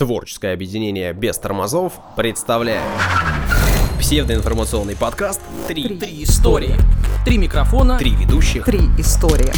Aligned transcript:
Творческое 0.00 0.54
объединение 0.54 1.12
без 1.12 1.36
тормозов 1.36 1.92
представляет 2.16 2.80
псевдоинформационный 3.98 4.96
подкаст 4.96 5.42
«Три, 5.68 5.98
Три 5.98 6.24
истории. 6.24 6.74
Три 7.26 7.36
микрофона. 7.36 7.98
Три 7.98 8.12
ведущих». 8.12 8.64
Три 8.64 8.78
истории. 8.96 9.52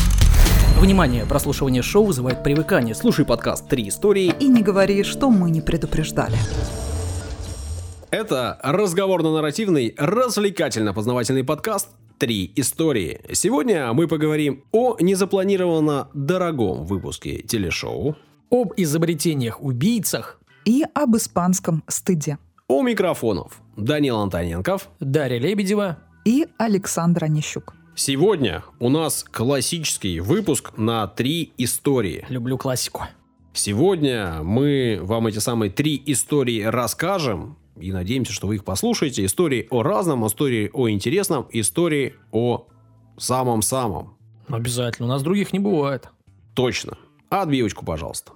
Внимание, 0.81 1.27
прослушивание 1.27 1.83
шоу 1.83 2.07
вызывает 2.07 2.43
привыкание. 2.43 2.97
Слушай 2.97 3.25
подкаст 3.25 3.69
Три 3.69 3.89
истории. 3.89 4.35
И 4.41 4.49
не 4.49 4.63
говори, 4.63 5.05
что 5.05 5.31
мы 5.31 5.49
не 5.49 5.61
предупреждали. 5.61 6.36
Это 8.11 8.59
разговорно-нарративный, 8.64 9.95
развлекательно-познавательный 9.96 11.45
подкаст 11.45 11.88
«Три 12.18 12.52
истории». 12.56 13.20
Сегодня 13.30 13.93
мы 13.93 14.09
поговорим 14.09 14.64
о 14.72 14.96
незапланированно 14.98 16.09
дорогом 16.14 16.84
выпуске 16.84 17.43
телешоу, 17.43 18.16
об 18.53 18.75
изобретениях-убийцах. 18.77 20.39
И 20.66 20.84
об 20.95 21.16
испанском 21.16 21.82
стыде. 21.89 22.38
у 22.69 22.83
микрофонов 22.83 23.61
Данил 23.77 24.19
Антоненков. 24.19 24.88
Дарья 25.01 25.41
Лебедева. 25.41 25.98
И 26.25 26.47
Александра 26.59 27.27
Нищук. 27.27 27.75
Сегодня 27.97 28.62
у 28.78 28.88
нас 28.88 29.25
классический 29.25 30.20
выпуск 30.20 30.73
на 30.77 31.06
три 31.09 31.52
истории. 31.59 32.25
Люблю 32.28 32.56
классику. 32.59 33.02
Сегодня 33.55 34.42
мы 34.42 35.00
вам 35.03 35.27
эти 35.27 35.39
самые 35.39 35.70
три 35.70 36.00
истории 36.06 36.62
расскажем. 36.62 37.56
И 37.77 37.91
надеемся, 37.91 38.33
что 38.33 38.47
вы 38.47 38.56
их 38.56 38.64
послушаете. 38.64 39.25
Истории 39.25 39.66
о 39.70 39.83
разном, 39.83 40.27
истории 40.27 40.70
о 40.73 40.89
интересном, 40.89 41.48
истории 41.50 42.14
о 42.30 42.66
самом-самом. 43.19 44.16
Обязательно. 44.48 45.09
У 45.09 45.11
нас 45.11 45.23
других 45.23 45.53
не 45.53 45.59
бывает. 45.59 46.09
Точно. 46.55 46.97
А 47.32 47.41
отбивочку, 47.41 47.82
пожалуйста. 47.82 48.32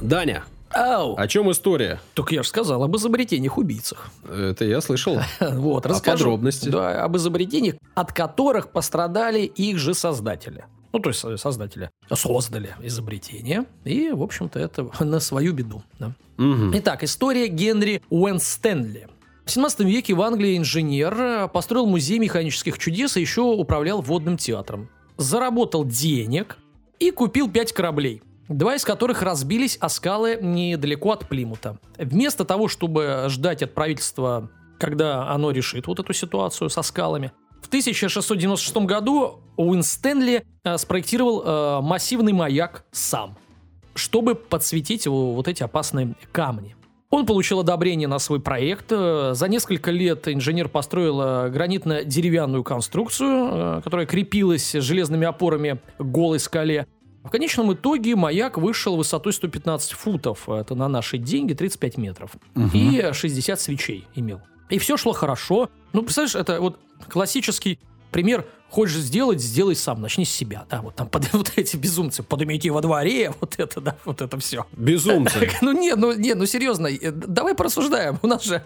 Даня, 0.00 0.44
Ау! 0.70 1.16
о 1.18 1.28
чем 1.28 1.50
история? 1.50 2.00
Только 2.14 2.34
я 2.34 2.42
же 2.42 2.48
сказал 2.48 2.82
об 2.82 2.96
изобретениях-убийцах. 2.96 4.08
Это 4.26 4.64
я 4.64 4.80
слышал. 4.80 5.20
Вот, 5.40 5.84
расскажу. 5.84 6.24
подробности? 6.24 6.70
Да, 6.70 7.04
об 7.04 7.14
изобретениях, 7.18 7.74
от 7.94 8.14
которых 8.14 8.70
пострадали 8.70 9.40
их 9.40 9.76
же 9.76 9.92
создатели. 9.92 10.64
Ну, 10.94 11.00
то 11.00 11.10
есть 11.10 11.22
э, 11.26 11.36
создатели 11.36 11.90
создали 12.10 12.74
изобретение, 12.82 13.66
и, 13.84 14.08
в 14.10 14.22
общем-то, 14.22 14.58
это 14.58 14.88
на 15.04 15.20
свою 15.20 15.52
беду. 15.52 15.82
да. 15.98 16.14
Мгм. 16.38 16.72
Итак, 16.78 17.04
история 17.04 17.48
Генри 17.48 18.00
Уэнстенли. 18.08 19.08
В 19.44 19.50
17 19.50 19.80
веке 19.80 20.14
в 20.14 20.22
Англии 20.22 20.56
инженер 20.56 21.14
э, 21.20 21.48
построил 21.48 21.84
музей 21.84 22.18
механических 22.18 22.78
чудес 22.78 23.18
и 23.18 23.20
еще 23.20 23.42
управлял 23.42 24.00
водным 24.00 24.38
театром. 24.38 24.88
Заработал 25.18 25.84
денег 25.84 26.56
и 26.98 27.10
купил 27.10 27.50
пять 27.50 27.72
кораблей. 27.72 28.22
Два 28.48 28.76
из 28.76 28.84
которых 28.84 29.22
разбились 29.22 29.76
о 29.76 29.88
скалы 29.88 30.38
недалеко 30.40 31.12
от 31.12 31.28
Плимута. 31.28 31.78
Вместо 31.98 32.44
того, 32.44 32.68
чтобы 32.68 33.26
ждать 33.28 33.62
от 33.62 33.74
правительства, 33.74 34.50
когда 34.78 35.28
оно 35.28 35.50
решит 35.50 35.86
вот 35.86 36.00
эту 36.00 36.12
ситуацию 36.14 36.70
со 36.70 36.82
скалами, 36.82 37.32
в 37.60 37.66
1696 37.66 38.76
году 38.78 39.40
Уинстенли 39.56 40.44
э, 40.64 40.78
спроектировал 40.78 41.42
э, 41.44 41.80
массивный 41.82 42.32
маяк 42.32 42.84
сам, 42.92 43.36
чтобы 43.94 44.34
подсветить 44.34 45.04
его 45.04 45.34
вот 45.34 45.48
эти 45.48 45.62
опасные 45.62 46.14
камни. 46.32 46.77
Он 47.10 47.24
получил 47.24 47.60
одобрение 47.60 48.06
на 48.06 48.18
свой 48.18 48.40
проект. 48.40 48.86
Э, 48.90 49.32
За 49.34 49.48
несколько 49.48 49.90
лет 49.90 50.28
инженер 50.28 50.68
построил 50.68 51.20
гранитно-деревянную 51.50 52.62
конструкцию, 52.64 53.78
э, 53.78 53.80
которая 53.82 54.06
крепилась 54.06 54.72
железными 54.72 55.26
опорами 55.26 55.80
к 55.98 56.02
голой 56.02 56.38
скале. 56.38 56.86
В 57.24 57.30
конечном 57.30 57.72
итоге 57.72 58.14
маяк 58.14 58.58
вышел 58.58 58.96
высотой 58.96 59.32
115 59.32 59.92
футов, 59.92 60.48
это 60.48 60.74
на 60.74 60.88
наши 60.88 61.18
деньги 61.18 61.52
35 61.52 61.96
метров, 61.98 62.30
и 62.72 63.10
60 63.12 63.60
свечей 63.60 64.06
имел. 64.14 64.40
И 64.70 64.78
все 64.78 64.96
шло 64.96 65.12
хорошо. 65.12 65.68
Ну, 65.92 66.02
представляешь, 66.02 66.34
это 66.36 66.60
вот 66.60 66.78
классический 67.08 67.80
пример. 68.12 68.46
Хочешь 68.70 68.96
сделать, 68.98 69.40
сделай 69.40 69.74
сам, 69.74 70.02
начни 70.02 70.24
с 70.24 70.30
себя. 70.30 70.66
Да, 70.70 70.82
вот 70.82 70.94
там 70.94 71.08
под, 71.08 71.32
вот 71.32 71.52
эти 71.56 71.76
безумцы, 71.76 72.22
подымите 72.22 72.70
во 72.70 72.80
дворе, 72.80 73.32
вот 73.40 73.54
это, 73.58 73.80
да, 73.80 73.96
вот 74.04 74.20
это 74.20 74.38
все. 74.38 74.66
Безумцы. 74.76 75.50
Ну 75.62 75.72
не, 75.72 75.94
ну 75.94 76.12
не, 76.12 76.34
ну 76.34 76.44
серьезно, 76.46 76.86
э, 76.88 77.10
давай 77.10 77.54
порассуждаем. 77.54 78.18
У 78.22 78.26
нас 78.26 78.44
же 78.44 78.62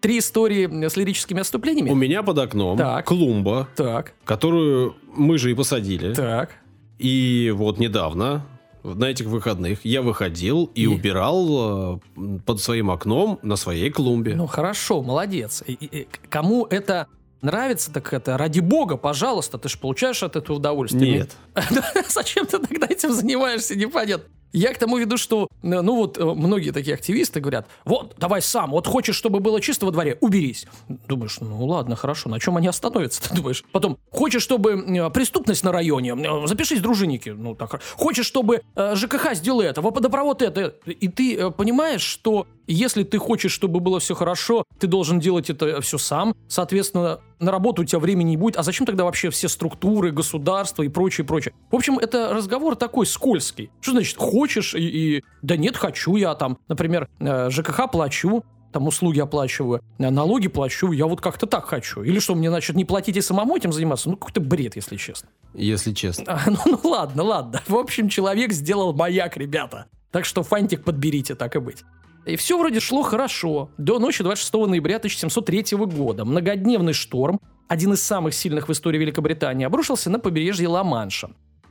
три 0.00 0.18
истории 0.18 0.86
с 0.88 0.96
лирическими 0.96 1.40
отступлениями. 1.40 1.90
У 1.90 1.94
меня 1.94 2.22
под 2.22 2.38
окном 2.38 2.76
Так. 2.78 3.06
клумба, 3.06 3.68
Так, 3.74 4.12
которую 4.24 4.94
мы 5.16 5.38
же 5.38 5.50
и 5.50 5.54
посадили. 5.54 6.14
так. 6.14 6.50
И 6.98 7.52
вот 7.56 7.78
недавно, 7.78 8.44
на 8.82 9.06
этих 9.06 9.26
выходных, 9.26 9.84
я 9.84 10.02
выходил 10.02 10.70
и, 10.74 10.82
И? 10.82 10.86
убирал 10.86 11.98
э, 12.16 12.38
под 12.44 12.60
своим 12.60 12.90
окном 12.90 13.38
на 13.42 13.56
своей 13.56 13.90
клумбе. 13.90 14.34
Ну 14.34 14.46
хорошо, 14.46 15.02
молодец. 15.02 15.62
И- 15.66 15.72
и- 15.72 16.00
и 16.02 16.08
кому 16.28 16.66
это 16.66 17.06
нравится, 17.42 17.92
так 17.92 18.12
это 18.12 18.36
ради 18.36 18.60
бога, 18.60 18.96
пожалуйста, 18.96 19.58
ты 19.58 19.68
же 19.68 19.78
получаешь 19.78 20.22
от 20.22 20.36
этого 20.36 20.56
удовольствие. 20.56 21.18
Нет. 21.18 21.36
Зачем 22.08 22.46
ты 22.46 22.58
тогда 22.58 22.86
этим 22.86 23.12
занимаешься, 23.12 23.76
непонятно. 23.76 24.28
Я 24.52 24.72
к 24.72 24.78
тому 24.78 24.96
веду, 24.96 25.18
что, 25.18 25.48
ну 25.62 25.94
вот, 25.94 26.16
э, 26.16 26.24
многие 26.24 26.70
такие 26.70 26.94
активисты 26.94 27.40
говорят, 27.40 27.68
вот, 27.84 28.14
давай 28.18 28.40
сам, 28.40 28.70
вот 28.70 28.86
хочешь, 28.86 29.14
чтобы 29.14 29.40
было 29.40 29.60
чисто 29.60 29.84
во 29.84 29.92
дворе, 29.92 30.16
уберись. 30.20 30.66
Думаешь, 31.06 31.38
ну 31.40 31.66
ладно, 31.66 31.96
хорошо, 31.96 32.30
на 32.30 32.40
чем 32.40 32.56
они 32.56 32.66
остановятся, 32.66 33.28
ты 33.28 33.34
думаешь? 33.36 33.62
Потом, 33.72 33.98
хочешь, 34.10 34.42
чтобы 34.42 34.72
э, 34.72 35.10
преступность 35.10 35.64
на 35.64 35.72
районе, 35.72 36.14
э, 36.16 36.46
запишись 36.46 36.80
дружинники, 36.80 37.28
ну 37.28 37.54
так, 37.54 37.82
хочешь, 37.96 38.26
чтобы 38.26 38.62
ЖКХ 38.76 39.34
сделал 39.34 39.60
это, 39.60 39.82
водопровод 39.82 40.40
это, 40.40 40.74
и 40.86 41.08
ты 41.08 41.50
понимаешь, 41.50 42.02
что 42.02 42.46
если 42.66 43.02
ты 43.02 43.18
хочешь, 43.18 43.52
чтобы 43.52 43.80
было 43.80 44.00
все 44.00 44.14
хорошо, 44.14 44.64
ты 44.78 44.86
должен 44.86 45.20
делать 45.20 45.50
это 45.50 45.80
все 45.80 45.98
сам, 45.98 46.34
соответственно, 46.48 47.20
на 47.40 47.50
работу 47.50 47.82
у 47.82 47.84
тебя 47.84 47.98
времени 47.98 48.30
не 48.30 48.36
будет, 48.36 48.56
а 48.56 48.62
зачем 48.62 48.86
тогда 48.86 49.04
вообще 49.04 49.30
все 49.30 49.48
структуры, 49.48 50.10
государства 50.10 50.82
и 50.82 50.88
прочее, 50.88 51.24
прочее? 51.26 51.54
В 51.70 51.76
общем, 51.76 51.98
это 51.98 52.32
разговор 52.34 52.76
такой 52.76 53.06
скользкий. 53.06 53.70
Что 53.80 53.92
значит 53.92 54.16
хочешь 54.16 54.74
и, 54.74 54.78
и- 55.18 55.24
да 55.42 55.56
нет, 55.56 55.76
хочу 55.76 56.16
я 56.16 56.34
там, 56.34 56.58
например, 56.68 57.08
э, 57.20 57.50
ЖКХ 57.50 57.90
плачу, 57.90 58.44
там 58.72 58.86
услуги 58.86 59.18
оплачиваю, 59.20 59.80
э, 59.98 60.10
налоги 60.10 60.48
плачу, 60.48 60.92
я 60.92 61.06
вот 61.06 61.20
как-то 61.20 61.46
так 61.46 61.64
хочу. 61.66 62.02
Или 62.02 62.18
что, 62.18 62.34
мне, 62.34 62.50
значит, 62.50 62.76
не 62.76 62.84
платить 62.84 63.16
и 63.16 63.20
самому 63.20 63.56
этим 63.56 63.72
заниматься? 63.72 64.10
Ну, 64.10 64.16
какой-то 64.16 64.40
бред, 64.40 64.76
если 64.76 64.96
честно. 64.96 65.28
Если 65.54 65.92
честно. 65.92 66.24
А, 66.26 66.40
ну, 66.50 66.58
ну 66.66 66.90
ладно, 66.90 67.22
ладно. 67.22 67.62
В 67.66 67.76
общем, 67.76 68.08
человек 68.08 68.52
сделал 68.52 68.92
маяк, 68.92 69.36
ребята. 69.36 69.86
Так 70.10 70.24
что 70.24 70.42
фантик 70.42 70.84
подберите, 70.84 71.34
так 71.34 71.54
и 71.56 71.58
быть. 71.60 71.84
И 72.28 72.36
все 72.36 72.58
вроде 72.58 72.78
шло 72.80 73.02
хорошо. 73.02 73.70
До 73.78 73.98
ночи 73.98 74.22
26 74.22 74.52
ноября 74.52 74.96
1703 74.96 75.78
года 75.78 76.26
многодневный 76.26 76.92
шторм, 76.92 77.40
один 77.68 77.94
из 77.94 78.02
самых 78.02 78.34
сильных 78.34 78.68
в 78.68 78.72
истории 78.72 78.98
Великобритании, 78.98 79.64
обрушился 79.64 80.10
на 80.10 80.18
побережье 80.18 80.68
Ла-Манша. 80.68 81.30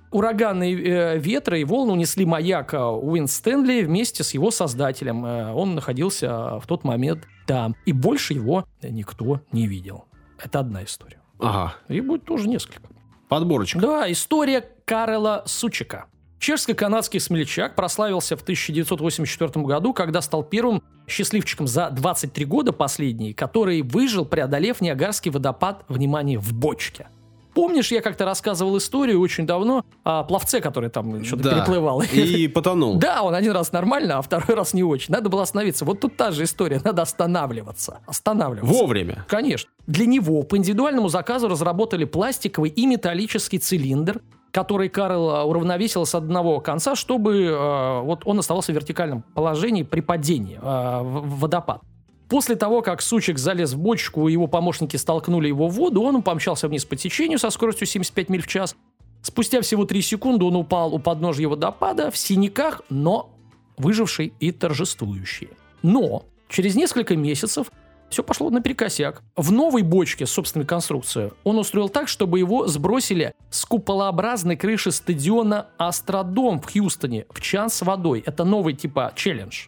Ураганные 0.10 0.76
э, 0.76 1.20
ветры 1.20 1.62
и 1.62 1.64
волны 1.64 1.92
унесли 1.92 2.26
маяк 2.26 2.74
э, 2.74 2.78
Уин 2.80 3.28
Стэнли 3.28 3.84
вместе 3.84 4.24
с 4.24 4.34
его 4.34 4.52
создателем. 4.52 5.26
Э, 5.26 5.54
он 5.54 5.76
находился 5.76 6.26
э, 6.26 6.60
в 6.60 6.64
тот 6.66 6.84
момент 6.84 7.28
там. 7.46 7.76
И 7.86 7.92
больше 7.92 8.34
его 8.34 8.66
никто 8.82 9.42
не 9.52 9.68
видел. 9.68 10.06
Это 10.44 10.60
одна 10.60 10.84
история. 10.84 11.20
Ага. 11.40 11.76
И 11.90 12.00
будет 12.02 12.26
тоже 12.26 12.48
несколько. 12.48 12.80
Подборочка. 13.28 13.80
Да, 13.80 14.12
история 14.12 14.64
Карела 14.86 15.44
Сучика. 15.46 16.06
Чешско-канадский 16.40 17.20
смельчак 17.20 17.76
прославился 17.76 18.38
в 18.38 18.42
1984 18.42 19.66
году, 19.66 19.94
когда 19.94 20.22
стал 20.22 20.44
первым 20.44 20.84
счастливчиком 21.08 21.68
за 21.68 21.90
23 21.90 22.46
года 22.46 22.72
последние, 22.74 23.34
который 23.34 23.82
выжил, 23.82 24.26
преодолев 24.26 24.82
Ниагарский 24.82 25.32
водопад, 25.32 25.84
внимание, 25.88 26.38
в 26.40 26.54
бочке. 26.54 27.08
Помнишь, 27.56 27.92
я 27.92 28.02
как-то 28.02 28.24
рассказывал 28.24 28.78
историю 28.78 29.20
очень 29.20 29.48
давно 29.48 29.84
о 30.04 30.24
пловце, 30.24 30.62
который 30.62 30.92
там 30.92 31.24
что-то 31.24 31.42
Да. 31.44 31.56
переплывал? 31.56 32.02
И 32.02 32.48
потонул. 32.48 32.98
Да, 33.00 33.24
он 33.24 33.34
один 33.34 33.52
раз 33.54 33.72
нормально, 33.72 34.20
а 34.20 34.22
второй 34.22 34.56
раз 34.56 34.76
не 34.76 34.84
очень. 34.84 35.12
Надо 35.12 35.30
было 35.30 35.42
остановиться. 35.42 35.84
Вот 35.84 36.00
тут 36.00 36.16
та 36.18 36.30
же 36.30 36.44
история. 36.44 36.80
Надо 36.84 37.02
останавливаться. 37.02 38.02
Останавливаться. 38.06 38.72
Вовремя. 38.72 39.26
Конечно. 39.28 39.72
Для 39.88 40.06
него 40.06 40.44
по 40.44 40.56
индивидуальному 40.56 41.10
заказу 41.10 41.48
разработали 41.48 42.06
пластиковый 42.06 42.70
и 42.70 42.86
металлический 42.86 43.58
цилиндр, 43.58 44.22
который 44.58 44.90
Карл 44.90 45.30
а, 45.30 45.44
уравновесил 45.44 46.08
с 46.08 46.16
одного 46.16 46.60
конца, 46.62 46.96
чтобы 46.96 47.44
э, 47.44 48.02
вот 48.02 48.24
он 48.26 48.40
оставался 48.40 48.72
в 48.72 48.76
вертикальном 48.76 49.22
положении 49.36 49.84
при 49.84 50.02
падении 50.02 50.58
в 50.60 51.04
в 51.04 51.40
водопад. 51.42 51.82
После 52.28 52.56
того, 52.56 52.82
как 52.82 53.04
сучек 53.04 53.38
залез 53.38 53.74
в 53.74 53.78
бочку, 53.78 54.28
и 54.28 54.32
его 54.32 54.48
помощники 54.48 54.98
столкнули 54.98 55.48
его 55.48 55.68
в 55.68 55.74
воду, 55.74 56.02
он 56.02 56.24
помчался 56.24 56.68
вниз 56.68 56.86
по 56.86 56.96
течению 56.96 57.38
со 57.38 57.52
скоростью 57.52 57.86
75 57.86 58.30
миль 58.30 58.42
в 58.42 58.48
час. 58.48 58.76
Спустя 59.22 59.62
всего 59.62 59.86
3 59.86 60.02
секунды 60.02 60.44
он 60.44 60.56
упал 60.56 60.92
у 60.92 60.98
подножья 60.98 61.48
водопада 61.48 62.10
в 62.10 62.18
синяках, 62.18 62.82
но 62.90 63.30
выживший 63.78 64.34
и 64.40 64.52
торжествующий. 64.52 65.50
Но 65.84 66.26
через 66.50 66.76
несколько 66.76 67.16
месяцев 67.16 67.72
Все 68.10 68.24
пошло 68.24 68.50
наперекосяк. 68.50 69.22
В 69.36 69.52
новой 69.52 69.82
бочке 69.82 70.26
с 70.26 70.32
собственной 70.32 70.66
конструкцией 70.66 71.32
он 71.44 71.58
устроил 71.58 71.90
так, 71.90 72.08
чтобы 72.08 72.40
его 72.40 72.68
сбросили 72.68 73.34
с 73.50 73.66
куполообразной 73.66 74.56
крыши 74.56 74.92
стадиона 74.92 75.68
Астродом 75.78 76.62
в 76.62 76.72
Хьюстоне 76.72 77.26
в 77.30 77.42
чан 77.42 77.70
с 77.70 77.82
водой. 77.82 78.24
Это 78.26 78.44
новый 78.44 78.74
типа 78.74 79.12
челлендж. 79.16 79.68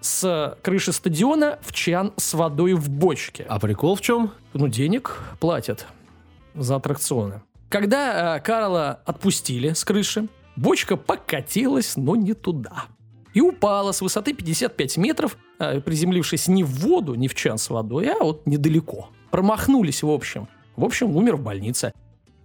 С 0.00 0.56
крыши 0.62 0.92
стадиона 0.92 1.58
в 1.62 1.72
чан 1.72 2.12
с 2.16 2.34
водой 2.34 2.74
в 2.74 2.88
бочке. 2.88 3.44
А 3.48 3.58
прикол 3.58 3.96
в 3.96 4.00
чем? 4.00 4.32
Ну, 4.52 4.68
денег 4.68 5.20
платят 5.40 5.86
за 6.54 6.76
аттракционы. 6.76 7.42
Когда 7.68 8.36
э, 8.36 8.40
Карла 8.40 9.00
отпустили 9.06 9.72
с 9.72 9.84
крыши, 9.84 10.28
бочка 10.56 10.96
покатилась, 10.96 11.96
но 11.96 12.16
не 12.16 12.34
туда. 12.34 12.84
И 13.34 13.40
упала 13.40 13.92
с 13.92 14.00
высоты 14.00 14.32
55 14.32 14.96
метров, 14.98 15.36
э, 15.58 15.80
приземлившись 15.80 16.48
не 16.48 16.64
в 16.64 16.70
воду, 16.80 17.14
не 17.14 17.28
в 17.28 17.34
чан 17.34 17.58
с 17.58 17.70
водой, 17.70 18.08
а 18.08 18.22
вот 18.22 18.46
недалеко. 18.46 19.08
Промахнулись, 19.30 20.02
в 20.02 20.10
общем. 20.10 20.48
В 20.76 20.84
общем, 20.84 21.16
умер 21.16 21.36
в 21.36 21.42
больнице. 21.42 21.92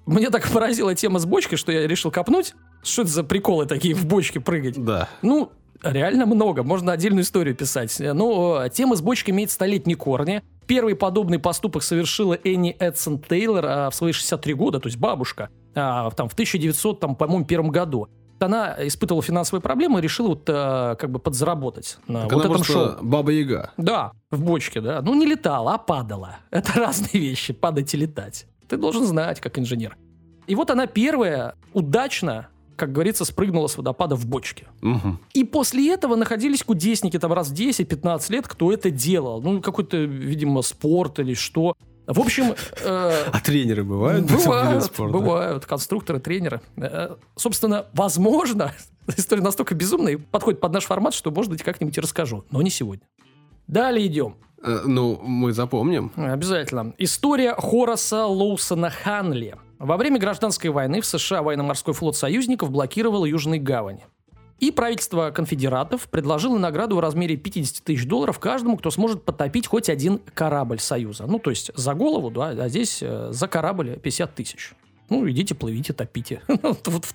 Мне 0.06 0.30
так 0.30 0.50
поразила 0.50 0.96
тема 0.96 1.20
с 1.20 1.26
бочкой, 1.26 1.58
что 1.58 1.72
я 1.72 1.86
решил 1.88 2.12
копнуть. 2.12 2.56
Что 2.84 3.02
это 3.02 3.12
за 3.12 3.24
приколы 3.24 3.66
такие 3.66 3.94
в 3.94 4.06
бочке 4.06 4.40
прыгать? 4.40 4.82
Да. 4.82 5.10
Ну, 5.22 5.52
реально 5.84 6.26
много. 6.26 6.64
Можно 6.64 6.94
отдельную 6.94 7.24
историю 7.24 7.56
писать. 7.56 7.96
Но 8.00 8.64
э, 8.64 8.70
тема 8.70 8.96
с 8.96 9.02
бочкой 9.02 9.34
имеет 9.34 9.52
столетние 9.52 9.98
корни. 9.98 10.42
Первый 10.66 10.96
подобный 10.96 11.40
поступок 11.40 11.84
совершила 11.84 12.38
Энни 12.44 12.76
Эдсон 12.78 13.20
Тейлор 13.20 13.66
а, 13.66 13.90
в 13.90 13.96
свои 13.96 14.12
63 14.12 14.54
года, 14.54 14.82
то 14.82 14.88
есть 14.88 15.00
бабушка, 15.00 15.50
а, 15.76 16.12
там, 16.12 16.28
в 16.28 16.34
1900, 16.34 17.00
там, 17.00 17.16
по-моему, 17.16 17.46
первом 17.46 17.70
году. 17.70 18.10
Она 18.40 18.76
испытывала 18.88 19.24
финансовые 19.24 19.62
проблемы 19.62 20.00
и 20.00 20.02
решила 20.02 20.30
вот 20.30 20.44
а, 20.48 20.96
как 20.96 21.12
бы 21.12 21.20
подзаработать 21.20 21.98
на 22.08 22.24
Так 22.24 22.34
вот 22.34 22.46
она 22.46 22.54
этом 22.54 22.64
шоу. 22.64 22.96
Баба-Яга. 23.02 23.72
Да, 23.78 24.12
в 24.32 24.44
бочке, 24.44 24.82
да. 24.82 25.02
Ну, 25.02 25.16
не 25.16 25.26
летала, 25.26 25.76
а 25.76 25.78
падала. 25.78 26.38
Это 26.52 26.74
разные 26.80 27.22
вещи, 27.22 27.54
падать 27.54 27.94
и 27.94 27.98
летать. 27.98 28.46
Ты 28.68 28.78
должен 28.78 29.06
знать, 29.06 29.40
как 29.40 29.58
инженер. 29.58 29.98
И 30.48 30.56
вот 30.56 30.72
она 30.72 30.88
первая 30.88 31.56
удачно, 31.74 32.48
как 32.76 32.92
говорится, 32.92 33.26
спрыгнула 33.26 33.68
с 33.68 33.78
водопада 33.78 34.16
в 34.16 34.26
бочке. 34.26 34.68
Мгм. 34.82 35.20
И 35.34 35.44
после 35.44 35.94
этого 35.94 36.16
находились 36.16 36.64
кудесники 36.64 37.20
там 37.20 37.34
раз 37.34 37.50
в 37.50 37.54
10-15 37.54 38.32
лет, 38.32 38.48
кто 38.48 38.72
это 38.72 38.90
делал. 38.90 39.42
Ну, 39.42 39.62
какой-то, 39.62 39.98
видимо, 39.98 40.62
спорт 40.62 41.20
или 41.20 41.34
что. 41.34 41.76
В 42.08 42.20
общем, 42.22 42.56
э, 42.84 43.24
А 43.34 43.40
тренеры 43.42 43.84
бывают? 43.84 44.26
бывают, 44.32 44.84
спорта? 44.86 45.18
бывают 45.18 45.66
конструкторы, 45.66 46.20
тренеры. 46.20 46.62
Э, 46.78 47.16
Собственно, 47.36 47.86
возможно, 47.94 48.72
история 49.18 49.42
настолько 49.42 49.76
безумная 49.76 50.14
и 50.14 50.16
подходит 50.16 50.60
под 50.62 50.72
наш 50.74 50.86
формат, 50.86 51.14
что, 51.14 51.32
может 51.32 51.52
быть, 51.52 51.64
как-нибудь 51.64 51.98
и 51.98 52.02
расскажу. 52.02 52.46
Но 52.50 52.62
не 52.62 52.70
сегодня. 52.70 53.06
Далее 53.68 54.08
идем. 54.08 54.36
Э, 54.64 54.84
Ну, 54.86 55.20
мы 55.22 55.52
запомним. 55.52 56.12
Обязательно. 56.16 56.94
История 56.98 57.54
Хораса 57.56 58.26
Лоусона 58.26 58.90
Ханли. 58.90 59.56
Во 59.78 59.98
время 59.98 60.18
гражданской 60.18 60.70
войны 60.72 61.02
в 61.02 61.06
США 61.06 61.44
военно-морской 61.44 61.94
флот 61.94 62.16
союзников 62.16 62.72
блокировал 62.72 63.26
Южные 63.26 63.60
гавани. 63.60 64.06
И 64.60 64.72
правительство 64.72 65.30
конфедератов 65.30 66.10
предложило 66.10 66.58
награду 66.58 66.96
в 66.96 67.00
размере 67.00 67.38
50 67.38 67.84
тысяч 67.84 68.08
долларов 68.08 68.40
каждому, 68.40 68.78
кто 68.78 68.90
сможет 68.90 69.24
потопить 69.24 69.68
хоть 69.68 69.88
один 69.90 70.20
корабль 70.34 70.80
Союза. 70.80 71.26
Ну, 71.28 71.38
то 71.38 71.52
есть 71.52 71.72
за 71.76 71.94
голову, 71.94 72.32
да, 72.32 72.50
а 72.50 72.70
здесь 72.70 73.00
э, 73.02 73.30
за 73.32 73.48
корабль 73.48 74.00
50 74.00 74.34
тысяч. 74.34 74.74
Ну, 75.10 75.30
идите, 75.30 75.54
плывите, 75.54 75.94
топите. 75.94 76.42
Вот 76.48 76.88
вот 76.88 77.06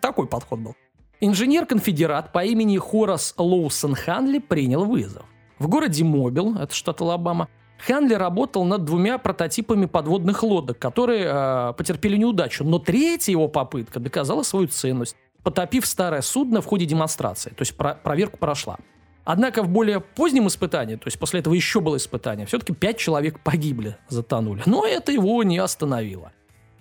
такой 0.00 0.26
подход 0.26 0.60
был. 0.60 0.76
Инженер-конфедерат 1.20 2.32
по 2.32 2.44
имени 2.44 2.76
Хорас 2.76 3.34
Лоусон 3.38 3.94
Ханли 3.94 4.38
принял 4.38 4.84
вызов. 4.84 5.24
В 5.58 5.68
городе 5.68 6.04
Мобил, 6.04 6.56
это 6.58 6.74
штат 6.74 7.00
Алабама, 7.00 7.48
Ханли 7.78 8.14
работал 8.14 8.64
над 8.64 8.84
двумя 8.84 9.18
прототипами 9.18 9.86
подводных 9.86 10.42
лодок, 10.42 10.78
которые 10.78 11.24
э, 11.26 11.72
потерпели 11.76 12.16
неудачу, 12.16 12.64
но 12.64 12.78
третья 12.78 13.32
его 13.32 13.48
попытка 13.48 14.00
доказала 14.00 14.42
свою 14.42 14.68
ценность, 14.68 15.16
потопив 15.44 15.86
старое 15.86 16.22
судно 16.22 16.60
в 16.60 16.66
ходе 16.66 16.86
демонстрации, 16.86 17.50
то 17.50 17.62
есть 17.62 17.76
про- 17.76 17.94
проверку 17.94 18.38
прошла. 18.38 18.78
Однако 19.24 19.62
в 19.62 19.68
более 19.68 20.00
позднем 20.00 20.48
испытании, 20.48 20.96
то 20.96 21.06
есть 21.06 21.18
после 21.18 21.40
этого 21.40 21.54
еще 21.54 21.80
было 21.80 21.96
испытание, 21.96 22.46
все-таки 22.46 22.74
пять 22.74 22.98
человек 22.98 23.40
погибли, 23.40 23.96
затонули. 24.08 24.62
Но 24.66 24.84
это 24.84 25.12
его 25.12 25.42
не 25.44 25.58
остановило. 25.58 26.32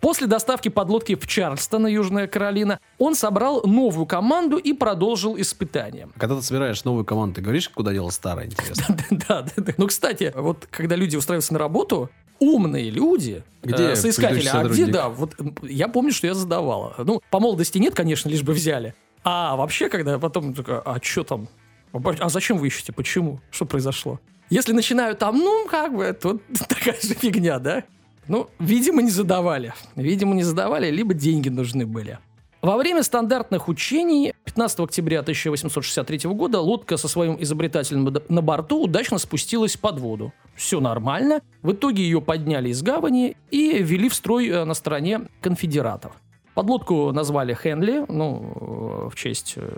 После 0.01 0.27
доставки 0.27 0.67
подлодки 0.67 1.15
в 1.15 1.25
Чарльстон, 1.25 1.87
Южная 1.87 2.27
Каролина, 2.27 2.77
он 2.97 3.15
собрал 3.15 3.61
новую 3.63 4.05
команду 4.05 4.57
и 4.57 4.73
продолжил 4.73 5.39
испытания. 5.39 6.09
Когда 6.17 6.35
ты 6.35 6.41
собираешь 6.41 6.83
новую 6.83 7.05
команду, 7.05 7.35
ты 7.35 7.41
говоришь, 7.41 7.69
куда 7.69 7.93
дело 7.93 8.09
старое, 8.09 8.47
интересно? 8.47 8.97
Да, 9.11 9.43
да, 9.43 9.51
да. 9.55 9.73
Ну, 9.77 9.87
кстати, 9.87 10.33
вот 10.35 10.67
когда 10.69 10.97
люди 10.97 11.15
устраиваются 11.15 11.53
на 11.53 11.59
работу, 11.59 12.09
умные 12.43 12.89
люди, 12.89 13.43
Где 13.63 13.91
э, 13.91 13.95
соискатели, 13.95 14.47
а 14.47 14.63
где, 14.63 14.85
да, 14.85 15.09
вот 15.09 15.35
я 15.63 15.87
помню, 15.87 16.11
что 16.11 16.27
я 16.27 16.33
задавала. 16.33 16.95
Ну, 16.97 17.21
по 17.29 17.39
молодости 17.39 17.77
нет, 17.77 17.95
конечно, 17.95 18.29
лишь 18.29 18.43
бы 18.43 18.53
взяли. 18.53 18.93
А 19.23 19.55
вообще, 19.55 19.89
когда 19.89 20.19
потом, 20.19 20.55
а 20.67 20.99
что 21.01 21.23
там? 21.23 21.47
А 21.93 22.29
зачем 22.29 22.57
вы 22.57 22.67
ищете? 22.67 22.91
Почему? 22.91 23.39
Что 23.51 23.65
произошло? 23.65 24.19
Если 24.49 24.73
начинают 24.73 25.19
там, 25.19 25.37
ну, 25.37 25.67
как 25.69 25.95
бы, 25.95 26.11
то 26.13 26.39
такая 26.67 26.99
же 27.01 27.13
фигня, 27.13 27.59
да? 27.59 27.83
Ну, 28.27 28.49
видимо, 28.59 29.01
не 29.01 29.11
задавали. 29.11 29.73
Видимо, 29.95 30.33
не 30.33 30.43
задавали, 30.43 30.89
либо 30.89 31.13
деньги 31.13 31.49
нужны 31.49 31.85
были. 31.85 32.19
Во 32.61 32.77
время 32.77 33.03
стандартных 33.03 33.67
учений 33.67 34.33
15 34.45 34.79
октября 34.79 35.19
1863 35.19 36.29
года 36.29 36.61
лодка 36.61 36.95
со 36.95 37.09
своим 37.09 37.35
изобретателем 37.41 38.15
на 38.29 38.41
борту 38.41 38.83
удачно 38.83 39.17
спустилась 39.17 39.75
под 39.75 39.99
воду. 39.99 40.33
Все 40.55 40.79
нормально. 40.79 41.41
В 41.61 41.71
итоге 41.71 42.03
ее 42.03 42.21
подняли 42.21 42.69
из 42.69 42.81
гавани 42.81 43.35
и 43.51 43.81
ввели 43.81 44.09
в 44.09 44.13
строй 44.13 44.47
э, 44.47 44.63
на 44.65 44.73
стороне 44.73 45.21
конфедератов. 45.41 46.13
Подлодку 46.53 47.11
назвали 47.11 47.55
Хенли, 47.55 48.05
ну, 48.07 49.05
э, 49.07 49.09
в 49.09 49.15
честь 49.15 49.53
э, 49.55 49.77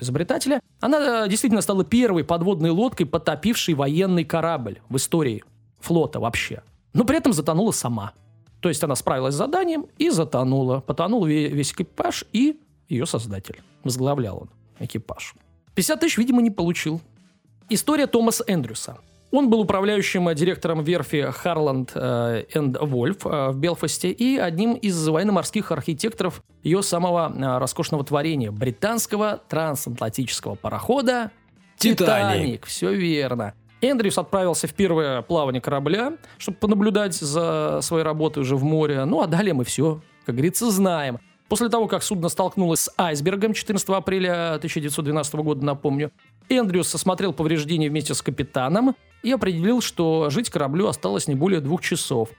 изобретателя. 0.00 0.60
Она 0.80 1.26
действительно 1.26 1.62
стала 1.62 1.84
первой 1.84 2.22
подводной 2.24 2.70
лодкой, 2.70 3.06
потопившей 3.06 3.74
военный 3.74 4.24
корабль 4.24 4.80
в 4.88 4.96
истории 4.96 5.42
флота 5.80 6.20
вообще. 6.20 6.62
Но 6.92 7.04
при 7.04 7.16
этом 7.18 7.32
затонула 7.32 7.72
сама. 7.72 8.12
То 8.60 8.68
есть 8.68 8.84
она 8.84 8.94
справилась 8.94 9.34
с 9.34 9.38
заданием 9.38 9.86
и 9.98 10.10
затонула. 10.10 10.80
Потонул 10.80 11.26
ве- 11.26 11.48
весь 11.48 11.72
экипаж 11.72 12.24
и 12.32 12.60
ее 12.88 13.06
создатель. 13.06 13.60
Возглавлял 13.82 14.38
он 14.42 14.50
экипаж. 14.78 15.34
50 15.74 15.98
тысяч, 16.00 16.18
видимо, 16.18 16.42
не 16.42 16.50
получил. 16.50 17.00
История 17.68 18.06
Томаса 18.06 18.44
Эндрюса. 18.46 18.98
Он 19.32 19.48
был 19.48 19.60
управляющим 19.60 20.28
э, 20.28 20.34
директором 20.34 20.84
верфи 20.84 21.22
Харланд 21.30 21.96
энд 21.96 22.76
Вольф 22.80 23.26
э, 23.26 23.48
в 23.50 23.56
Белфасте 23.56 24.10
и 24.10 24.36
одним 24.36 24.74
из 24.74 25.08
военно-морских 25.08 25.72
архитекторов 25.72 26.42
ее 26.62 26.82
самого 26.82 27.32
э, 27.34 27.58
роскошного 27.58 28.04
творения– 28.04 28.50
британского 28.52 29.40
трансатлантического 29.48 30.54
парохода 30.54 31.30
«Титаник». 31.78 31.96
«Титаник». 31.98 32.66
Все 32.66 32.92
верно. 32.92 33.54
Эндрюс 33.80 34.18
отправился 34.18 34.68
в 34.68 34.74
первое 34.74 35.22
плавание 35.22 35.62
корабля, 35.62 36.12
чтобы 36.36 36.58
понаблюдать 36.58 37.14
за 37.14 37.80
своей 37.80 38.04
работой 38.04 38.40
уже 38.40 38.54
в 38.54 38.62
море. 38.62 39.04
Ну, 39.06 39.22
а 39.22 39.26
далее 39.26 39.54
мы 39.54 39.64
все, 39.64 40.02
как 40.26 40.34
говорится, 40.34 40.70
знаем. 40.70 41.18
После 41.52 41.68
того, 41.68 41.86
как 41.86 42.02
судно 42.02 42.30
столкнулось 42.30 42.80
с 42.80 42.90
айсбергом 42.96 43.52
14 43.52 43.86
апреля 43.90 44.54
1912 44.54 45.34
года, 45.34 45.62
напомню, 45.62 46.10
Эндрюс 46.48 46.94
осмотрел 46.94 47.34
повреждения 47.34 47.90
вместе 47.90 48.14
с 48.14 48.22
капитаном 48.22 48.96
и 49.22 49.32
определил, 49.32 49.82
что 49.82 50.30
жить 50.30 50.48
кораблю 50.48 50.88
осталось 50.88 51.28
не 51.28 51.34
более 51.34 51.60
двух 51.60 51.82
часов. 51.82 52.30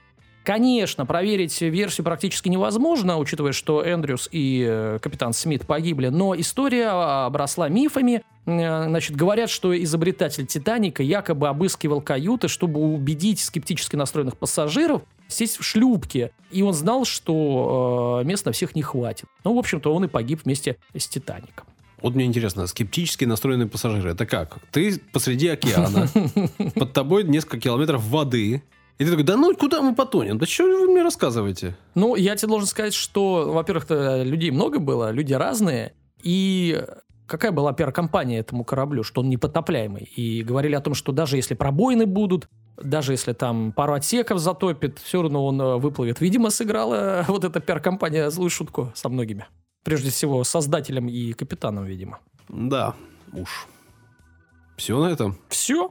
Конечно, 0.42 1.06
проверить 1.06 1.60
версию 1.60 2.04
практически 2.04 2.48
невозможно, 2.48 3.16
учитывая, 3.18 3.52
что 3.52 3.88
Эндрюс 3.88 4.28
и 4.32 4.66
э, 4.68 4.98
капитан 5.00 5.32
Смит 5.32 5.64
погибли, 5.64 6.08
но 6.08 6.34
история 6.34 6.88
обросла 6.88 7.68
мифами. 7.68 8.24
Э, 8.46 8.88
Значит, 8.88 9.14
говорят, 9.14 9.48
что 9.48 9.80
изобретатель 9.80 10.44
«Титаника» 10.44 11.04
якобы 11.04 11.46
обыскивал 11.46 12.00
каюты, 12.00 12.48
чтобы 12.48 12.80
убедить 12.80 13.38
скептически 13.38 13.94
настроенных 13.94 14.36
пассажиров 14.36 15.02
сесть 15.34 15.58
в 15.58 15.62
шлюпки. 15.62 16.32
И 16.50 16.62
он 16.62 16.72
знал, 16.72 17.04
что 17.04 18.20
э, 18.22 18.26
мест 18.26 18.46
на 18.46 18.52
всех 18.52 18.74
не 18.74 18.82
хватит. 18.82 19.26
Ну, 19.44 19.54
в 19.54 19.58
общем-то, 19.58 19.92
он 19.94 20.04
и 20.04 20.08
погиб 20.08 20.40
вместе 20.44 20.76
с 20.96 21.06
«Титаником». 21.08 21.66
Вот 22.00 22.14
мне 22.14 22.26
интересно, 22.26 22.66
скептически 22.66 23.24
настроенные 23.24 23.66
пассажиры, 23.66 24.10
это 24.10 24.26
как? 24.26 24.58
Ты 24.72 25.00
посреди 25.12 25.48
океана, 25.48 26.08
под 26.74 26.92
тобой 26.92 27.24
несколько 27.24 27.58
километров 27.58 28.02
воды, 28.04 28.62
и 28.98 29.04
ты 29.04 29.10
такой, 29.10 29.24
да 29.24 29.36
ну 29.36 29.54
куда 29.56 29.80
мы 29.80 29.94
потонем? 29.94 30.38
Да 30.38 30.46
что 30.46 30.64
вы 30.64 30.86
мне 30.88 31.02
рассказываете? 31.02 31.76
Ну, 31.94 32.14
я 32.14 32.36
тебе 32.36 32.48
должен 32.48 32.68
сказать, 32.68 32.94
что, 32.94 33.50
во-первых, 33.52 33.86
людей 33.88 34.50
много 34.50 34.78
было, 34.78 35.10
люди 35.10 35.32
разные, 35.32 35.94
и 36.22 36.84
какая 37.26 37.52
была 37.52 37.72
пиар-компания 37.72 38.38
этому 38.38 38.64
кораблю, 38.64 39.02
что 39.02 39.22
он 39.22 39.28
непотопляемый. 39.28 40.04
И 40.16 40.42
говорили 40.42 40.74
о 40.74 40.80
том, 40.80 40.94
что 40.94 41.12
даже 41.12 41.36
если 41.36 41.54
пробоины 41.54 42.06
будут, 42.06 42.48
даже 42.82 43.12
если 43.12 43.32
там 43.32 43.72
пару 43.72 43.94
отсеков 43.94 44.38
затопит, 44.38 44.98
все 44.98 45.22
равно 45.22 45.46
он 45.46 45.60
э, 45.60 45.76
выплывет. 45.76 46.20
Видимо, 46.20 46.50
сыграла 46.50 47.24
вот 47.28 47.44
эта 47.44 47.60
пиар-компания 47.60 48.30
злую 48.30 48.50
шутку 48.50 48.92
со 48.94 49.08
многими. 49.08 49.46
Прежде 49.84 50.10
всего, 50.10 50.44
создателем 50.44 51.08
и 51.08 51.32
капитаном, 51.32 51.84
видимо. 51.84 52.18
Да, 52.48 52.94
уж. 53.32 53.66
Все 54.76 54.98
на 54.98 55.10
этом. 55.10 55.38
Все. 55.48 55.90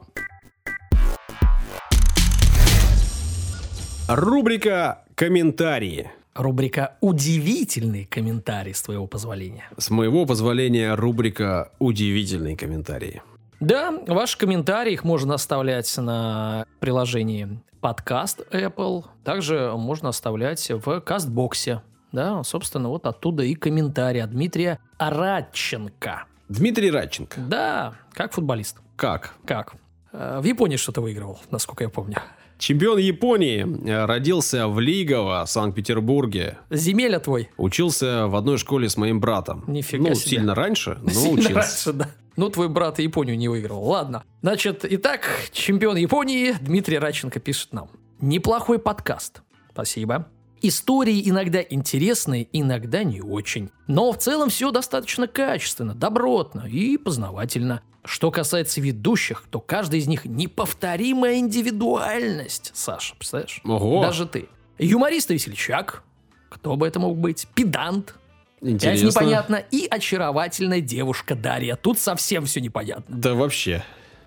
Рубрика 4.08 5.04
«Комментарии». 5.14 6.10
Рубрика 6.34 6.96
«Удивительный 7.00 8.04
комментарий» 8.04 8.74
с 8.74 8.82
твоего 8.82 9.06
позволения. 9.06 9.64
С 9.78 9.88
моего 9.90 10.26
позволения 10.26 10.94
рубрика 10.94 11.70
«Удивительные 11.78 12.56
комментарии». 12.56 13.22
Да, 13.60 13.92
ваши 14.06 14.36
комментарии 14.38 14.92
их 14.92 15.04
можно 15.04 15.34
оставлять 15.34 15.96
на 15.96 16.66
приложении 16.80 17.60
подкаст 17.80 18.40
Apple. 18.50 19.04
Также 19.24 19.72
можно 19.76 20.10
оставлять 20.10 20.70
в 20.70 21.00
кастбоксе. 21.00 21.82
Да, 22.12 22.42
собственно, 22.44 22.88
вот 22.88 23.06
оттуда 23.06 23.42
и 23.42 23.54
комментарий 23.54 24.22
от 24.22 24.30
Дмитрия 24.30 24.78
Радченко. 24.98 26.24
Дмитрий 26.48 26.90
Радченко. 26.90 27.40
Да, 27.40 27.94
как 28.12 28.32
футболист. 28.32 28.78
Как? 28.96 29.34
Как? 29.44 29.74
Э, 30.12 30.38
В 30.40 30.44
Японии 30.44 30.76
что-то 30.76 31.00
выигрывал, 31.00 31.40
насколько 31.50 31.82
я 31.82 31.90
помню. 31.90 32.16
Чемпион 32.58 32.98
Японии 32.98 33.66
э, 33.88 34.04
родился 34.04 34.68
в 34.68 34.78
Лигово, 34.78 35.44
Санкт-Петербурге. 35.46 36.58
Земеля 36.70 37.18
твой. 37.18 37.50
Учился 37.56 38.28
в 38.28 38.36
одной 38.36 38.58
школе 38.58 38.88
с 38.88 38.96
моим 38.96 39.18
братом. 39.18 39.64
Нифига 39.66 40.10
ну, 40.10 40.14
себе. 40.14 40.30
сильно 40.38 40.54
раньше, 40.54 40.98
но 41.02 41.10
Сильно 41.10 41.32
учился. 41.40 41.54
раньше, 41.54 41.92
да. 41.94 42.08
Ну, 42.36 42.48
твой 42.50 42.68
брат 42.68 42.98
Японию 42.98 43.38
не 43.38 43.48
выиграл. 43.48 43.82
Ладно. 43.84 44.24
Значит, 44.42 44.84
итак, 44.88 45.22
чемпион 45.52 45.96
Японии 45.96 46.54
Дмитрий 46.60 46.98
Радченко 46.98 47.38
пишет 47.38 47.72
нам. 47.72 47.88
Неплохой 48.20 48.78
подкаст. 48.78 49.42
Спасибо. 49.70 50.26
Истории 50.60 51.28
иногда 51.28 51.60
интересные, 51.60 52.48
иногда 52.52 53.04
не 53.04 53.20
очень. 53.20 53.70
Но 53.86 54.12
в 54.12 54.18
целом 54.18 54.48
все 54.48 54.70
достаточно 54.70 55.28
качественно, 55.28 55.94
добротно 55.94 56.66
и 56.66 56.96
познавательно. 56.96 57.82
Что 58.04 58.30
касается 58.30 58.80
ведущих, 58.80 59.44
то 59.50 59.60
каждый 59.60 60.00
из 60.00 60.06
них 60.06 60.24
неповторимая 60.24 61.36
индивидуальность. 61.36 62.70
Саша, 62.74 63.14
представляешь? 63.16 63.60
Ого. 63.64 64.02
Даже 64.02 64.26
ты. 64.26 64.48
Юморист 64.78 65.30
и 65.30 65.34
весельчак. 65.34 66.02
Кто 66.48 66.76
бы 66.76 66.86
это 66.86 66.98
мог 66.98 67.16
быть? 67.18 67.46
Педант. 67.54 68.14
Опять 68.60 68.74
Интересно. 68.74 69.06
непонятно. 69.08 69.62
И 69.70 69.86
очаровательная 69.90 70.80
девушка 70.80 71.34
Дарья. 71.34 71.76
Тут 71.76 71.98
совсем 71.98 72.46
все 72.46 72.60
непонятно. 72.60 73.16
Да 73.16 73.34
вообще. 73.34 73.84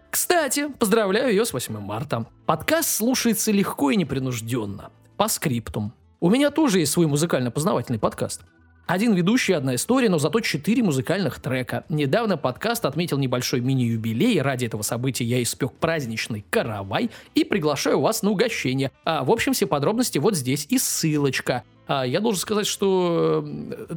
Кстати, 0.10 0.68
поздравляю 0.80 1.30
ее 1.30 1.46
с 1.46 1.54
8 1.54 1.80
марта. 1.80 2.26
Подкаст 2.46 2.90
слушается 2.90 3.52
легко 3.52 3.92
и 3.92 3.96
непринужденно. 3.96 4.92
По 5.18 5.28
скриптум. 5.28 5.94
У 6.20 6.30
меня 6.30 6.50
тоже 6.50 6.80
есть 6.80 6.92
свой 6.92 7.08
музыкально-познавательный 7.08 8.00
подкаст. 8.00 8.42
Один 8.88 9.14
ведущий, 9.14 9.52
одна 9.52 9.76
история, 9.76 10.08
но 10.08 10.18
зато 10.18 10.40
четыре 10.40 10.82
музыкальных 10.82 11.42
трека. 11.42 11.84
Недавно 11.90 12.38
подкаст 12.38 12.86
отметил 12.86 13.18
небольшой 13.18 13.60
мини-юбилей. 13.60 14.42
Ради 14.42 14.66
этого 14.66 14.82
события 14.82 15.26
я 15.26 15.44
испек 15.44 15.74
праздничный 15.74 16.46
каравай 16.50 17.10
и 17.36 17.44
приглашаю 17.44 18.00
вас 18.00 18.24
на 18.24 18.32
угощение. 18.32 18.92
А, 19.04 19.26
в 19.26 19.32
общем, 19.32 19.52
все 19.52 19.68
подробности 19.68 20.20
вот 20.20 20.36
здесь 20.36 20.66
и 20.70 20.80
ссылочка. 20.80 21.64
А, 21.88 22.06
я 22.06 22.20
должен 22.20 22.40
сказать, 22.40 22.68
что 22.68 23.44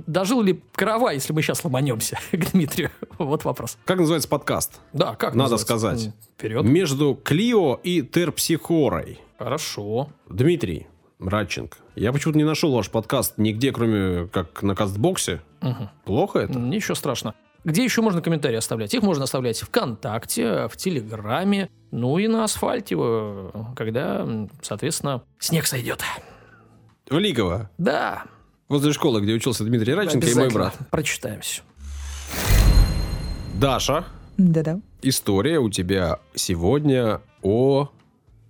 дожил 0.07 0.43
ли 0.43 0.63
каравай, 0.75 1.17
если 1.17 1.33
мы 1.33 1.43
сейчас 1.43 1.65
ломанемся 1.65 2.19
к 2.33 2.53
Дмитрию? 2.53 2.91
Вот 3.19 3.45
вопрос. 3.45 3.79
Как 3.85 3.99
называется 3.99 4.29
подкаст? 4.29 4.81
Да, 4.93 5.15
как 5.17 5.35
Надо 5.35 5.57
называется? 5.57 5.67
сказать. 5.67 6.15
Вперед. 6.39 6.65
Между 6.65 7.15
Клио 7.23 7.81
и 7.83 8.03
Терпсихорой. 8.03 9.21
Хорошо. 9.39 10.09
Дмитрий 10.29 10.87
Радченко. 11.19 11.79
Я 11.97 12.13
почему-то 12.13 12.39
не 12.39 12.45
нашел 12.45 12.73
ваш 12.73 12.91
подкаст 12.91 13.35
нигде, 13.39 13.73
кроме 13.73 14.27
как 14.29 14.63
на 14.63 14.75
кастбоксе. 14.75 15.41
Мгм. 15.61 15.91
Плохо 16.05 16.39
это? 16.41 16.59
Ничего 16.59 16.95
страшного. 16.95 17.35
Где 17.63 17.85
еще 17.85 18.01
можно 18.01 18.23
комментарии 18.23 18.57
оставлять? 18.57 18.95
Их 18.95 19.03
можно 19.03 19.25
оставлять 19.25 19.61
ВКонтакте, 19.61 20.69
в 20.69 20.77
Телеграме, 20.79 21.69
ну 21.91 22.17
и 22.17 22.27
на 22.27 22.45
асфальте, 22.45 22.97
э, 22.99 23.51
когда, 23.77 24.27
соответственно, 24.63 25.23
снег 25.39 25.67
сойдет. 25.67 26.01
В 27.11 27.19
Лигово. 27.19 27.69
Да, 27.77 28.25
Возле 28.69 28.93
школы, 28.93 29.21
где 29.21 29.35
учился 29.35 29.65
Дмитрий 29.65 29.95
Радченко 29.95 30.29
и 30.29 30.35
мой 30.35 30.49
брат. 30.49 30.79
Прочитаем 30.93 31.41
все. 31.41 31.63
Даша, 33.61 34.05
Да-да. 34.39 34.81
история 35.03 35.59
у 35.59 35.69
тебя 35.69 36.21
сегодня 36.37 37.21
о... 37.43 37.91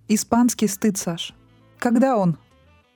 Испанский 0.07 0.67
стыд, 0.67 0.99
Саш. 0.99 1.33
Когда 1.79 2.17
он 2.17 2.37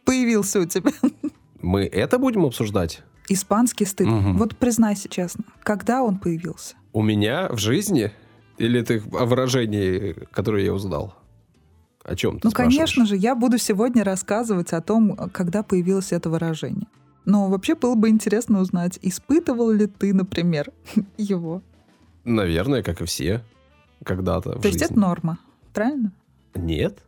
появился 0.05 0.59
у 0.59 0.65
тебя? 0.65 0.91
Мы 1.63 1.85
это 1.85 2.19
будем 2.19 2.45
обсуждать? 2.45 3.01
Испанский 3.27 3.85
стыд. 3.85 4.05
Мгм. 4.05 4.37
Вот 4.37 4.55
признайся 4.55 5.09
честно, 5.09 5.45
когда 5.63 6.03
он 6.03 6.19
появился? 6.19 6.75
У 6.93 7.01
меня 7.01 7.49
в 7.49 7.57
жизни? 7.57 8.11
Или 8.59 8.81
это 8.81 9.01
о 9.17 9.25
выражении, 9.25 10.13
которое 10.31 10.63
я 10.63 10.73
узнал? 10.75 11.15
О 12.05 12.15
чем 12.15 12.39
ты 12.39 12.47
Ну, 12.47 12.51
конечно 12.51 13.05
же, 13.05 13.15
я 13.15 13.35
буду 13.35 13.57
сегодня 13.57 14.03
рассказывать 14.03 14.73
о 14.73 14.81
том, 14.81 15.15
когда 15.33 15.63
появилось 15.63 16.11
это 16.11 16.29
выражение. 16.29 16.87
Но 17.25 17.49
вообще 17.49 17.73
было 17.73 17.95
бы 17.95 18.09
интересно 18.09 18.59
узнать, 18.59 18.99
испытывал 19.01 19.71
ли 19.71 19.87
ты, 19.87 20.13
например, 20.13 20.71
его. 21.17 21.63
Наверное, 22.23 22.83
как 22.83 23.01
и 23.01 23.05
все. 23.05 23.43
Когда-то 24.03 24.59
в 24.59 24.61
То 24.61 24.67
есть 24.67 24.79
жизни. 24.79 24.93
это 24.93 24.99
норма, 24.99 25.39
правильно? 25.73 26.11
Нет? 26.53 26.99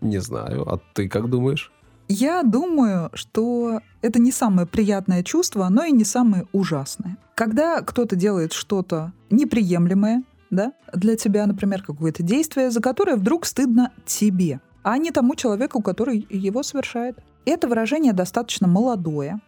Не 0.00 0.18
знаю. 0.18 0.66
А 0.66 0.80
ты 0.94 1.08
как 1.08 1.28
думаешь? 1.28 1.70
Я 2.08 2.42
думаю, 2.42 3.10
что 3.12 3.80
это 4.00 4.18
не 4.18 4.32
самое 4.32 4.66
приятное 4.66 5.22
чувство, 5.22 5.68
но 5.68 5.84
и 5.84 5.92
не 5.92 6.04
самое 6.04 6.46
ужасное. 6.52 7.18
Когда 7.34 7.82
кто-то 7.82 8.16
делает 8.16 8.52
что-то 8.52 9.12
неприемлемое, 9.30 10.22
да, 10.52 10.74
для 10.92 11.16
тебя, 11.16 11.46
например, 11.46 11.82
какое-то 11.82 12.22
действие, 12.22 12.70
за 12.70 12.80
которое 12.80 13.16
вдруг 13.16 13.46
стыдно 13.46 13.90
тебе, 14.06 14.60
а 14.84 14.98
не 14.98 15.10
тому 15.10 15.34
человеку, 15.34 15.82
который 15.82 16.24
его 16.30 16.62
совершает. 16.62 17.18
Это 17.44 17.66
выражение 17.66 18.12
достаточно 18.12 18.68
молодое. 18.68 19.40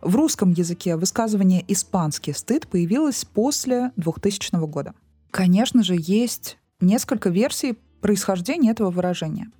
В 0.00 0.16
русском 0.16 0.52
языке 0.52 0.96
высказывание 0.96 1.64
«испанский 1.68 2.32
стыд» 2.32 2.66
появилось 2.68 3.24
после 3.24 3.90
2000 3.96 4.66
года. 4.66 4.94
Конечно 5.30 5.82
же, 5.82 5.96
есть 5.98 6.58
несколько 6.80 7.28
версий 7.28 7.76
происхождения 8.00 8.70
этого 8.70 8.90
выражения. 8.90 9.50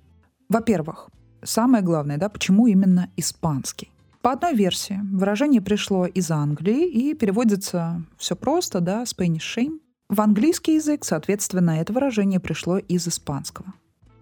Во-первых, 0.49 1.09
самое 1.43 1.83
главное, 1.83 2.17
да, 2.17 2.29
почему 2.29 2.67
именно 2.67 3.09
испанский? 3.17 3.89
По 4.21 4.31
одной 4.31 4.53
версии, 4.55 5.01
выражение 5.11 5.61
пришло 5.61 6.05
из 6.05 6.31
Англии 6.31 6.87
и 6.87 7.13
переводится 7.13 8.01
все 8.17 8.37
просто, 8.37 8.79
да, 8.79 9.03
Spanish 9.03 9.57
shame. 9.57 9.79
В 10.09 10.21
английский 10.21 10.75
язык, 10.75 11.05
соответственно, 11.05 11.71
это 11.71 11.93
выражение 11.93 12.39
пришло 12.39 12.77
из 12.77 13.07
испанского. 13.07 13.73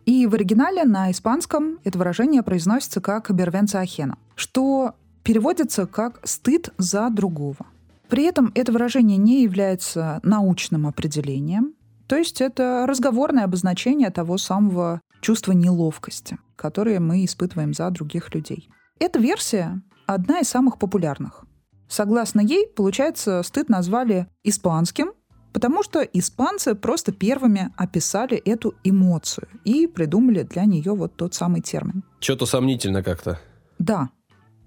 И 0.06 0.26
в 0.26 0.34
оригинале 0.34 0.84
на 0.84 1.12
испанском 1.12 1.80
это 1.84 1.98
выражение 1.98 2.44
произносится 2.44 3.02
как 3.02 3.30
«vergüenza 3.30 3.84
ajena», 3.84 4.16
что 4.36 4.96
переводится 5.24 5.86
как 5.86 6.20
«стыд 6.24 6.70
за 6.78 7.10
другого». 7.10 7.66
При 8.10 8.24
этом 8.24 8.52
это 8.56 8.72
выражение 8.72 9.18
не 9.18 9.44
является 9.44 10.20
научным 10.24 10.88
определением, 10.88 11.76
то 12.08 12.18
есть 12.18 12.42
это 12.42 12.86
разговорное 12.88 13.46
обозначение 13.46 14.10
того 14.10 14.38
самого 14.38 15.00
чувства 15.22 15.54
неловкости, 15.54 16.38
которое 16.58 17.00
мы 17.00 17.24
испытываем 17.24 17.74
за 17.74 17.90
других 17.90 18.34
людей. 18.36 18.70
Эта 19.00 19.18
версия 19.18 19.82
одна 20.08 20.40
из 20.40 20.50
самых 20.50 20.78
популярных. 20.78 21.46
Согласно 21.88 22.42
ей, 22.42 22.68
получается, 22.68 23.44
стыд 23.44 23.70
назвали 23.70 24.28
испанским, 24.44 25.14
потому 25.54 25.84
что 25.84 26.02
испанцы 26.02 26.76
просто 26.76 27.12
первыми 27.12 27.72
описали 27.76 28.38
эту 28.38 28.76
эмоцию 28.84 29.48
и 29.64 29.88
придумали 29.88 30.44
для 30.44 30.66
нее 30.66 30.94
вот 30.94 31.16
тот 31.16 31.34
самый 31.34 31.62
термин. 31.62 32.04
Что-то 32.20 32.46
сомнительно 32.46 33.04
как-то. 33.04 33.40
Да, 33.80 34.10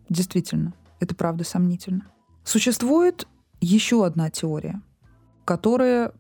действительно, 0.09 0.75
это 1.01 1.15
правда 1.15 1.45
сомнительно. 1.45 2.07
Существует 2.45 3.27
еще 3.61 4.05
одна 4.05 4.31
теория, 4.31 4.83
которая 5.45 6.13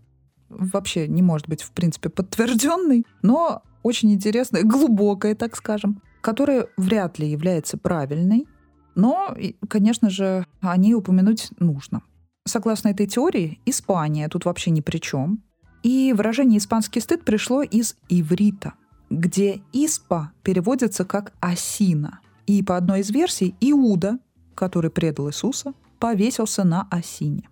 вообще 0.49 1.09
не 1.09 1.23
может 1.23 1.49
быть, 1.49 1.63
в 1.63 1.73
принципе, 1.73 2.09
подтвержденной, 2.09 3.07
но 3.23 3.63
очень 3.83 4.13
интересная, 4.13 4.63
глубокая, 4.65 5.35
так 5.35 5.57
скажем, 5.57 6.03
которая 6.21 6.69
вряд 6.77 7.19
ли 7.19 7.29
является 7.29 7.77
правильной, 7.77 8.47
но, 8.95 9.37
конечно 9.69 10.09
же, 10.09 10.47
о 10.61 10.77
ней 10.77 10.95
упомянуть 10.95 11.51
нужно. 11.59 12.03
Согласно 12.47 12.89
этой 12.89 13.07
теории, 13.07 13.61
Испания 13.65 14.29
тут 14.29 14.45
вообще 14.45 14.71
ни 14.71 14.81
при 14.81 14.99
чем. 14.99 15.43
И 15.83 16.13
выражение 16.17 16.59
«испанский 16.59 17.01
стыд» 17.01 17.25
пришло 17.25 17.63
из 17.63 17.97
иврита, 18.09 18.75
где 19.11 19.63
«испа» 19.73 20.33
переводится 20.43 21.05
как 21.05 21.33
«осина». 21.41 22.21
И 22.47 22.63
по 22.63 22.77
одной 22.77 23.01
из 23.01 23.11
версий 23.11 23.55
Иуда, 23.61 24.19
который 24.55 24.91
предал 24.91 25.29
Иисуса, 25.29 25.73
повесился 25.99 26.65
на 26.65 26.87
осине. 26.91 27.49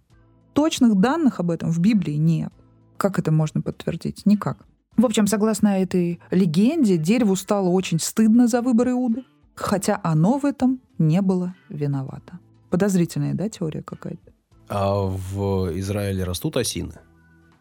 Точных 0.53 0.97
данных 0.97 1.41
об 1.41 1.51
этом 1.51 1.71
в 1.71 1.79
Библии 1.79 2.15
нет. 2.15 2.53
Как 2.99 3.19
это 3.19 3.33
можно 3.33 3.63
подтвердить? 3.63 4.27
Никак. 4.27 4.67
В 4.97 5.07
общем, 5.07 5.27
согласно 5.27 5.69
этой 5.81 6.21
легенде, 6.31 6.99
дереву 6.99 7.37
стало 7.37 7.69
очень 7.69 7.99
стыдно 7.99 8.47
за 8.47 8.61
выбор 8.61 8.91
Иуды, 8.91 9.25
хотя 9.55 9.99
оно 10.03 10.39
в 10.39 10.45
этом 10.45 10.81
не 10.99 11.23
было 11.23 11.55
виновато. 11.71 12.39
Подозрительная, 12.69 13.35
да, 13.35 13.49
теория 13.49 13.83
какая-то? 13.83 14.32
А 14.69 14.95
в 15.05 15.79
Израиле 15.79 16.25
растут 16.25 16.57
осины? 16.57 16.95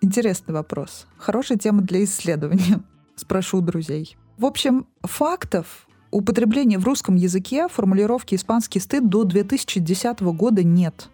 Интересный 0.02 0.54
вопрос. 0.54 1.08
Хорошая 1.18 1.58
тема 1.58 1.82
для 1.82 2.04
исследования. 2.04 2.82
Спрошу 3.16 3.62
друзей. 3.62 4.18
В 4.38 4.46
общем, 4.46 4.88
фактов 5.04 5.88
употребления 6.10 6.78
в 6.80 6.86
русском 6.86 7.16
языке 7.16 7.68
формулировки 7.68 8.36
«испанский 8.36 8.80
стыд» 8.80 9.08
до 9.08 9.24
2010 9.24 10.22
года 10.22 10.64
нет. 10.64 11.10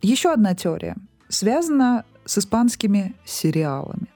Еще 0.00 0.32
одна 0.32 0.54
теория 0.54 0.96
связана 1.28 2.04
с 2.24 2.38
испанскими 2.38 3.14
сериалами. 3.24 4.08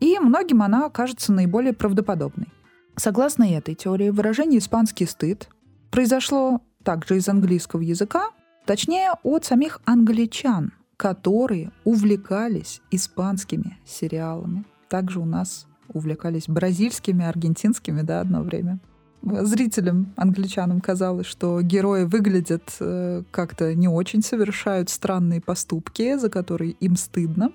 И 0.00 0.18
многим 0.18 0.62
она 0.62 0.90
кажется 0.90 1.32
наиболее 1.32 1.72
правдоподобной. 1.72 2.48
Согласно 2.96 3.44
этой 3.44 3.74
теории, 3.74 4.10
выражение 4.10 4.58
«испанский 4.58 5.06
стыд» 5.06 5.48
произошло 5.90 6.60
также 6.82 7.16
из 7.16 7.28
английского 7.28 7.80
языка, 7.80 8.30
точнее 8.64 9.10
от 9.22 9.44
самих 9.44 9.80
англичан, 9.84 10.72
которые 10.96 11.70
увлекались 11.84 12.80
испанскими 12.90 13.78
сериалами. 13.84 14.64
Также 14.88 15.20
у 15.20 15.24
нас 15.24 15.66
увлекались 15.88 16.48
бразильскими, 16.48 17.24
аргентинскими, 17.24 18.02
да, 18.02 18.20
одно 18.20 18.42
время. 18.42 18.78
Зрителям, 19.22 20.12
англичанам 20.16 20.80
казалось, 20.80 21.26
что 21.26 21.62
герои 21.62 22.04
выглядят 22.04 22.76
э, 22.80 23.22
как-то 23.30 23.74
не 23.74 23.88
очень, 23.88 24.22
совершают 24.22 24.90
странные 24.90 25.40
поступки, 25.40 26.16
за 26.18 26.28
которые 26.28 26.72
им 26.72 26.96
стыдно. 26.96 27.52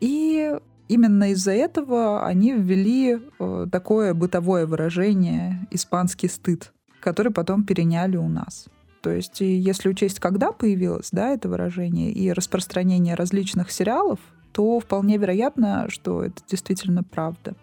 И 0.00 0.56
именно 0.88 1.32
из-за 1.32 1.52
этого 1.52 2.26
они 2.26 2.54
ввели 2.54 3.20
э, 3.38 3.66
такое 3.70 4.14
бытовое 4.14 4.66
выражение 4.66 5.66
«испанский 5.70 6.28
стыд», 6.28 6.72
который 7.00 7.30
потом 7.30 7.64
переняли 7.64 8.16
у 8.16 8.28
нас. 8.28 8.68
То 9.02 9.10
есть, 9.10 9.40
если 9.40 9.88
учесть, 9.88 10.20
когда 10.20 10.52
появилось 10.52 11.08
да, 11.10 11.30
это 11.30 11.48
выражение 11.48 12.12
и 12.12 12.32
распространение 12.32 13.16
различных 13.16 13.70
сериалов, 13.72 14.20
то 14.52 14.78
вполне 14.78 15.16
вероятно, 15.16 15.86
что 15.88 16.22
это 16.22 16.40
действительно 16.48 17.02
правда. 17.02 17.54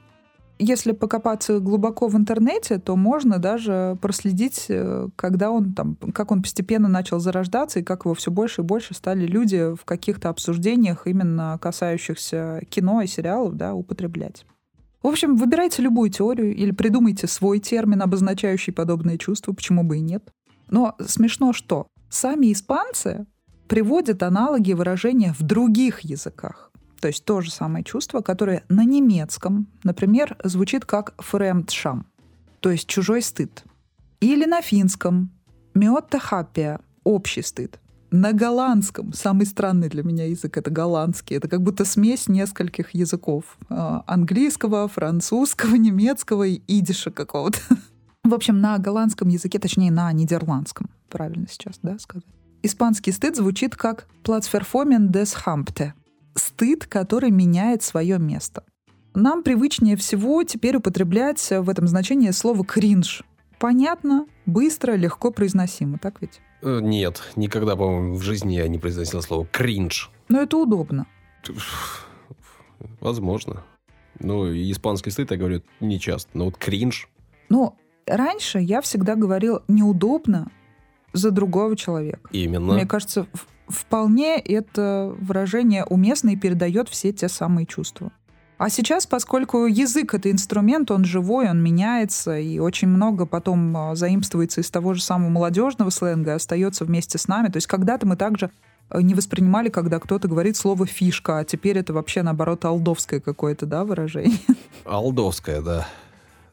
Если 0.61 0.91
покопаться 0.91 1.59
глубоко 1.59 2.09
в 2.09 2.17
интернете, 2.17 2.79
то 2.79 2.97
можно 2.97 3.39
даже 3.39 3.97
проследить, 4.01 4.65
э, 4.67 5.07
когда 5.15 5.51
он 5.51 5.71
там, 5.73 5.95
как 6.13 6.31
он 6.31 6.41
постепенно 6.41 6.89
начал 6.89 7.19
зарождаться 7.19 7.79
и 7.79 7.83
как 7.83 8.03
его 8.03 8.13
все 8.13 8.29
больше 8.29 8.61
и 8.61 8.65
больше 8.65 8.93
стали 8.93 9.25
люди 9.25 9.73
в 9.73 9.85
каких-то 9.85 10.27
обсуждениях, 10.27 11.07
именно 11.07 11.57
касающихся 11.61 12.61
кино 12.69 13.01
и 13.01 13.07
сериалов, 13.07 13.55
да, 13.55 13.73
употреблять. 13.73 14.45
В 15.01 15.07
общем, 15.07 15.37
выбирайте 15.37 15.81
любую 15.81 16.09
теорию 16.09 16.53
или 16.53 16.71
придумайте 16.71 17.27
свой 17.27 17.59
термин, 17.59 18.01
обозначающий 18.01 18.73
подобные 18.73 19.17
чувства, 19.17 19.53
почему 19.53 19.85
бы 19.85 19.99
и 19.99 20.01
нет. 20.01 20.29
Но 20.69 20.95
смешно 21.05 21.53
что? 21.53 21.87
Сами 22.09 22.51
испанцы 22.51 23.25
приводят 23.67 24.23
аналоги 24.23 24.73
выражения 24.73 25.33
в 25.37 25.43
других 25.43 26.01
языках. 26.01 26.71
То 26.99 27.07
есть 27.07 27.23
то 27.23 27.41
же 27.41 27.51
самое 27.51 27.83
чувство, 27.83 28.21
которое 28.21 28.63
на 28.67 28.83
немецком, 28.83 29.67
например, 29.83 30.37
звучит 30.43 30.85
как 30.85 31.13
«фремдшам», 31.17 32.07
то 32.59 32.71
есть 32.71 32.87
чужой 32.87 33.21
стыд. 33.21 33.63
Или 34.19 34.45
на 34.45 34.61
финском 34.61 35.31
«мёттахапия»— 35.73 36.81
общий 37.03 37.41
стыд. 37.41 37.79
На 38.11 38.33
голландском, 38.33 39.13
самый 39.13 39.45
странный 39.45 39.87
для 39.87 40.03
меня 40.03 40.25
язык— 40.25 40.57
это 40.57 40.71
голландский. 40.71 41.37
Это 41.37 41.47
как 41.47 41.61
будто 41.61 41.85
смесь 41.85 42.27
нескольких 42.27 42.95
языков. 42.95 43.57
А, 43.69 44.03
английского, 44.07 44.87
французского, 44.87 45.75
немецкого 45.75 46.47
и 46.47 46.61
идиша 46.67 47.11
какого-то. 47.11 47.59
В 48.29 48.33
общем, 48.35 48.61
на 48.61 48.77
голландском 48.77 49.27
языке, 49.27 49.57
точнее, 49.57 49.89
на 49.89 50.11
нидерландском, 50.13 50.91
правильно 51.09 51.47
сейчас, 51.49 51.79
да, 51.81 51.97
сказать. 51.97 52.27
Испанский 52.61 53.11
стыд 53.11 53.35
звучит 53.35 53.75
как 53.75 54.07
«плацферфомен 54.21 55.09
des 55.09 55.35
Hampte»— 55.47 55.93
стыд, 56.35 56.85
который 56.85 57.31
меняет 57.31 57.81
свое 57.81 58.19
место. 58.19 58.65
Нам 59.15 59.41
привычнее 59.41 59.95
всего 59.95 60.43
теперь 60.43 60.75
употреблять 60.75 61.43
в 61.49 61.71
этом 61.71 61.87
значении 61.87 62.29
слово 62.29 62.63
«кринж». 62.63 63.23
Понятно, 63.57 64.27
быстро, 64.45 64.91
легко 64.93 65.31
произносимо, 65.31 65.97
так 65.97 66.21
ведь? 66.21 66.39
Э, 66.61 66.81
нет, 66.83 67.23
никогда, 67.35 67.75
по-моему, 67.75 68.13
в 68.13 68.21
жизни 68.21 68.53
я 68.53 68.67
не 68.67 68.77
произносил 68.77 69.23
слово 69.23 69.47
«кринж». 69.47 70.11
Но 70.27 70.39
это 70.39 70.55
удобно. 70.55 71.07
Возможно. 72.99 73.63
Ну, 74.19 74.45
испанский 74.53 75.09
стыд, 75.09 75.31
я 75.31 75.37
говорю, 75.37 75.63
не 75.79 75.99
часто. 75.99 76.29
Но 76.35 76.45
вот 76.45 76.57
кринж... 76.57 77.09
Ну, 77.49 77.75
раньше 78.09 78.59
я 78.59 78.81
всегда 78.81 79.15
говорил 79.15 79.61
неудобно 79.67 80.47
за 81.13 81.31
другого 81.31 81.75
человека. 81.75 82.29
Именно. 82.31 82.73
Мне 82.73 82.85
кажется, 82.85 83.27
вполне 83.67 84.37
это 84.37 85.15
выражение 85.19 85.85
уместно 85.85 86.29
и 86.29 86.35
передает 86.35 86.89
все 86.89 87.11
те 87.11 87.29
самые 87.29 87.65
чувства. 87.65 88.11
А 88.59 88.69
сейчас, 88.69 89.07
поскольку 89.07 89.67
язык— 89.67 90.13
это 90.15 90.29
инструмент, 90.29 90.91
он 90.91 91.05
живой, 91.05 91.49
он 91.49 91.63
меняется, 91.63 92.37
и 92.37 92.59
очень 92.59 92.89
много 92.89 93.25
потом 93.25 93.75
а, 93.77 93.95
заимствуется 93.95 94.59
из 94.59 94.69
того 94.69 94.93
же 94.93 95.01
самого 95.01 95.29
молодежного 95.29 95.91
сленга, 95.91 96.35
остается 96.35 96.83
вместе 96.83 97.17
с 97.17 97.29
нами. 97.29 97.47
То 97.47 97.55
есть 97.55 97.67
когда-то 97.67 98.05
мы 98.05 98.17
также 98.17 98.51
э, 98.89 99.01
не 99.01 99.13
воспринимали, 99.13 99.69
когда 99.69 99.97
кто-то 99.99 100.27
говорит 100.27 100.57
слово 100.57 100.85
«фишка», 100.85 101.37
а 101.37 101.45
теперь 101.45 101.77
это 101.77 101.93
вообще, 101.93 102.21
наоборот, 102.21 102.65
алдовское 102.65 103.21
какое-то, 103.21 103.65
да, 103.65 103.85
выражение? 103.85 104.39
Алдовское, 104.83 105.61
да. 105.61 105.87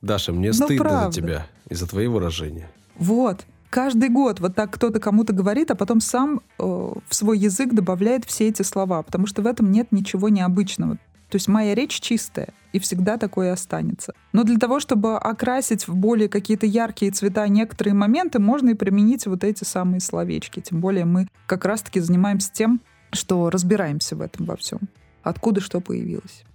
Даша, 0.06 0.32
мне 0.32 0.50
Но 0.52 0.56
ну, 0.60 0.64
стыдно 0.64 0.84
правда. 0.84 1.12
за 1.12 1.20
тебя 1.20 1.46
из-за 1.68 1.86
твоих 1.86 2.10
выражений. 2.10 2.64
Вот. 2.96 3.44
Каждый 3.68 4.08
год 4.08 4.40
вот 4.40 4.54
так 4.54 4.70
кто-то 4.70 5.00
кому-то 5.00 5.32
говорит, 5.32 5.70
а 5.70 5.74
потом 5.74 6.00
сам 6.00 6.40
э, 6.58 6.62
в 6.62 7.14
свой 7.14 7.38
язык 7.38 7.74
добавляет 7.74 8.24
все 8.24 8.48
эти 8.48 8.62
слова, 8.62 9.02
потому 9.02 9.26
что 9.26 9.42
в 9.42 9.46
этом 9.46 9.70
нет 9.70 9.88
ничего 9.90 10.28
необычного. 10.28 10.96
То 11.28 11.36
есть 11.36 11.48
моя 11.48 11.74
речь 11.74 12.00
чистая, 12.00 12.54
и 12.72 12.78
всегда 12.78 13.18
такое 13.18 13.52
останется. 13.52 14.14
Но 14.32 14.44
для 14.44 14.56
того, 14.58 14.78
чтобы 14.78 15.18
окрасить 15.18 15.88
в 15.88 15.94
более 15.94 16.28
какие-то 16.28 16.66
яркие 16.66 17.10
цвета 17.10 17.48
некоторые 17.48 17.94
моменты, 17.94 18.38
можно 18.38 18.70
и 18.70 18.74
применить 18.74 19.26
вот 19.26 19.42
эти 19.42 19.64
самые 19.64 20.00
словечки. 20.00 20.60
Тем 20.60 20.80
более 20.80 21.04
мы 21.04 21.26
как 21.46 21.64
раз-таки 21.64 21.98
занимаемся 21.98 22.52
тем, 22.52 22.80
что 23.10 23.50
разбираемся 23.50 24.14
в 24.14 24.20
этом 24.20 24.46
во 24.46 24.56
всем. 24.56 24.80
Откуда 25.22 25.60
что 25.60 25.80
появилось. 25.80 26.45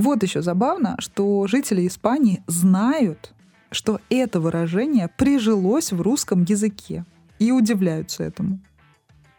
Вот 0.00 0.22
еще 0.22 0.40
забавно, 0.40 0.96
что 0.98 1.46
жители 1.46 1.86
Испании 1.86 2.42
знают, 2.46 3.34
что 3.70 4.00
это 4.08 4.40
выражение 4.40 5.10
прижилось 5.18 5.92
в 5.92 6.00
русском 6.00 6.44
языке 6.44 7.04
и 7.38 7.52
удивляются 7.52 8.24
этому. 8.24 8.60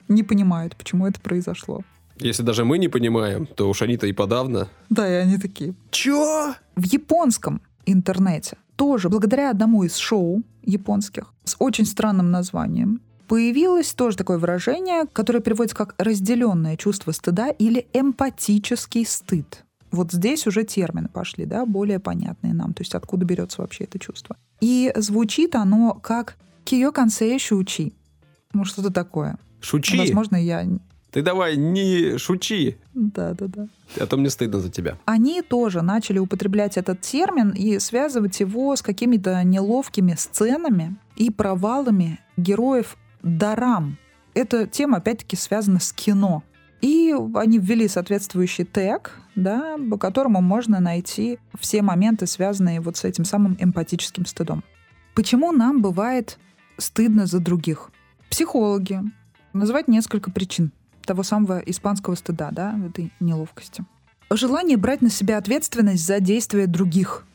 Не 0.07 0.21
понимают, 0.21 0.75
почему 0.75 1.07
это 1.07 1.19
произошло. 1.19 1.81
Если 2.17 2.43
даже 2.43 2.63
мы 2.63 2.77
не 2.77 2.89
понимаем, 2.89 3.47
то 3.47 3.67
уж 3.67 3.81
они-то 3.81 4.05
и 4.05 4.13
подавно. 4.13 4.67
Да, 4.91 5.09
и 5.09 5.13
они 5.13 5.39
такие. 5.39 5.73
Чё? 5.89 6.53
В 6.75 6.83
японском 6.83 7.63
интернете 7.87 8.55
тоже 8.75 9.09
благодаря 9.09 9.49
одному 9.49 9.83
из 9.83 9.95
шоу 9.95 10.43
японских 10.61 11.33
с 11.43 11.55
очень 11.57 11.87
странным 11.87 12.29
названием 12.29 13.01
появилось 13.27 13.93
тоже 13.93 14.15
такое 14.15 14.37
выражение, 14.37 15.05
которое 15.11 15.39
переводится 15.39 15.75
как 15.75 15.95
разделенное 15.97 16.77
чувство 16.77 17.13
стыда 17.13 17.49
или 17.49 17.87
эмпатический 17.93 19.07
стыд. 19.07 19.63
Вот 19.91 20.11
здесь 20.11 20.47
уже 20.47 20.63
термины 20.63 21.09
пошли, 21.09 21.45
да, 21.45 21.65
более 21.65 21.99
понятные 21.99 22.53
нам, 22.53 22.73
то 22.73 22.81
есть 22.81 22.95
откуда 22.95 23.25
берется 23.25 23.61
вообще 23.61 23.83
это 23.83 23.99
чувство. 23.99 24.37
И 24.61 24.91
звучит 24.95 25.55
оно 25.55 25.93
как 25.93 26.37
«киё 26.63 26.91
консей 26.91 27.37
шучи». 27.39 27.93
Ну, 28.53 28.65
что-то 28.65 28.91
такое. 28.91 29.37
Шучи? 29.61 29.97
Возможно, 29.97 30.35
я... 30.35 30.65
Ты 31.11 31.21
давай 31.21 31.57
не 31.57 32.17
шучи. 32.17 32.77
Да, 32.93 33.33
да, 33.33 33.47
да. 33.47 33.67
А 33.99 34.05
то 34.05 34.15
мне 34.15 34.29
стыдно 34.29 34.59
за 34.59 34.69
тебя. 34.69 34.97
Они 35.05 35.41
тоже 35.41 35.81
начали 35.81 36.19
употреблять 36.19 36.77
этот 36.77 37.01
термин 37.01 37.49
и 37.49 37.79
связывать 37.79 38.39
его 38.39 38.75
с 38.75 38.81
какими-то 38.81 39.43
неловкими 39.43 40.15
сценами 40.17 40.95
и 41.17 41.29
провалами 41.29 42.19
героев 42.37 42.97
дарам. 43.23 43.97
Эта 44.33 44.65
тема, 44.67 44.97
опять-таки, 44.97 45.35
связана 45.35 45.81
с 45.81 45.91
кино. 45.91 46.43
И 46.81 47.15
они 47.35 47.59
ввели 47.59 47.87
соответствующий 47.87 48.65
тег, 48.65 49.11
да, 49.35 49.77
по 49.89 49.97
которому 49.97 50.41
можно 50.41 50.79
найти 50.79 51.39
все 51.59 51.81
моменты, 51.81 52.25
связанные 52.25 52.81
вот 52.81 52.97
с 52.97 53.05
этим 53.05 53.23
самым 53.23 53.55
эмпатическим 53.59 54.25
стыдом. 54.25 54.63
Почему 55.13 55.51
нам 55.51 55.81
бывает 55.81 56.39
стыдно 56.77 57.27
за 57.27 57.39
других? 57.39 57.91
Психологи 58.29 59.01
называют 59.53 59.87
несколько 59.87 60.31
причин 60.31 60.71
того 61.05 61.23
самого 61.23 61.59
испанского 61.59 62.15
стыда, 62.15 62.49
да, 62.51 62.75
этой 62.87 63.11
неловкости. 63.19 63.85
Желание 64.31 64.77
брать 64.77 65.01
на 65.01 65.09
себя 65.09 65.37
ответственность 65.37 66.05
за 66.05 66.19
действия 66.19 66.65
других. 66.65 67.25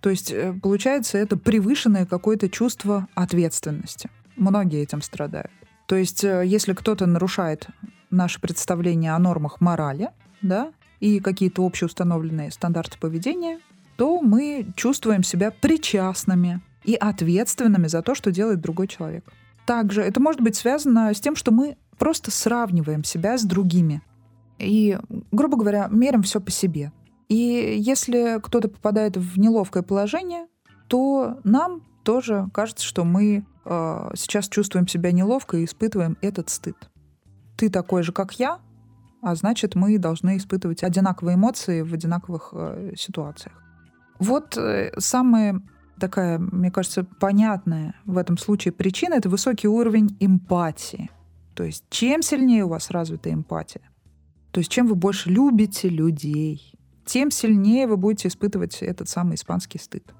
То 0.00 0.10
есть, 0.10 0.30
э, 0.32 0.54
получается, 0.62 1.18
это 1.18 1.36
превышенное 1.36 2.06
какое-то 2.06 2.48
чувство 2.48 3.08
ответственности. 3.14 4.08
Многие 4.36 4.82
этим 4.82 5.02
страдают. 5.02 5.50
То 5.86 5.96
есть, 5.96 6.24
э, 6.24 6.44
если 6.46 6.72
кто-то 6.72 7.06
нарушает 7.06 7.66
наши 8.10 8.40
представления 8.40 9.14
о 9.14 9.18
нормах 9.18 9.60
морали, 9.60 10.10
да, 10.42 10.72
и 11.00 11.20
какие-то 11.20 11.64
общеустановленные 11.64 12.50
стандарты 12.50 12.98
поведения, 12.98 13.60
то 13.96 14.20
мы 14.20 14.66
чувствуем 14.76 15.22
себя 15.22 15.50
причастными 15.50 16.60
и 16.84 16.94
ответственными 16.94 17.86
за 17.86 18.02
то, 18.02 18.14
что 18.14 18.30
делает 18.30 18.60
другой 18.60 18.88
человек. 18.88 19.24
Также 19.66 20.02
это 20.02 20.20
может 20.20 20.40
быть 20.40 20.56
связано 20.56 21.12
с 21.12 21.20
тем, 21.20 21.34
что 21.34 21.50
мы 21.50 21.76
просто 21.98 22.30
сравниваем 22.30 23.04
себя 23.04 23.36
с 23.36 23.42
другими. 23.44 24.02
И, 24.58 24.98
грубо 25.32 25.56
говоря, 25.56 25.88
мерим 25.90 26.22
все 26.22 26.40
по 26.40 26.50
себе. 26.50 26.92
И 27.28 27.76
если 27.78 28.38
кто-то 28.40 28.68
попадает 28.68 29.16
в 29.16 29.38
неловкое 29.38 29.82
положение, 29.82 30.46
то 30.86 31.40
нам 31.42 31.82
тоже 32.04 32.48
кажется, 32.54 32.84
что 32.84 33.04
мы 33.04 33.44
э, 33.64 34.10
сейчас 34.14 34.48
чувствуем 34.48 34.86
себя 34.86 35.10
неловко 35.10 35.56
и 35.56 35.64
испытываем 35.64 36.16
этот 36.20 36.48
стыд. 36.50 36.76
Ты 37.56 37.70
такой 37.70 38.02
же, 38.02 38.12
как 38.12 38.38
я, 38.38 38.60
а 39.22 39.34
значит, 39.34 39.74
мы 39.74 39.98
должны 39.98 40.36
испытывать 40.36 40.82
одинаковые 40.82 41.36
эмоции 41.36 41.82
в 41.82 41.92
одинаковых 41.92 42.50
э, 42.52 42.92
ситуациях. 42.96 43.54
Вот 44.18 44.56
э, 44.56 44.92
самая 44.98 45.62
такая, 45.98 46.38
мне 46.38 46.70
кажется, 46.70 47.04
понятная 47.04 47.94
в 48.04 48.18
этом 48.18 48.38
случае 48.38 48.72
причина— 48.72 49.14
это 49.16 49.28
высокий 49.28 49.68
уровень 49.68 50.16
эмпатии. 50.20 51.10
То 51.54 51.64
есть 51.64 51.84
чем 51.88 52.22
сильнее 52.22 52.64
у 52.64 52.68
вас 52.68 52.90
развита 52.90 53.32
эмпатия, 53.32 53.82
то 54.50 54.60
есть 54.60 54.70
чем 54.70 54.86
вы 54.86 54.94
больше 54.94 55.30
любите 55.30 55.88
людей, 55.88 56.74
тем 57.04 57.30
сильнее 57.30 57.86
вы 57.86 57.96
будете 57.96 58.28
испытывать 58.28 58.82
этот 58.82 59.08
самый 59.08 59.36
испанский 59.36 59.78
стыд. 59.78 60.14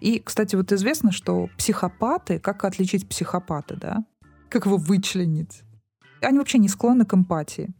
И, 0.00 0.18
кстати, 0.18 0.56
вот 0.56 0.72
известно, 0.72 1.12
что 1.12 1.48
психопаты, 1.56 2.38
как 2.38 2.64
отличить 2.64 3.08
психопата, 3.08 3.76
да? 3.76 4.04
Как 4.50 4.66
его 4.66 4.76
вычленить? 4.76 5.62
Они 6.22 6.38
вообще 6.38 6.58
не 6.58 6.68
склонны 6.68 7.04
к 7.04 7.14
эмпатии. 7.14 7.74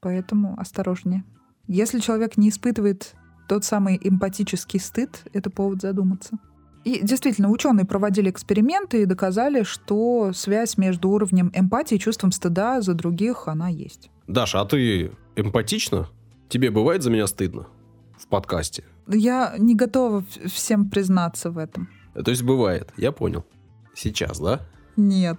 Поэтому 0.00 0.58
осторожнее. 0.58 1.24
Если 1.66 1.98
человек 1.98 2.36
не 2.36 2.50
испытывает 2.50 3.14
тот 3.48 3.64
самый 3.64 3.98
эмпатический 4.02 4.80
стыд, 4.80 5.22
это 5.32 5.50
повод 5.50 5.80
задуматься. 5.80 6.38
И 6.84 7.00
действительно, 7.02 7.48
ученые 7.48 7.86
проводили 7.86 8.28
эксперименты 8.28 9.02
и 9.02 9.06
доказали, 9.06 9.62
что 9.62 10.32
связь 10.34 10.76
между 10.76 11.08
уровнем 11.08 11.50
эмпатии 11.54 11.94
и 11.94 11.98
чувством 11.98 12.30
стыда 12.30 12.82
за 12.82 12.92
других, 12.92 13.48
она 13.48 13.68
есть. 13.68 14.10
Даша, 14.26 14.60
а 14.60 14.66
ты 14.66 15.12
эмпатична? 15.36 16.08
Тебе 16.50 16.70
бывает 16.70 17.02
за 17.02 17.10
меня 17.10 17.26
стыдно 17.26 17.66
в 18.18 18.26
подкасте? 18.28 18.84
Я 19.08 19.54
не 19.58 19.74
готова 19.74 20.24
всем 20.46 20.90
признаться 20.90 21.50
в 21.50 21.56
этом. 21.56 21.88
То 22.12 22.30
есть 22.30 22.42
бывает, 22.42 22.92
я 22.98 23.12
понял. 23.12 23.44
Сейчас, 23.94 24.38
да? 24.38 24.60
Нет. 24.96 25.38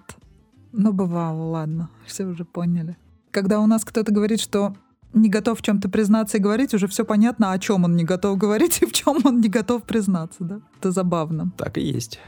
Но 0.78 0.92
бывало, 0.92 1.44
ладно, 1.52 1.90
все 2.06 2.26
уже 2.26 2.44
поняли. 2.46 2.98
Когда 3.32 3.60
у 3.60 3.66
нас 3.66 3.86
кто-то 3.86 4.12
говорит, 4.12 4.42
что 4.42 4.76
не 5.14 5.30
готов 5.30 5.60
в 5.60 5.62
чем-то 5.62 5.90
признаться 5.90 6.38
и 6.38 6.42
говорить, 6.42 6.74
уже 6.74 6.88
все 6.88 7.06
понятно, 7.06 7.54
о 7.54 7.60
чем 7.60 7.86
он 7.86 7.96
не 7.96 8.04
готов 8.04 8.38
говорить 8.44 8.82
и 8.82 8.86
в 8.86 8.92
чем 8.92 9.18
он 9.24 9.40
не 9.40 9.50
готов 9.50 9.84
признаться, 9.84 10.44
да? 10.44 10.60
Это 10.80 10.92
забавно. 10.92 11.52
Так 11.58 11.78
и 11.78 11.82
есть. 11.82 12.20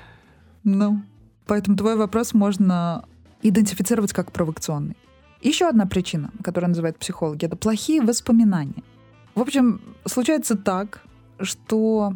Ну, 0.63 1.01
поэтому 1.45 1.75
твой 1.77 1.95
вопрос 1.97 2.33
можно 2.33 3.05
идентифицировать 3.41 4.13
как 4.13 4.31
провокационный. 4.31 4.95
Еще 5.41 5.67
одна 5.67 5.85
причина, 5.85 6.31
которую 6.43 6.69
называют 6.69 6.97
психологи, 6.97 7.45
это 7.45 7.55
плохие 7.55 8.01
воспоминания. 8.01 8.83
В 9.35 9.41
общем, 9.41 9.81
случается 10.05 10.57
так, 10.57 11.03
что 11.39 12.13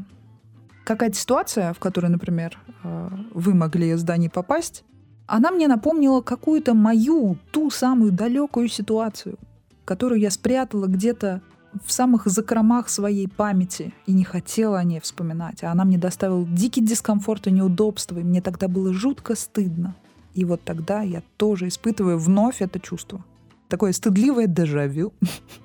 какая-то 0.86 1.16
ситуация, 1.16 1.74
в 1.74 1.80
которую, 1.80 2.12
например, 2.12 2.58
э, 2.84 3.10
вы 3.34 3.54
могли 3.54 3.92
из 3.92 4.00
зданий 4.00 4.30
попасть, 4.30 4.84
она 5.32 5.52
мне 5.52 5.70
напомнила 5.70 6.20
какую-то 6.20 6.74
мою, 6.74 7.38
ту 7.52 7.70
самую 7.70 8.12
далекую 8.12 8.68
ситуацию, 8.68 9.38
которую 9.86 10.20
я 10.20 10.30
спрятала 10.30 10.88
где-то 10.88 11.42
в 11.86 11.94
самых 11.94 12.26
закромах 12.26 12.90
своей 12.90 13.30
памяти 13.30 13.94
и 14.06 14.12
не 14.12 14.26
хотела 14.26 14.78
о 14.78 14.84
ней 14.84 15.00
вспоминать. 15.00 15.64
А 15.64 15.72
она 15.72 15.86
мне 15.86 15.98
доставила 15.98 16.46
дикий 16.46 16.82
дискомфорт 16.82 17.48
и 17.48 17.52
неудобство, 17.52 18.20
и 18.20 18.24
мне 18.24 18.42
тогда 18.42 18.68
было 18.68 18.92
жутко 18.92 19.36
стыдно. 19.36 19.96
И 20.34 20.44
вот 20.44 20.64
тогда 20.66 21.02
я 21.02 21.24
тоже 21.38 21.70
испытываю 21.70 22.20
вновь 22.20 22.62
это 22.62 22.82
чувство. 22.82 23.24
Такое 23.70 23.94
стыдливое 23.94 24.48
дежавю. 24.48 25.14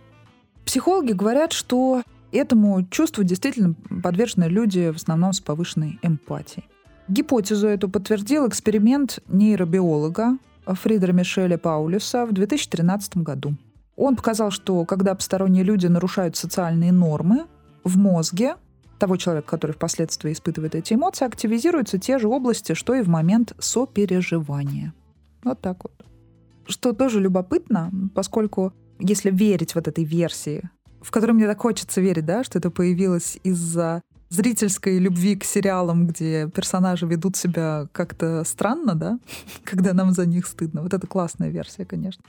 Психологи 0.64 1.10
говорят, 1.10 1.52
что 1.52 2.04
этому 2.30 2.86
чувству 2.86 3.24
действительно 3.24 3.74
подвержены 4.00 4.44
люди 4.44 4.92
в 4.92 4.96
основном 4.96 5.32
с 5.32 5.40
повышенной 5.40 5.98
эмпатией. 6.02 6.68
Гипотезу 7.08 7.68
эту 7.68 7.88
подтвердил 7.88 8.48
эксперимент 8.48 9.20
нейробиолога 9.28 10.38
Фридера 10.66 11.12
Мишеля 11.12 11.56
Паулюса 11.58 12.26
в 12.26 12.32
2013 12.32 13.18
году. 13.18 13.54
Он 13.96 14.16
показал, 14.16 14.50
что 14.50 14.84
когда 14.84 15.14
посторонние 15.14 15.62
люди 15.62 15.86
нарушают 15.86 16.36
социальные 16.36 16.92
нормы, 16.92 17.46
в 17.84 17.96
мозге 17.96 18.56
того 18.98 19.16
человека, 19.16 19.48
который 19.48 19.72
впоследствии 19.72 20.32
испытывает 20.32 20.74
эти 20.74 20.94
эмоции, 20.94 21.24
активизируются 21.24 21.98
те 21.98 22.18
же 22.18 22.28
области, 22.28 22.74
что 22.74 22.94
и 22.94 23.02
в 23.02 23.08
момент 23.08 23.54
сопереживания. 23.58 24.92
Вот 25.44 25.60
так 25.60 25.84
вот. 25.84 25.92
Что 26.66 26.92
тоже 26.92 27.20
любопытно, 27.20 27.92
поскольку 28.14 28.72
если 28.98 29.30
верить 29.30 29.76
вот 29.76 29.86
этой 29.86 30.02
версии, 30.02 30.68
в 31.00 31.12
которой 31.12 31.32
мне 31.32 31.46
так 31.46 31.60
хочется 31.60 32.00
верить, 32.00 32.26
да, 32.26 32.42
что 32.42 32.58
это 32.58 32.70
появилось 32.70 33.38
из-за 33.44 34.02
зрительской 34.28 34.98
любви 34.98 35.36
к 35.36 35.44
сериалам, 35.44 36.06
где 36.06 36.48
персонажи 36.48 37.06
ведут 37.06 37.36
себя 37.36 37.88
как-то 37.92 38.44
странно, 38.44 38.94
да, 38.94 39.18
когда 39.64 39.92
нам 39.92 40.12
за 40.12 40.26
них 40.26 40.46
стыдно. 40.46 40.82
Вот 40.82 40.94
это 40.94 41.06
классная 41.06 41.50
версия, 41.50 41.84
конечно. 41.84 42.24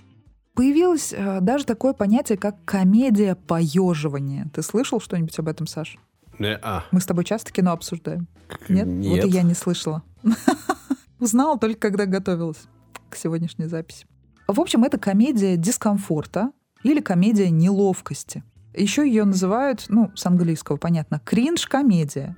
Появилось 0.54 1.14
э, 1.16 1.40
даже 1.42 1.66
такое 1.66 1.94
понятие, 1.94 2.38
как 2.38 2.56
комедия 2.66 3.36
поеживания. 3.36 4.50
Ты 4.54 4.64
слышал 4.64 5.00
что-нибудь 5.00 5.38
об 5.38 5.48
этом, 5.48 5.68
Саш? 5.68 5.98
Не-а. 6.40 6.84
Мы 6.92 7.00
с 7.00 7.06
тобой 7.06 7.26
часто 7.26 7.52
кино 7.52 7.72
обсуждаем. 7.72 8.28
Нет? 8.68 8.88
Нет. 8.88 9.24
Вот 9.24 9.30
и 9.30 9.34
я 9.34 9.44
не 9.44 9.54
слышала. 9.54 10.04
Узнала 11.20 11.60
только, 11.60 11.80
когда 11.80 12.06
готовилась 12.06 12.64
к 13.10 13.16
сегодняшней 13.16 13.66
записи. 13.66 14.06
В 14.48 14.60
общем, 14.60 14.84
это 14.84 14.98
комедия 14.98 15.58
дискомфорта 15.58 16.52
или 16.84 17.02
комедия 17.02 17.50
неловкости. 17.50 18.44
Еще 18.78 19.08
ее 19.08 19.26
называют, 19.26 19.86
ну, 19.90 20.12
с 20.16 20.26
английского, 20.26 20.78
понятно, 20.78 21.20
кринж-комедия. 21.24 22.38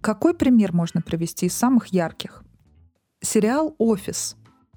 Какой 0.00 0.32
пример 0.32 0.72
можно 0.72 1.02
привести 1.02 1.46
из 1.46 1.54
самых 1.54 1.88
ярких? 1.88 2.44
Сериал 3.20 3.74
«Офис». 3.78 4.36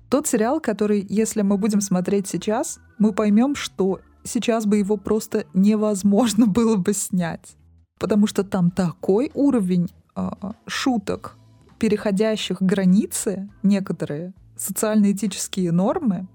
Тот 0.10 0.25
сериал, 0.25 0.60
который, 0.60 1.06
если 1.08 1.43
мы 1.43 1.58
будем 1.58 1.82
смотреть 1.82 2.28
сейчас, 2.28 2.80
мы 2.97 3.13
поймем, 3.13 3.54
что 3.54 3.99
сейчас 4.23 4.65
бы 4.65 4.78
его 4.78 4.97
просто 4.97 5.45
невозможно 5.54 6.45
было 6.47 6.75
бы 6.75 6.93
снять. 6.93 7.56
Потому 7.99 8.25
что 8.25 8.43
там 8.43 8.71
такой 8.71 9.30
уровень 9.36 9.93
э, 10.15 10.30
шуток, 10.65 11.36
переходящих 11.78 12.62
границы, 12.62 13.49
некоторые 13.62 14.34
социально-этические 14.58 15.71
нормы, 15.71 16.28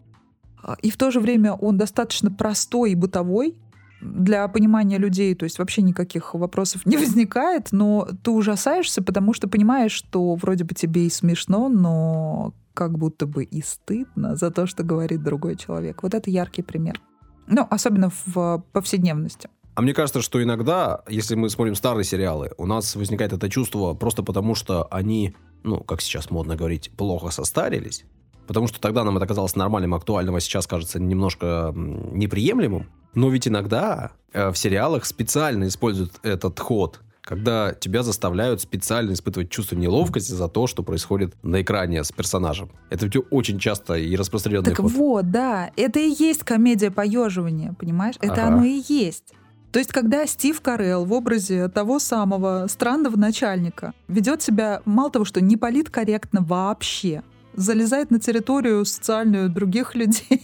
а, 0.62 0.76
и 0.80 0.90
в 0.90 0.96
то 0.96 1.10
же 1.10 1.20
время 1.20 1.52
он 1.52 1.76
достаточно 1.76 2.30
простой 2.30 2.92
и 2.92 2.94
бытовой 2.94 3.58
для 4.04 4.46
понимания 4.48 4.98
людей, 4.98 5.34
то 5.34 5.44
есть 5.44 5.58
вообще 5.58 5.82
никаких 5.82 6.34
вопросов 6.34 6.86
не 6.86 6.96
возникает, 6.98 7.72
но 7.72 8.08
ты 8.22 8.30
ужасаешься, 8.30 9.02
потому 9.02 9.32
что 9.32 9.48
понимаешь, 9.48 9.92
что 9.92 10.34
вроде 10.34 10.64
бы 10.64 10.74
тебе 10.74 11.06
и 11.06 11.10
смешно, 11.10 11.68
но 11.68 12.54
как 12.74 12.98
будто 12.98 13.26
бы 13.26 13.44
и 13.44 13.62
стыдно 13.62 14.36
за 14.36 14.50
то, 14.50 14.66
что 14.66 14.82
говорит 14.82 15.22
другой 15.22 15.56
человек. 15.56 16.02
Вот 16.02 16.14
это 16.14 16.30
яркий 16.30 16.62
пример. 16.62 17.00
Ну, 17.46 17.66
особенно 17.70 18.10
в 18.26 18.64
повседневности. 18.72 19.48
А 19.74 19.82
мне 19.82 19.92
кажется, 19.92 20.22
что 20.22 20.42
иногда, 20.42 21.02
если 21.08 21.34
мы 21.34 21.50
смотрим 21.50 21.74
старые 21.74 22.04
сериалы, 22.04 22.52
у 22.58 22.66
нас 22.66 22.94
возникает 22.94 23.32
это 23.32 23.48
чувство 23.48 23.94
просто 23.94 24.22
потому, 24.22 24.54
что 24.54 24.86
они, 24.90 25.34
ну, 25.64 25.80
как 25.80 26.00
сейчас 26.00 26.30
модно 26.30 26.56
говорить, 26.56 26.92
плохо 26.96 27.30
состарились. 27.30 28.04
Потому 28.46 28.68
что 28.68 28.80
тогда 28.80 29.04
нам 29.04 29.16
это 29.16 29.26
казалось 29.26 29.56
нормальным, 29.56 29.94
актуальным, 29.94 30.36
а 30.36 30.40
сейчас 30.40 30.66
кажется 30.66 31.00
немножко 31.00 31.72
неприемлемым. 31.74 32.88
Но 33.14 33.28
ведь 33.30 33.48
иногда 33.48 34.12
э, 34.32 34.50
в 34.50 34.56
сериалах 34.56 35.04
специально 35.04 35.66
используют 35.68 36.12
этот 36.22 36.58
ход, 36.60 37.00
когда 37.22 37.72
тебя 37.72 38.02
заставляют 38.02 38.60
специально 38.60 39.12
испытывать 39.12 39.50
чувство 39.50 39.76
неловкости 39.76 40.32
за 40.32 40.48
то, 40.48 40.66
что 40.66 40.82
происходит 40.82 41.34
на 41.42 41.62
экране 41.62 42.04
с 42.04 42.12
персонажем. 42.12 42.70
Это 42.90 43.06
ведь 43.06 43.16
очень 43.30 43.58
часто 43.58 43.94
и 43.94 44.14
распространенный 44.14 44.64
Так 44.64 44.76
ход. 44.76 44.92
вот, 44.92 45.30
да, 45.30 45.70
это 45.76 46.00
и 46.00 46.14
есть 46.18 46.44
комедия 46.44 46.90
поеживания, 46.90 47.72
понимаешь? 47.78 48.16
Это 48.20 48.32
Ага. 48.34 48.46
оно 48.48 48.64
и 48.64 48.82
есть. 48.88 49.32
То 49.72 49.78
есть, 49.80 49.90
когда 49.90 50.24
Стив 50.26 50.60
Карелл 50.60 51.04
в 51.04 51.12
образе 51.12 51.68
того 51.68 51.98
самого 51.98 52.66
странного 52.68 53.16
начальника 53.16 53.92
ведет 54.06 54.40
себя, 54.40 54.82
мало 54.84 55.10
того, 55.10 55.24
что 55.24 55.40
не 55.40 55.56
политкорректно 55.56 56.42
вообще, 56.42 57.22
залезает 57.54 58.10
на 58.12 58.20
территорию 58.20 58.84
социальную 58.84 59.48
других 59.48 59.94
людей, 59.96 60.42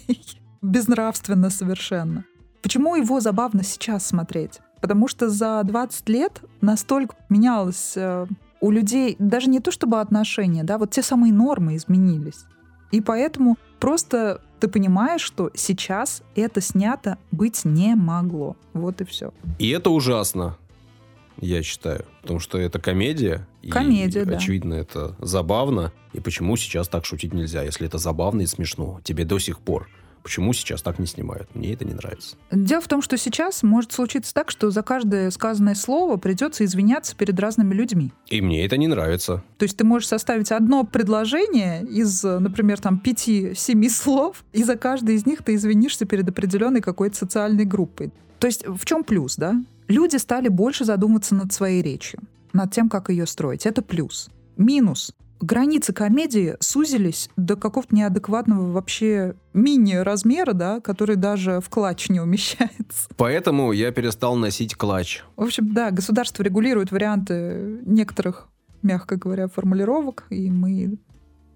безнравственно 0.63 1.51
совершенно. 1.51 2.25
Почему 2.63 2.97
его 2.97 3.21
забавно 3.21 3.63
сейчас 3.63 4.07
смотреть? 4.07 4.61
Потому 4.81 5.09
что 5.09 5.29
за 5.29 5.61
20 5.65 6.09
лет 6.09 6.41
настолько 6.61 7.15
менялось 7.29 7.95
э, 7.97 8.27
у 8.61 8.71
людей 8.71 9.17
даже 9.19 9.49
не 9.49 9.61
то 9.61 9.71
чтобы 9.71 10.01
отношения, 10.01 10.65
да, 10.65 10.79
вот 10.79 10.91
те 10.91 11.03
самые 11.03 11.33
нормы 11.33 11.77
изменились. 11.77 12.45
И 12.91 13.01
поэтому 13.01 13.57
просто 13.79 14.41
ты 14.59 14.69
понимаешь, 14.69 15.21
что 15.21 15.51
сейчас 15.55 16.23
это 16.35 16.61
снято 16.61 17.19
быть 17.31 17.65
не 17.65 17.95
могло. 17.95 18.57
Вот 18.73 19.01
и 19.01 19.05
все. 19.05 19.33
И 19.59 19.71
это 19.71 19.91
ужасно, 19.91 20.57
я 21.39 21.63
считаю. 21.63 22.05
Потому 22.23 22.41
что 22.41 22.59
это 22.59 22.79
комедия. 22.81 23.47
и, 23.63 23.71
Комедия, 23.71 24.25
да. 24.25 24.37
очевидно, 24.37 24.75
это 24.75 25.17
забавно. 25.21 25.93
И 26.13 26.21
почему 26.21 26.57
сейчас 26.57 26.89
так 26.89 27.05
шутить 27.05 27.33
нельзя, 27.33 27.63
если 27.63 27.87
это 27.87 27.99
забавно 27.99 28.43
и 28.43 28.47
смешно? 28.47 29.01
Тебе 29.05 29.25
до 29.25 29.39
сих 29.39 29.61
пор 29.61 29.89
Почему 30.23 30.53
сейчас 30.53 30.83
так 30.83 30.99
не 30.99 31.07
снимают? 31.07 31.55
Мне 31.55 31.73
это 31.73 31.85
не 31.85 31.95
нравится. 31.95 32.37
Дело 32.51 32.81
в 32.81 32.89
том, 32.89 33.03
что 33.03 33.17
сейчас 33.17 33.63
может 33.63 33.93
случиться 33.93 34.35
так, 34.35 34.51
что 34.51 34.71
за 34.71 34.83
каждое 34.83 35.31
сказанное 35.31 35.75
слово 35.75 36.17
придется 36.17 36.65
извиняться 36.65 37.17
перед 37.17 37.39
разными 37.41 37.75
людьми. 37.75 38.13
И 38.29 38.41
мне 38.41 38.65
это 38.65 38.77
не 38.77 38.87
нравится. 38.87 39.43
То 39.59 39.65
есть 39.65 39.77
ты 39.77 39.85
можешь 39.85 40.09
составить 40.09 40.53
одно 40.53 40.85
предложение 40.85 41.83
из, 41.85 42.23
например, 42.23 42.81
там 42.81 42.99
пяти-семи 42.99 43.89
слов, 43.89 44.45
и 44.53 44.63
за 44.63 44.77
каждый 44.77 45.15
из 45.15 45.27
них 45.27 45.43
ты 45.43 45.55
извинишься 45.55 46.05
перед 46.05 46.29
определенной 46.29 46.81
какой-то 46.81 47.17
социальной 47.17 47.65
группой. 47.65 48.13
То 48.39 48.47
есть 48.47 48.67
в 48.67 48.85
чем 48.85 49.05
плюс, 49.05 49.37
да? 49.37 49.63
Люди 49.89 50.17
стали 50.17 50.49
больше 50.49 50.85
задумываться 50.85 51.35
над 51.35 51.53
своей 51.53 51.83
речью, 51.83 52.21
над 52.53 52.73
тем, 52.73 52.89
как 52.89 53.11
ее 53.11 53.27
строить. 53.27 53.67
Это 53.67 53.83
плюс. 53.83 54.31
Минус 54.57 55.15
границы 55.41 55.93
комедии 55.93 56.57
сузились 56.61 57.31
до 57.37 57.57
какого-то 57.57 57.95
неадекватного 57.95 58.71
вообще 58.71 59.35
мини-размера, 59.55 60.53
да, 60.53 60.81
который 60.81 61.17
даже 61.17 61.61
в 61.61 61.69
клатч 61.69 62.09
не 62.09 62.21
умещается. 62.21 63.09
Поэтому 63.17 63.73
я 63.73 63.91
перестал 63.91 64.37
носить 64.37 64.75
клатч. 64.75 65.23
В 65.37 65.43
общем, 65.43 65.73
да, 65.73 65.91
государство 65.91 66.43
регулирует 66.43 66.93
варианты 66.93 67.81
некоторых, 67.85 68.49
мягко 68.83 69.17
говоря, 69.17 69.49
формулировок, 69.49 70.25
и 70.31 70.51
мы, 70.51 70.99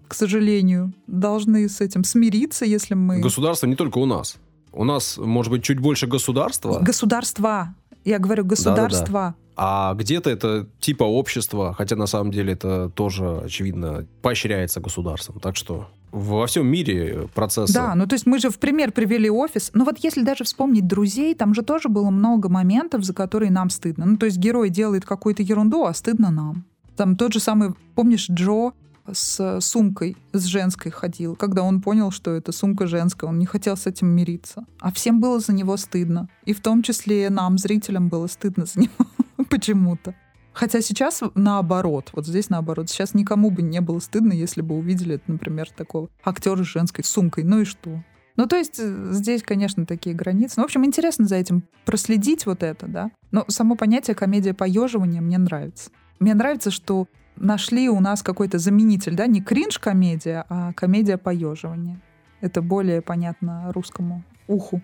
к 0.07 0.13
сожалению, 0.13 0.93
должны 1.07 1.69
с 1.69 1.81
этим 1.81 2.03
смириться, 2.03 2.65
если 2.65 2.93
мы... 2.93 3.19
Государство 3.19 3.67
не 3.67 3.75
только 3.75 3.97
у 3.99 4.05
нас. 4.05 4.37
У 4.71 4.83
нас, 4.83 5.17
может 5.17 5.51
быть, 5.51 5.63
чуть 5.63 5.79
больше 5.79 6.05
государства. 6.05 6.79
Государства. 6.81 7.75
Я 8.03 8.19
говорю 8.19 8.43
государства. 8.43 9.05
Да-да-да. 9.05 9.44
А 9.55 9.93
где-то 9.93 10.29
это 10.29 10.67
типа 10.79 11.03
общества, 11.03 11.73
хотя 11.73 11.95
на 11.95 12.07
самом 12.07 12.31
деле 12.31 12.53
это 12.53 12.89
тоже, 12.89 13.41
очевидно, 13.45 14.05
поощряется 14.21 14.81
государством. 14.81 15.39
Так 15.39 15.55
что 15.55 15.87
во 16.11 16.47
всем 16.47 16.67
мире 16.67 17.29
процесс. 17.33 17.71
Да, 17.71 17.93
ну 17.95 18.07
то 18.07 18.15
есть 18.15 18.25
мы 18.25 18.39
же 18.39 18.49
в 18.49 18.59
пример 18.59 18.91
привели 18.91 19.29
офис. 19.29 19.71
Но 19.73 19.85
вот 19.85 19.97
если 19.99 20.23
даже 20.23 20.43
вспомнить 20.43 20.87
друзей, 20.87 21.35
там 21.35 21.53
же 21.53 21.61
тоже 21.61 21.89
было 21.89 22.09
много 22.09 22.49
моментов, 22.49 23.03
за 23.03 23.13
которые 23.13 23.51
нам 23.51 23.69
стыдно. 23.69 24.05
Ну 24.05 24.17
то 24.17 24.25
есть 24.25 24.37
герой 24.37 24.69
делает 24.69 25.05
какую-то 25.05 25.43
ерунду, 25.43 25.85
а 25.85 25.93
стыдно 25.93 26.31
нам. 26.31 26.65
Там 26.95 27.15
тот 27.15 27.33
же 27.33 27.39
самый, 27.39 27.73
помнишь, 27.95 28.29
Джо 28.29 28.71
с 29.11 29.59
сумкой, 29.61 30.17
с 30.33 30.45
женской 30.45 30.91
ходил, 30.91 31.35
когда 31.35 31.61
он 31.61 31.81
понял, 31.81 32.11
что 32.11 32.31
это 32.31 32.51
сумка 32.51 32.87
женская, 32.87 33.27
он 33.27 33.37
не 33.37 33.45
хотел 33.45 33.77
с 33.77 33.85
этим 33.85 34.07
мириться. 34.07 34.65
А 34.79 34.91
всем 34.91 35.19
было 35.19 35.39
за 35.39 35.53
него 35.53 35.77
стыдно. 35.77 36.27
И 36.45 36.53
в 36.53 36.61
том 36.61 36.81
числе 36.81 37.29
нам, 37.29 37.57
зрителям, 37.57 38.09
было 38.09 38.27
стыдно 38.27 38.65
за 38.65 38.79
него 38.79 39.05
почему-то. 39.49 40.15
Хотя 40.53 40.79
сейчас 40.81 41.21
наоборот, 41.35 42.11
вот 42.13 42.25
здесь 42.25 42.49
наоборот. 42.49 42.89
Сейчас 42.89 43.13
никому 43.13 43.51
бы 43.51 43.61
не 43.61 43.81
было 43.81 43.99
стыдно, 43.99 44.31
если 44.31 44.61
бы 44.61 44.75
увидели, 44.75 45.19
например, 45.27 45.69
такого 45.69 46.09
актера 46.23 46.63
с 46.63 46.67
женской 46.67 47.03
сумкой. 47.03 47.43
Ну 47.43 47.61
и 47.61 47.65
что? 47.65 48.01
Ну, 48.37 48.47
то 48.47 48.55
есть 48.55 48.79
э, 48.79 49.07
здесь, 49.11 49.43
конечно, 49.43 49.85
такие 49.85 50.15
границы. 50.15 50.55
Ну, 50.57 50.63
в 50.63 50.65
общем, 50.65 50.85
интересно 50.85 51.25
за 51.25 51.35
этим 51.35 51.63
проследить 51.85 52.45
вот 52.45 52.63
это, 52.63 52.87
да. 52.87 53.11
Но 53.31 53.45
само 53.49 53.75
понятие 53.75 54.15
комедия 54.15 54.53
поеживания 54.53 55.21
мне 55.21 55.37
нравится. 55.37 55.89
Мне 56.19 56.33
нравится, 56.33 56.71
что 56.71 57.07
нашли 57.35 57.89
у 57.89 57.99
нас 57.99 58.23
какой-то 58.23 58.57
заменитель, 58.57 59.15
да, 59.15 59.27
не 59.27 59.41
кринж-комедия, 59.41 60.45
а 60.49 60.73
комедия 60.73 61.17
поеживания. 61.17 61.99
Это 62.39 62.61
более 62.61 63.01
понятно 63.01 63.71
русскому 63.73 64.23
уху. 64.47 64.81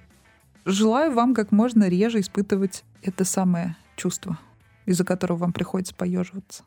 Желаю 0.66 1.14
вам 1.14 1.34
как 1.34 1.52
можно 1.52 1.88
реже 1.88 2.20
испытывать 2.20 2.84
это 3.04 3.26
самое 3.26 3.76
чувство, 4.02 4.40
из-за 4.88 5.06
которого 5.06 5.38
вам 5.38 5.54
приходится 5.54 5.94
поеживаться. 5.94 6.64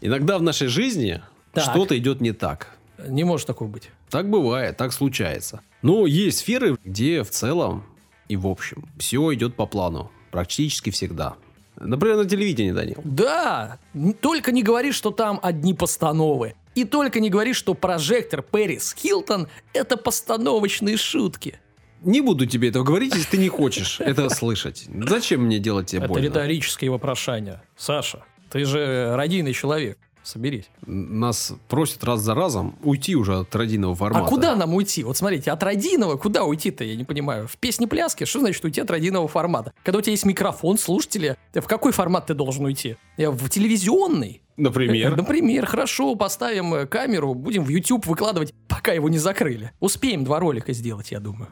Иногда 0.00 0.38
в 0.38 0.42
нашей 0.42 0.68
жизни 0.68 1.22
так. 1.52 1.64
что-то 1.64 1.96
идет 1.98 2.20
не 2.20 2.32
так. 2.32 2.76
Не 3.06 3.24
может 3.24 3.46
такого 3.46 3.68
быть. 3.68 3.90
Так 4.10 4.28
бывает, 4.28 4.76
так 4.76 4.92
случается. 4.92 5.60
Но 5.82 6.06
есть 6.06 6.38
сферы, 6.38 6.76
где 6.84 7.22
в 7.22 7.30
целом 7.30 7.84
и 8.28 8.36
в 8.36 8.46
общем 8.46 8.86
все 8.98 9.32
идет 9.34 9.56
по 9.56 9.66
плану. 9.66 10.10
Практически 10.30 10.90
всегда. 10.90 11.36
Например, 11.76 12.16
на 12.16 12.26
телевидении, 12.26 12.72
Данил. 12.72 13.00
Да, 13.04 13.78
только 14.20 14.52
не 14.52 14.62
говори, 14.62 14.92
что 14.92 15.10
там 15.10 15.40
одни 15.42 15.72
постановы. 15.72 16.54
И 16.78 16.84
только 16.84 17.18
не 17.18 17.28
говори, 17.28 17.54
что 17.54 17.74
прожектор 17.74 18.40
Пэрис 18.40 18.94
Хилтон– 18.96 19.48
это 19.72 19.96
постановочные 19.96 20.96
шутки. 20.96 21.58
Не 22.02 22.20
буду 22.20 22.46
тебе 22.46 22.68
этого 22.68 22.84
говорить, 22.84 23.16
если 23.16 23.32
ты 23.32 23.36
не 23.36 23.48
хочешь 23.48 23.98
это 23.98 24.28
слышать. 24.28 24.86
Зачем 24.88 25.42
мне 25.42 25.58
делать 25.58 25.88
тебе 25.88 26.06
больно? 26.06 26.24
Это 26.24 26.38
риторические 26.38 26.92
вопрошания. 26.92 27.64
Саша, 27.76 28.22
ты 28.52 28.64
же 28.64 29.16
родийный 29.16 29.54
человек 29.54 29.98
соберись. 30.28 30.70
Нас 30.86 31.54
просят 31.68 32.04
раз 32.04 32.20
за 32.20 32.34
разом 32.34 32.76
уйти 32.82 33.16
уже 33.16 33.38
от 33.38 33.54
родийного 33.54 33.94
формата. 33.94 34.24
А 34.24 34.28
куда 34.28 34.54
нам 34.54 34.74
уйти? 34.74 35.02
Вот 35.04 35.16
смотрите, 35.16 35.50
от 35.50 35.62
родийного 35.62 36.16
куда 36.16 36.44
уйти-то, 36.44 36.84
я 36.84 36.96
не 36.96 37.04
понимаю. 37.04 37.48
В 37.48 37.56
песне-пляске 37.56 38.26
что 38.26 38.40
значит 38.40 38.64
уйти 38.64 38.80
от 38.80 38.90
родийного 38.90 39.28
формата? 39.28 39.72
Когда 39.82 39.98
у 39.98 40.02
тебя 40.02 40.12
есть 40.12 40.24
микрофон, 40.24 40.78
слушатели, 40.78 41.36
в 41.54 41.66
какой 41.66 41.92
формат 41.92 42.26
ты 42.26 42.34
должен 42.34 42.64
уйти? 42.64 42.96
В 43.16 43.48
телевизионный? 43.48 44.42
Например? 44.56 45.16
Например, 45.16 45.66
хорошо, 45.66 46.16
поставим 46.16 46.74
э, 46.74 46.86
камеру, 46.86 47.34
будем 47.34 47.62
в 47.64 47.68
YouTube 47.68 48.06
выкладывать, 48.06 48.52
пока 48.66 48.92
его 48.92 49.08
не 49.08 49.18
закрыли. 49.18 49.70
Успеем 49.78 50.24
два 50.24 50.40
ролика 50.40 50.72
сделать, 50.72 51.12
я 51.12 51.20
думаю. 51.20 51.48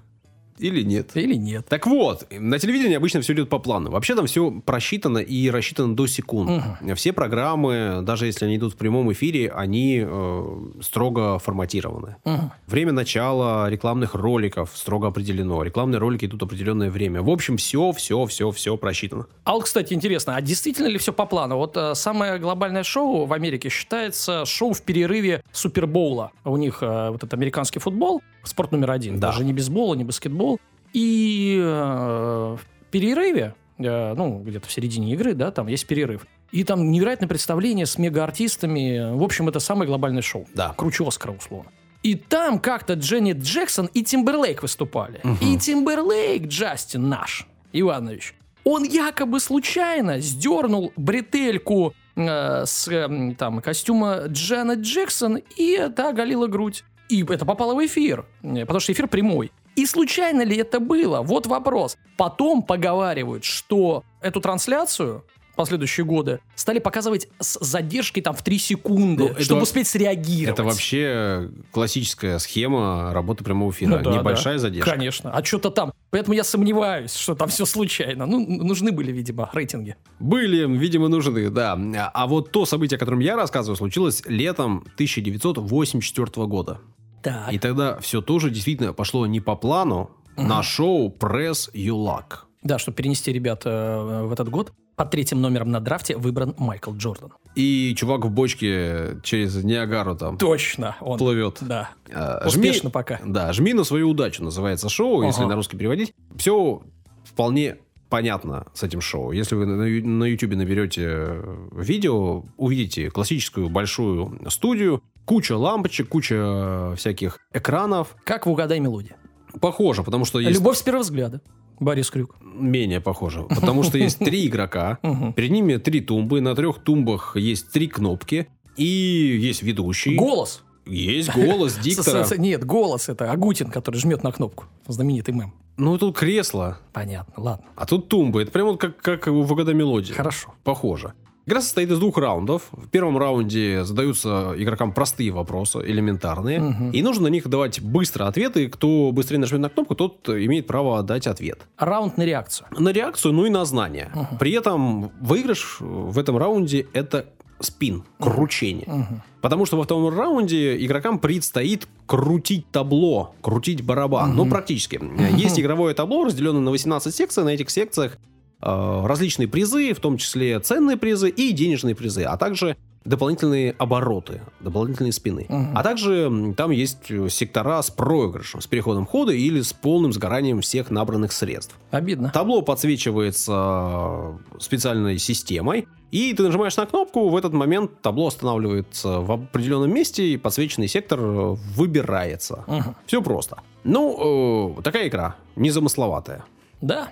Или 0.59 0.83
нет. 0.83 1.11
Или 1.15 1.35
нет. 1.35 1.67
Так 1.69 1.87
вот, 1.87 2.27
на 2.31 2.59
телевидении 2.59 2.97
обычно 2.97 3.21
все 3.21 3.33
идет 3.33 3.49
по 3.49 3.59
плану. 3.59 3.91
Вообще 3.91 4.15
там 4.15 4.27
все 4.27 4.51
просчитано 4.65 5.19
и 5.19 5.51
рассчитано 5.51 5.95
до 5.95 6.07
секунд. 6.07 6.51
Угу. 6.81 6.95
Все 6.95 7.13
программы, 7.13 8.01
даже 8.03 8.27
если 8.27 8.47
они 8.47 8.57
идут 8.57 8.75
в 8.75 8.77
прямом 8.77 9.13
эфире, 9.13 9.51
они 9.51 10.05
э, 10.07 10.59
строго 10.81 11.39
форматированы. 11.39 12.17
Угу. 12.25 12.51
Время 12.67 12.93
начала 12.93 13.69
рекламных 13.69 14.15
роликов 14.15 14.73
строго 14.75 15.09
определено. 15.09 15.63
Рекламные 15.63 15.99
ролики 15.99 16.25
идут 16.27 16.43
определенное 16.43 16.91
время. 16.91 17.23
В 17.23 17.31
общем, 17.31 17.57
все, 17.57 17.93
все, 17.93 18.25
все, 18.27 18.51
все 18.51 18.77
просчитано. 18.77 19.27
А 19.45 19.53
вот, 19.53 19.65
кстати, 19.65 19.93
интересно, 19.93 20.37
а 20.37 20.41
действительно 20.41 20.89
ли 20.89 20.99
все 20.99 21.13
по 21.13 21.27
плану? 21.27 21.57
Вот 21.57 21.77
э, 21.77 21.95
самое 21.95 22.39
глобальное 22.39 22.83
шоу 22.83 23.27
в 23.27 23.33
Америке 23.33 23.69
считается 23.69 24.45
шоу 24.45 24.73
в 24.73 24.83
перерыве 24.83 25.43
Супербоула. 25.53 26.33
У 26.45 26.57
них 26.57 26.79
э, 26.83 27.11
вот 27.11 27.17
этот 27.17 27.35
американский 27.35 27.79
футбол, 27.79 28.23
спорт 28.49 28.73
номер 28.73 28.91
один. 28.91 29.19
Да. 29.21 29.29
Даже 29.29 29.45
не 29.45 29.53
бейсбол, 29.53 29.95
не 29.95 30.05
баскетбол. 30.05 30.59
И 30.93 31.59
э, 31.61 31.65
в 31.65 32.61
перерыве, 32.91 33.55
э, 33.79 34.15
ну, 34.15 34.41
где-то 34.41 34.69
в 34.69 34.73
середине 34.73 35.13
игры, 35.13 35.35
да, 35.35 35.51
там 35.51 35.67
есть 35.67 35.87
перерыв. 35.87 36.27
И 36.53 36.65
там 36.65 36.91
невероятное 36.91 37.29
представление 37.29 37.87
с 37.87 37.99
мега-артистами. 37.99 39.17
В 39.17 39.23
общем, 39.23 39.49
это 39.49 39.61
самое 39.61 39.89
глобальное 39.89 40.23
шоу. 40.23 40.47
Да. 40.55 40.73
Круче 40.77 41.07
Оскара, 41.07 41.33
условно. 41.33 41.71
И 42.03 42.15
там 42.15 42.61
как-то 42.61 42.95
Дженни 42.95 43.33
Джексон 43.33 43.87
и 43.87 44.05
Тимберлейк 44.05 44.63
выступали. 44.63 45.21
Угу. 45.25 45.39
И 45.41 45.59
Тимберлейк, 45.59 46.47
Джастин 46.47 47.09
наш, 47.09 47.47
Иванович, 47.73 48.35
он 48.63 48.85
якобы 48.85 49.41
случайно 49.41 50.21
сдернул 50.21 50.93
бретельку 50.97 51.95
э, 52.15 52.65
с 52.65 52.89
э, 52.89 53.35
там, 53.39 53.61
костюма 53.61 54.25
Джана 54.27 54.75
Джексон, 54.75 55.41
и 55.57 55.89
та 55.95 56.11
оголила 56.11 56.47
грудь. 56.47 56.85
И 57.09 57.25
это 57.25 57.45
попало 57.45 57.75
в 57.75 57.85
эфир, 57.85 58.25
э, 58.43 58.61
потому 58.61 58.81
что 58.81 58.93
эфир 58.93 59.09
прямой. 59.09 59.53
И 59.77 59.87
случайно 59.87 60.43
ли 60.43 60.57
это 60.57 60.81
было? 60.81 61.21
Вот 61.21 61.47
вопрос. 61.47 61.99
Потом 62.17 62.63
поговаривают, 62.63 63.45
что 63.45 64.05
эту 64.23 64.41
трансляцию 64.41 65.25
последующие 65.57 66.07
годы 66.07 66.41
стали 66.55 66.79
показывать 66.79 67.29
с 67.41 67.59
задержкой 67.65 68.23
там 68.23 68.35
в 68.35 68.43
3 68.43 68.59
секунды, 68.59 69.35
ну, 69.37 69.43
чтобы 69.43 69.63
успеть 69.63 69.89
среагировать. 69.89 70.59
Это 70.59 70.65
вообще 70.65 71.51
классическая 71.73 72.39
схема 72.39 73.13
работы 73.13 73.43
прямого 73.43 73.73
эфира. 73.73 73.99
Ну, 73.99 74.03
да, 74.03 74.19
Небольшая 74.19 74.55
да. 74.55 74.61
задержка. 74.61 74.91
Конечно. 74.91 75.31
А 75.33 75.45
что-то 75.45 75.71
там. 75.71 75.93
Поэтому 76.11 76.35
я 76.35 76.45
сомневаюсь, 76.45 77.15
что 77.15 77.35
там 77.35 77.49
все 77.49 77.67
случайно. 77.67 78.27
Ну, 78.27 78.39
нужны 78.47 78.93
были, 78.93 79.11
видимо, 79.11 79.51
рейтинги. 79.53 79.97
Были, 80.21 80.67
видимо, 80.67 81.09
нужны, 81.09 81.51
да. 81.51 81.79
А 82.15 82.27
вот 82.27 82.53
то 82.53 82.65
событие, 82.67 82.97
о 82.97 83.01
котором 83.01 83.21
я 83.21 83.37
рассказываю, 83.37 83.77
случилось 83.77 84.23
летом 84.27 84.85
1984 84.95 86.47
года. 86.47 86.81
Так. 87.23 87.53
И 87.53 87.59
тогда 87.59 87.99
все 87.99 88.21
тоже 88.21 88.51
действительно 88.51 88.93
пошло 88.93 89.27
не 89.27 89.41
по 89.41 89.57
плану 89.57 90.11
угу. 90.37 90.47
на 90.47 90.63
шоу 90.63 91.09
Press 91.09 91.73
You 91.75 91.95
Luck. 91.95 92.47
Да, 92.63 92.79
чтобы 92.79 92.97
перенести 92.97 93.33
ребят 93.33 93.63
э, 93.65 94.23
в 94.25 94.33
этот 94.33 94.49
год. 94.49 94.73
Под 94.97 95.11
третьим 95.11 95.43
номером 95.43 95.71
на 95.71 95.81
драфте 95.81 96.17
выбран 96.17 96.55
Майкл 96.57 96.93
Джордан. 96.95 97.33
И 97.55 97.95
чувак 97.97 98.25
в 98.25 98.31
бочке 98.31 99.19
через 99.23 99.63
Ниагару 99.63 100.17
там 100.17 100.39
Точно, 100.39 100.97
он 101.01 101.19
плывет. 101.19 101.59
Да. 101.61 101.91
А, 102.13 102.43
Успешно 102.47 102.91
пока. 102.91 103.21
Да, 103.23 103.53
жми 103.53 103.75
на 103.75 103.85
свою 103.85 104.09
удачу 104.09 104.43
называется 104.43 104.89
шоу, 104.89 105.19
ага. 105.19 105.27
если 105.27 105.45
на 105.45 105.55
русский 105.55 105.77
переводить. 105.77 106.15
Все 106.37 106.83
вполне 107.25 107.77
понятно 108.09 108.67
с 108.73 108.83
этим 108.83 109.03
шоу. 109.03 109.33
Если 109.33 109.55
вы 109.55 109.67
на 109.67 110.25
YouTube 110.25 110.55
наберете 110.55 111.43
видео, 111.73 112.45
увидите 112.57 113.11
классическую 113.11 113.69
большую 113.69 114.41
студию, 114.49 115.03
куча 115.27 115.59
лампочек, 115.59 116.09
куча 116.09 116.95
всяких 116.97 117.39
экранов. 117.53 118.17
Как 118.25 118.47
в 118.47 118.51
«Угадай 118.51 118.81
мелодию». 118.81 119.17
Похоже, 119.61 120.03
потому 120.03 120.25
что 120.25 120.41
есть... 120.41 120.59
Любовь 120.59 120.79
с 120.79 120.83
первого 120.83 121.03
взгляда. 121.03 121.41
Борис 121.81 122.11
Крюк. 122.11 122.37
Менее 122.43 123.01
похоже. 123.01 123.43
Потому 123.43 123.83
что 123.83 123.99
есть 123.99 124.19
три 124.19 124.47
игрока, 124.47 124.99
перед 125.37 125.51
ними 125.51 125.77
три 125.77 126.01
тумбы, 126.01 126.41
на 126.41 126.55
трех 126.55 126.79
тумбах 126.79 127.37
есть 127.37 127.71
три 127.71 127.87
кнопки, 127.87 128.49
и 128.77 128.85
есть 128.85 129.63
ведущий. 129.63 130.17
Голос. 130.17 130.63
Есть 130.87 131.35
голос 131.35 131.77
диктора. 131.79 132.25
Нет, 132.39 132.65
голос 132.65 133.09
это 133.09 133.31
Агутин, 133.33 133.71
который 133.71 133.97
жмет 133.97 134.23
на 134.23 134.31
кнопку. 134.33 134.67
Знаменитый 134.87 135.35
мем. 135.35 135.53
Ну, 135.77 135.99
тут 135.99 136.17
кресло, 136.17 136.79
Понятно, 136.93 137.43
ладно. 137.43 137.67
а 137.75 137.85
тут 137.85 138.09
тумбы. 138.09 138.43
Это 138.43 138.51
прямо 138.53 138.71
вот 138.71 138.81
как, 138.81 138.97
как 138.97 139.27
в 139.27 139.43
ВГД 139.43 139.75
мелодии. 139.75 140.13
Хорошо. 140.15 140.55
Похоже. 140.65 141.13
Игра 141.47 141.61
состоит 141.61 141.93
из 141.93 142.01
двух 142.01 142.19
раундов. 142.19 142.63
В 142.73 142.89
первом 142.89 143.17
раунде 143.19 143.85
задаются 143.85 144.55
игрокам 144.57 144.93
простые 144.93 145.31
вопросы, 145.31 145.79
элементарные. 145.79 146.59
Мгм. 146.59 146.91
И 146.91 147.03
нужно 147.03 147.25
на 147.25 147.29
них 147.29 147.47
давать 147.49 147.81
быстро 147.81 148.27
ответы. 148.27 148.69
Кто 148.69 149.13
быстрее 149.13 149.39
нажмет 149.39 149.61
на 149.61 149.69
кнопку, 149.69 149.95
тот 149.95 150.29
имеет 150.29 150.67
право 150.67 151.05
дать 151.05 151.29
ответ. 151.29 151.61
Раунд 151.79 152.19
на 152.19 152.25
реакцию. 152.25 152.67
На 152.77 152.89
реакцию, 152.89 153.33
ну 153.33 153.47
и 153.47 153.51
на 153.51 153.65
знание. 153.65 154.11
Мгм. 154.13 154.39
При 154.39 154.53
этом 154.53 155.13
выигрыш 155.21 155.77
в 155.79 156.19
этом 156.19 156.37
раунде 156.37 156.89
это 156.93 157.27
спин, 157.61 158.03
кручение. 158.19 158.87
Мгм. 158.89 159.23
Потому 159.41 159.67
что 159.67 159.77
во 159.77 159.85
втором 159.85 160.13
раунде 160.19 160.85
игрокам 160.85 161.21
предстоит 161.21 161.87
крутить 162.07 162.69
табло, 162.73 163.37
крутить 163.41 163.85
барабан. 163.85 164.35
Ну, 164.35 164.47
практически. 164.47 165.01
Есть 165.37 165.61
игровое 165.61 165.95
табло, 165.95 166.25
разделенное 166.25 166.61
на 166.61 166.73
18 166.73 167.15
секций. 167.15 167.45
На 167.45 167.51
этих 167.51 167.71
секциях 167.71 168.19
различные 168.67 169.49
призы, 169.49 169.95
в 169.95 170.01
том 170.01 170.19
числе 170.19 170.59
ценные 170.61 170.97
призы 170.97 171.29
и 171.29 171.53
денежные 171.53 171.95
призы, 171.95 172.25
а 172.25 172.37
также 172.37 172.77
дополнительные 173.07 173.75
обороты, 173.79 174.43
дополнительные 174.61 175.13
спины. 175.13 175.47
Мгм. 175.49 175.77
А 175.77 175.83
также 175.83 176.55
там 176.57 176.71
есть 176.71 177.09
э, 177.09 177.29
сектора 177.31 177.81
с 177.81 177.91
проигрышем, 177.91 178.61
с 178.61 178.67
переходом 178.67 179.07
хода 179.07 179.33
или 179.33 179.61
с 179.61 179.73
полным 179.73 180.13
сгоранием 180.13 180.61
всех 180.61 180.91
набранных 180.91 181.33
средств. 181.33 181.77
Обидно. 181.91 182.31
Табло 182.35 182.63
подсвечивается 182.63 184.39
специальной 184.59 185.19
системой, 185.19 185.87
и 186.11 186.35
ты 186.35 186.43
нажимаешь 186.43 186.77
на 186.77 186.87
кнопку, 186.87 187.29
в 187.29 187.37
этот 187.37 187.53
момент 187.53 188.03
табло 188.03 188.29
останавливается 188.29 189.21
в 189.21 189.33
определенном 189.33 189.93
месте, 189.93 190.27
и 190.27 190.37
подсвеченный 190.37 190.89
сектор 190.89 191.21
э, 191.21 191.55
выбирается. 191.77 192.65
Мгм. 192.67 192.97
Все 193.07 193.23
просто. 193.23 193.59
Ну, 193.85 194.75
э, 194.79 194.83
такая 194.83 195.09
игра, 195.09 195.37
незамысловатая. 195.55 196.45
Да. 196.81 197.09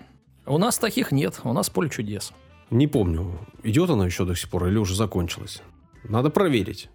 У 0.46 0.58
нас 0.58 0.78
таких 0.78 1.12
нет. 1.12 1.40
У 1.44 1.52
нас 1.52 1.70
поле 1.70 1.88
чудес. 1.90 2.32
Не 2.70 2.86
помню, 2.86 3.38
идет 3.62 3.90
она 3.90 4.06
еще 4.06 4.24
до 4.24 4.34
сих 4.34 4.50
пор 4.50 4.66
или 4.68 4.76
уже 4.78 4.94
закончилась. 4.94 5.62
Надо 6.02 6.30
проверить, 6.30 6.88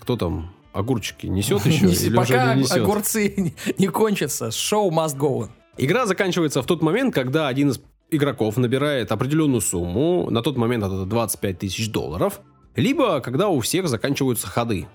кто 0.00 0.16
там 0.16 0.54
огурчики 0.72 1.26
несет 1.26 1.64
еще 1.66 1.86
уже 1.86 2.10
Пока 2.14 2.54
не 2.54 2.62
несет. 2.62 2.78
огурцы 2.78 3.54
не- 3.78 3.86
кончатся, 3.88 4.50
шоу 4.50 4.90
must 4.90 5.16
go 5.18 5.40
on. 5.40 5.48
Игра 5.76 6.06
заканчивается 6.06 6.62
в 6.62 6.66
тот 6.66 6.82
момент, 6.82 7.14
когда 7.14 7.48
один 7.48 7.70
из 7.70 7.80
игроков 8.10 8.56
набирает 8.56 9.10
определенную 9.12 9.60
сумму, 9.60 10.30
на 10.30 10.40
тот 10.42 10.56
момент 10.56 10.84
это 10.84 11.04
25 11.04 11.58
тысяч 11.58 11.90
долларов, 11.90 12.40
либо 12.76 13.20
когда 13.20 13.48
у 13.48 13.60
всех 13.60 13.88
заканчиваются 13.88 14.46
ходы, 14.46 14.86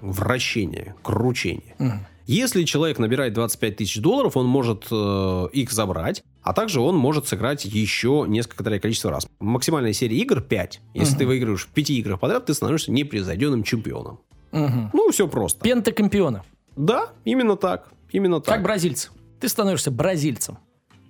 вращение, 0.00 0.94
кручение. 1.02 2.06
Если 2.32 2.64
человек 2.64 2.98
набирает 2.98 3.34
25 3.34 3.76
тысяч 3.76 4.00
долларов, 4.00 4.38
он 4.38 4.46
может 4.46 4.86
э, 4.90 5.48
их 5.52 5.70
забрать, 5.70 6.22
а 6.42 6.54
также 6.54 6.80
он 6.80 6.96
может 6.96 7.28
сыграть 7.28 7.66
еще 7.66 8.24
несколько 8.26 8.64
количество 8.80 9.10
раз. 9.10 9.26
Максимальная 9.38 9.92
серия 9.92 10.16
игр 10.16 10.40
5. 10.40 10.80
Если 10.94 11.12
Мгм. 11.12 11.18
ты 11.18 11.26
выигрываешь 11.26 11.64
в 11.66 11.68
5 11.68 11.90
играх 11.90 12.20
подряд, 12.20 12.46
ты 12.46 12.54
становишься 12.54 12.90
непревзойденным 12.90 13.62
чемпионом. 13.64 14.20
Мгм. 14.50 14.90
Ну, 14.94 15.10
все 15.10 15.28
просто. 15.28 15.60
Пентакампиона. 15.60 16.42
Да, 16.74 17.10
именно 17.26 17.56
так. 17.56 17.90
Именно 18.12 18.40
так. 18.40 18.54
Как 18.54 18.62
бразильцы. 18.62 19.10
Ты 19.38 19.48
становишься 19.50 19.90
бразильцем. 19.90 20.56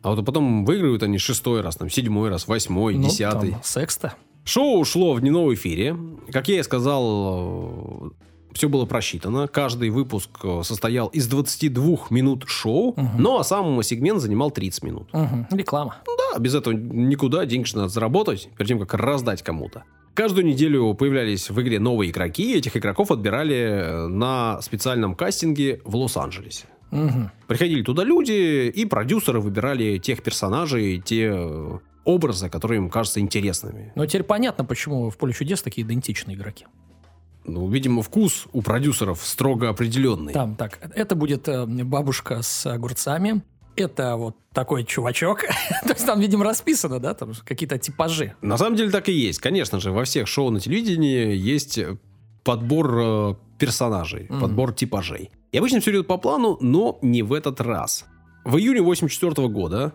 А 0.03 0.15
вот 0.15 0.27
потом 0.27 0.65
выигрывают 0.65 1.05
они 1.05 1.19
шестой 1.19 1.61
раз, 1.61 1.77
там, 1.77 1.89
седьмой 1.89 2.31
раз, 2.31 2.49
восьмой, 2.49 2.97
Ну, 2.97 3.05
десятый. 3.05 3.55
секс-то. 3.63 4.15
Шоу 4.45 4.85
шло 4.85 5.15
в 5.15 5.21
дневном 5.21 5.55
эфире. 5.55 5.97
Как 6.33 6.49
я 6.49 6.59
и 6.59 6.63
сказал, 6.65 8.13
все 8.55 8.69
было 8.69 8.85
просчитано. 8.87 9.49
Каждый 9.49 9.91
выпуск 9.91 10.31
э, 10.45 10.61
состоял 10.65 11.09
из 11.09 11.27
22 11.29 11.99
минут 12.11 12.45
шоу, 12.49 12.95
Мгм. 12.97 13.11
но 13.23 13.39
а 13.39 13.45
сам 13.45 13.83
сегмент 13.83 14.21
занимал 14.21 14.51
30 14.51 14.83
минут. 14.85 15.09
Мгм. 15.13 15.47
Реклама. 15.51 15.97
Да, 16.07 16.39
без 16.39 16.55
этого 16.55 16.75
никуда, 16.75 17.45
денег 17.47 17.67
же 17.67 17.77
надо 17.77 17.89
заработать, 17.89 18.49
перед 18.57 18.69
тем, 18.69 18.79
как 18.81 18.95
раздать 18.95 19.43
кому-то. 19.43 19.85
Каждую 20.15 20.45
неделю 20.45 20.93
появлялись 20.95 21.49
в 21.49 21.61
игре 21.63 21.79
новые 21.81 22.11
игроки, 22.11 22.53
и 22.53 22.59
этих 22.59 22.77
игроков 22.77 23.11
отбирали 23.11 23.57
э, 23.57 24.07
на 24.09 24.61
специальном 24.61 25.15
кастинге 25.15 25.81
в 25.85 25.97
Лос-Анджелесе. 25.97 26.67
Мгм. 26.91 27.31
Приходили 27.47 27.83
туда 27.83 28.05
люди, 28.05 28.69
и 28.69 28.85
продюсеры 28.85 29.41
выбирали 29.41 29.97
тех 29.97 30.23
персонажей, 30.23 31.01
те 31.01 31.31
э, 31.35 31.79
образы, 32.05 32.51
которые 32.51 32.79
им 32.79 32.91
кажутся 32.91 33.21
интересными. 33.21 33.93
Но 33.95 34.05
теперь 34.05 34.25
понятно, 34.25 34.65
почему 34.67 35.09
в 35.09 35.17
поле 35.17 35.33
чудес 35.33 35.63
такие 35.63 35.87
идентичные 35.87 36.37
игроки. 36.37 36.67
Ну, 37.45 37.69
видимо, 37.69 38.03
вкус 38.03 38.47
у 38.53 38.63
продюсеров 38.63 39.25
строго 39.25 39.69
определенный. 39.69 40.33
Там 40.33 40.55
так, 40.57 40.79
это 40.95 41.15
будет 41.17 41.49
э, 41.49 41.67
бабушка 41.67 42.43
с 42.43 42.67
огурцами, 42.67 43.43
это 43.77 44.17
вот 44.17 44.37
такой 44.53 44.85
чувачок. 44.85 45.41
То 45.83 45.89
есть 45.91 46.07
там, 46.07 46.21
видимо, 46.21 46.45
расписано, 46.45 47.01
да, 47.01 47.15
там 47.15 47.33
какие-то 47.45 47.79
типажи. 47.79 48.35
На 48.43 48.57
самом 48.57 48.77
деле 48.77 48.91
так 48.91 49.09
и 49.09 49.13
есть. 49.13 49.41
Конечно 49.41 49.81
же, 49.81 49.91
во 49.91 50.05
всех 50.05 50.29
шоу 50.29 50.51
на 50.51 50.61
телевидении 50.61 51.35
есть 51.35 51.79
подбор 52.45 52.99
э, 53.01 53.35
персонажей, 53.59 54.27
Мгм. 54.29 54.41
подбор 54.41 54.73
типажей. 54.73 55.31
И 55.53 55.59
обычно 55.59 55.81
все 55.81 55.91
идет 55.91 56.07
по 56.07 56.19
плану, 56.19 56.59
но 56.61 56.99
не 57.03 57.23
в 57.23 57.33
этот 57.33 57.61
раз. 57.61 58.05
В 58.45 58.57
июне 58.57 58.83
84 58.83 59.49
года, 59.49 59.93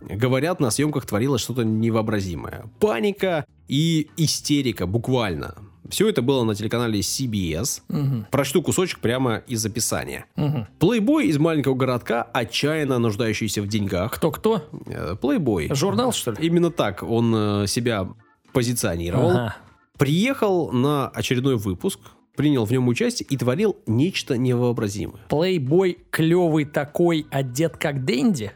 говорят, 0.00 0.60
на 0.60 0.70
съемках 0.70 1.06
творилось 1.06 1.40
что-то 1.40 1.64
невообразимое. 1.64 2.64
Паника 2.80 3.44
и 3.68 4.10
истерика, 4.16 4.86
буквально. 4.86 5.54
Все 5.88 6.08
это 6.08 6.20
было 6.22 6.44
на 6.44 6.54
телеканале 6.54 7.00
CBS. 7.00 7.82
Мгм. 7.88 8.26
Прочту 8.30 8.62
кусочек 8.62 8.98
прямо 9.00 9.36
из 9.46 9.64
описания. 9.64 10.26
Мгм. 10.36 10.66
Плейбой 10.78 11.28
из 11.28 11.38
маленького 11.38 11.74
городка, 11.74 12.22
отчаянно 12.22 12.98
нуждающийся 12.98 13.62
в 13.62 13.66
деньгах. 13.68 14.12
Кто-кто? 14.12 14.68
Э, 14.86 15.16
Плейбой. 15.20 15.68
Журнал, 15.74 16.12
что 16.12 16.32
ли? 16.32 16.36
Именно 16.46 16.70
так 16.70 17.02
он 17.02 17.34
э, 17.34 17.66
себя 17.66 18.08
позиционировал. 18.52 19.30
Ага. 19.30 19.56
Приехал 19.98 20.70
на 20.72 21.08
очередной 21.08 21.56
выпуск, 21.56 21.98
принял 22.36 22.64
в 22.64 22.70
нем 22.70 22.86
участие 22.88 23.26
и 23.28 23.36
творил 23.36 23.76
нечто 23.86 24.36
невообразимое. 24.38 25.20
Плейбой 25.28 25.98
клевый 26.10 26.64
такой, 26.66 27.26
одет 27.30 27.76
как 27.76 28.04
Дэнди. 28.04 28.52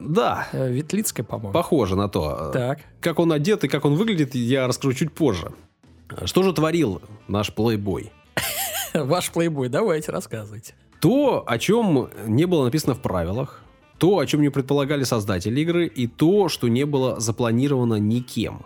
Да, 0.00 0.48
Э, 0.52 0.70
Ветлицкая, 0.70 1.24
по-моему. 1.24 1.52
похоже 1.52 1.96
на 1.96 2.08
то. 2.08 2.50
Так. 2.52 2.80
Как 3.00 3.18
он 3.18 3.32
одет 3.32 3.64
и 3.64 3.68
как 3.68 3.84
он 3.84 3.94
выглядит, 3.94 4.34
я 4.34 4.66
расскажу 4.66 4.92
чуть 4.92 5.12
позже. 5.12 5.52
Что 6.24 6.42
же 6.42 6.52
творил 6.52 7.02
наш 7.28 7.52
плейбой? 7.52 8.12
Ваш 8.94 9.30
плейбой, 9.30 9.68
давайте, 9.68 10.12
рассказывайте. 10.12 10.74
То, 11.00 11.44
о 11.46 11.58
чем 11.58 12.08
не 12.26 12.46
было 12.46 12.64
написано 12.64 12.94
в 12.94 13.00
правилах, 13.00 13.60
то, 13.98 14.18
о 14.18 14.26
чем 14.26 14.42
не 14.42 14.48
предполагали 14.48 15.04
создатели 15.04 15.60
игры, 15.60 15.86
и 15.86 16.06
то, 16.06 16.48
что 16.48 16.68
не 16.68 16.84
было 16.84 17.20
запланировано 17.20 17.96
никем. 17.96 18.64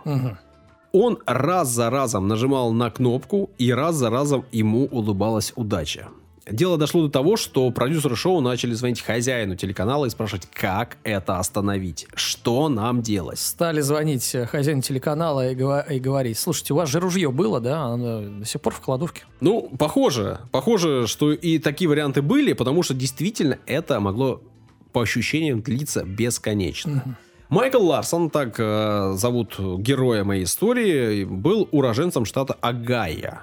Он 0.91 1.19
раз 1.25 1.69
за 1.69 1.89
разом 1.89 2.27
нажимал 2.27 2.71
на 2.71 2.89
кнопку, 2.89 3.51
и 3.57 3.71
раз 3.71 3.95
за 3.95 4.09
разом 4.09 4.45
ему 4.51 4.85
улыбалась 4.85 5.53
удача. 5.55 6.07
Дело 6.51 6.77
дошло 6.77 7.03
до 7.03 7.09
того, 7.09 7.37
что 7.37 7.69
продюсеры 7.71 8.15
шоу 8.15 8.41
начали 8.41 8.73
звонить 8.73 9.01
хозяину 9.01 9.55
телеканала 9.55 10.05
и 10.05 10.09
спрашивать, 10.09 10.47
как 10.51 10.97
это 11.03 11.39
остановить, 11.39 12.07
что 12.15 12.69
нам 12.69 13.01
делать. 13.01 13.39
Стали 13.39 13.81
звонить 13.81 14.33
э, 14.35 14.45
хозяину 14.45 14.81
телеканала 14.81 15.51
и, 15.51 15.55
гова- 15.55 15.85
и 15.91 15.99
говорить, 15.99 16.37
слушайте, 16.37 16.73
у 16.73 16.77
вас 16.77 16.89
же 16.89 16.99
ружье 16.99 17.31
было, 17.31 17.59
да? 17.59 17.83
Оно 17.83 18.39
до 18.39 18.45
сих 18.45 18.61
пор 18.61 18.73
в 18.73 18.81
кладовке. 18.81 19.23
Ну, 19.41 19.71
похоже, 19.77 20.39
похоже, 20.51 21.07
что 21.07 21.31
и 21.31 21.59
такие 21.59 21.87
варианты 21.89 22.21
были, 22.21 22.53
потому 22.53 22.83
что 22.83 22.93
действительно 22.93 23.57
это 23.65 23.99
могло 23.99 24.41
по 24.91 25.01
ощущениям 25.01 25.61
длиться 25.61 26.03
бесконечно. 26.03 27.03
Мгм. 27.05 27.15
Майкл 27.49 27.83
Ларсон, 27.83 28.29
так 28.29 28.55
э, 28.59 29.13
зовут 29.15 29.59
героя 29.59 30.23
моей 30.23 30.43
истории, 30.43 31.23
был 31.23 31.67
уроженцем 31.71 32.25
штата 32.25 32.53
Огайо. 32.61 33.39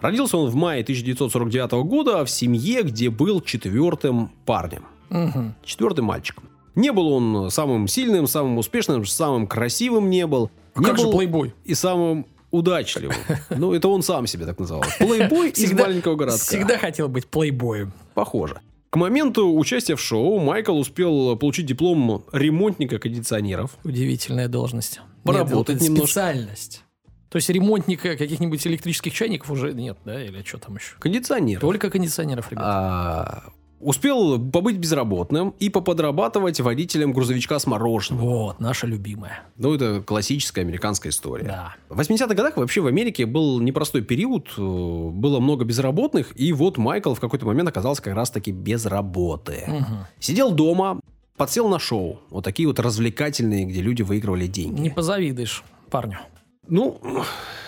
Родился 0.00 0.36
он 0.38 0.48
в 0.50 0.54
мае 0.54 0.82
1949 0.82 1.72
года 1.84 2.24
в 2.24 2.30
семье, 2.30 2.82
где 2.82 3.10
был 3.10 3.40
четвертым 3.40 4.30
парнем, 4.46 4.84
Мгм. 5.10 5.54
четвертым 5.64 6.04
мальчиком. 6.06 6.44
Не 6.74 6.92
был 6.92 7.08
он 7.12 7.50
самым 7.50 7.88
сильным, 7.88 8.26
самым 8.28 8.58
успешным, 8.58 9.04
самым 9.04 9.46
красивым 9.48 10.08
не 10.10 10.26
был. 10.26 10.50
А 10.74 10.80
не 10.80 10.84
как 10.86 10.98
же 10.98 11.04
был 11.06 11.12
плейбой? 11.14 11.54
и 11.64 11.74
самым 11.74 12.26
удачливым. 12.52 13.16
Ну, 13.50 13.72
это 13.74 13.88
он 13.88 14.02
сам 14.02 14.26
себя 14.28 14.46
так 14.46 14.58
называл. 14.60 14.84
Плейбой 14.98 15.50
из 15.50 15.72
маленького 15.72 16.14
городка. 16.14 16.38
Всегда 16.38 16.78
хотел 16.78 17.08
быть 17.08 17.26
плейбоем. 17.26 17.92
Похоже. 18.14 18.60
К 18.90 18.96
моменту 18.96 19.52
участия 19.54 19.96
в 19.96 20.00
шоу 20.00 20.38
Майкл 20.38 20.78
успел 20.78 21.36
получить 21.36 21.66
диплом 21.66 22.24
ремонтника 22.32 22.98
кондиционеров. 22.98 23.76
Удивительная 23.84 24.48
должность. 24.48 25.00
Поработать 25.24 25.80
Нет, 25.80 25.90
немножко. 25.90 26.06
Специальность. 26.06 26.84
То 27.30 27.36
есть 27.36 27.48
ремонтника 27.50 28.16
каких-нибудь 28.16 28.66
электрических 28.66 29.12
чайников 29.12 29.50
уже 29.50 29.74
нет, 29.74 29.98
да? 30.04 30.22
Или 30.22 30.42
что 30.42 30.58
там 30.58 30.76
еще? 30.76 30.94
Кондиционеров. 30.98 31.60
Только 31.60 31.90
кондиционеров, 31.90 32.50
ребята. 32.50 32.68
А, 32.68 33.52
Успел 33.80 34.44
побыть 34.50 34.76
безработным 34.76 35.54
и 35.60 35.68
поподрабатывать 35.68 36.58
водителем 36.60 37.12
грузовичка 37.12 37.60
с 37.60 37.66
мороженым. 37.66 38.20
Вот, 38.20 38.58
наша 38.58 38.88
любимая. 38.88 39.44
Ну, 39.56 39.72
это 39.72 40.02
классическая 40.02 40.62
американская 40.62 41.12
история. 41.12 41.44
Да. 41.44 41.76
В 41.88 42.00
80-х 42.00 42.34
годах 42.34 42.56
вообще 42.56 42.80
в 42.80 42.88
Америке 42.88 43.24
был 43.24 43.60
непростой 43.60 44.02
период, 44.02 44.48
э, 44.56 44.60
было 44.60 45.38
много 45.38 45.64
безработных, 45.64 46.32
и 46.34 46.52
вот 46.52 46.76
Майкл 46.76 47.14
в 47.14 47.20
какой-то 47.20 47.46
момент 47.46 47.68
оказался 47.68 48.02
как 48.02 48.14
раз-таки 48.14 48.50
без 48.50 48.84
работы. 48.84 49.62
Мгм. 49.68 50.06
Сидел 50.18 50.50
дома, 50.50 51.00
подсел 51.36 51.68
на 51.68 51.78
шоу. 51.78 52.18
Вот 52.30 52.42
такие 52.42 52.66
вот 52.66 52.80
развлекательные, 52.80 53.64
где 53.64 53.80
люди 53.80 54.02
выигрывали 54.02 54.48
деньги. 54.48 54.80
Не 54.80 54.90
позавидуешь 54.90 55.62
парню. 55.88 56.18
Ну, 56.68 57.00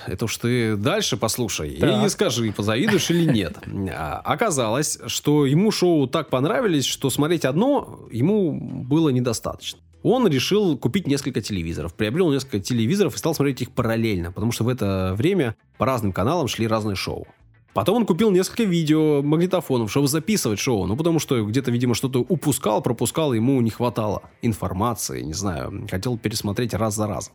это 0.07 0.25
уж 0.27 0.37
ты 0.37 0.77
дальше 0.77 1.17
послушай 1.17 1.77
Так. 1.81 2.07
и 2.07 2.09
скажи, 2.09 2.53
позавидуешь 2.53 3.11
или 3.11 3.25
нет. 3.31 3.59
А, 3.93 4.21
Оказалось, 4.25 4.99
что 5.07 5.47
ему 5.47 5.71
шоу 5.71 6.07
так 6.07 6.31
понравились, 6.31 6.85
что 6.85 7.11
смотреть 7.11 7.45
одно 7.45 8.01
ему 8.11 8.53
было 8.53 9.09
недостаточно. 9.09 9.81
Он 10.03 10.27
решил 10.29 10.79
купить 10.79 11.07
несколько 11.07 11.43
телевизоров, 11.43 11.95
приобрел 11.95 12.31
несколько 12.31 12.61
телевизоров 12.61 13.15
и 13.15 13.19
стал 13.19 13.35
смотреть 13.35 13.63
их 13.63 13.71
параллельно, 13.73 14.33
потому 14.33 14.51
что 14.53 14.65
в 14.65 14.69
это 14.69 15.15
время 15.15 15.57
по 15.77 15.85
разным 15.85 16.13
каналам 16.13 16.49
шли 16.49 16.67
разные 16.67 16.97
шоу. 16.97 17.27
Потом 17.75 17.99
он 17.99 18.07
купил 18.07 18.31
несколько 18.31 18.65
видео, 18.65 19.23
магнитофонов, 19.23 19.91
чтобы 19.91 20.09
записывать 20.09 20.59
шоу. 20.59 20.87
Ну, 20.87 20.97
потому 20.97 21.21
что 21.21 21.45
где-то, 21.45 21.71
видимо, 21.71 21.95
что-то 21.95 22.21
упускал, 22.21 22.83
пропускал, 22.83 23.33
ему 23.33 23.61
не 23.61 23.71
хватало 23.71 24.23
информации, 24.43 25.23
не 25.23 25.35
знаю, 25.35 25.87
хотел 25.89 26.19
пересмотреть 26.19 26.75
раз 26.75 26.97
за 26.97 27.07
разом. 27.07 27.33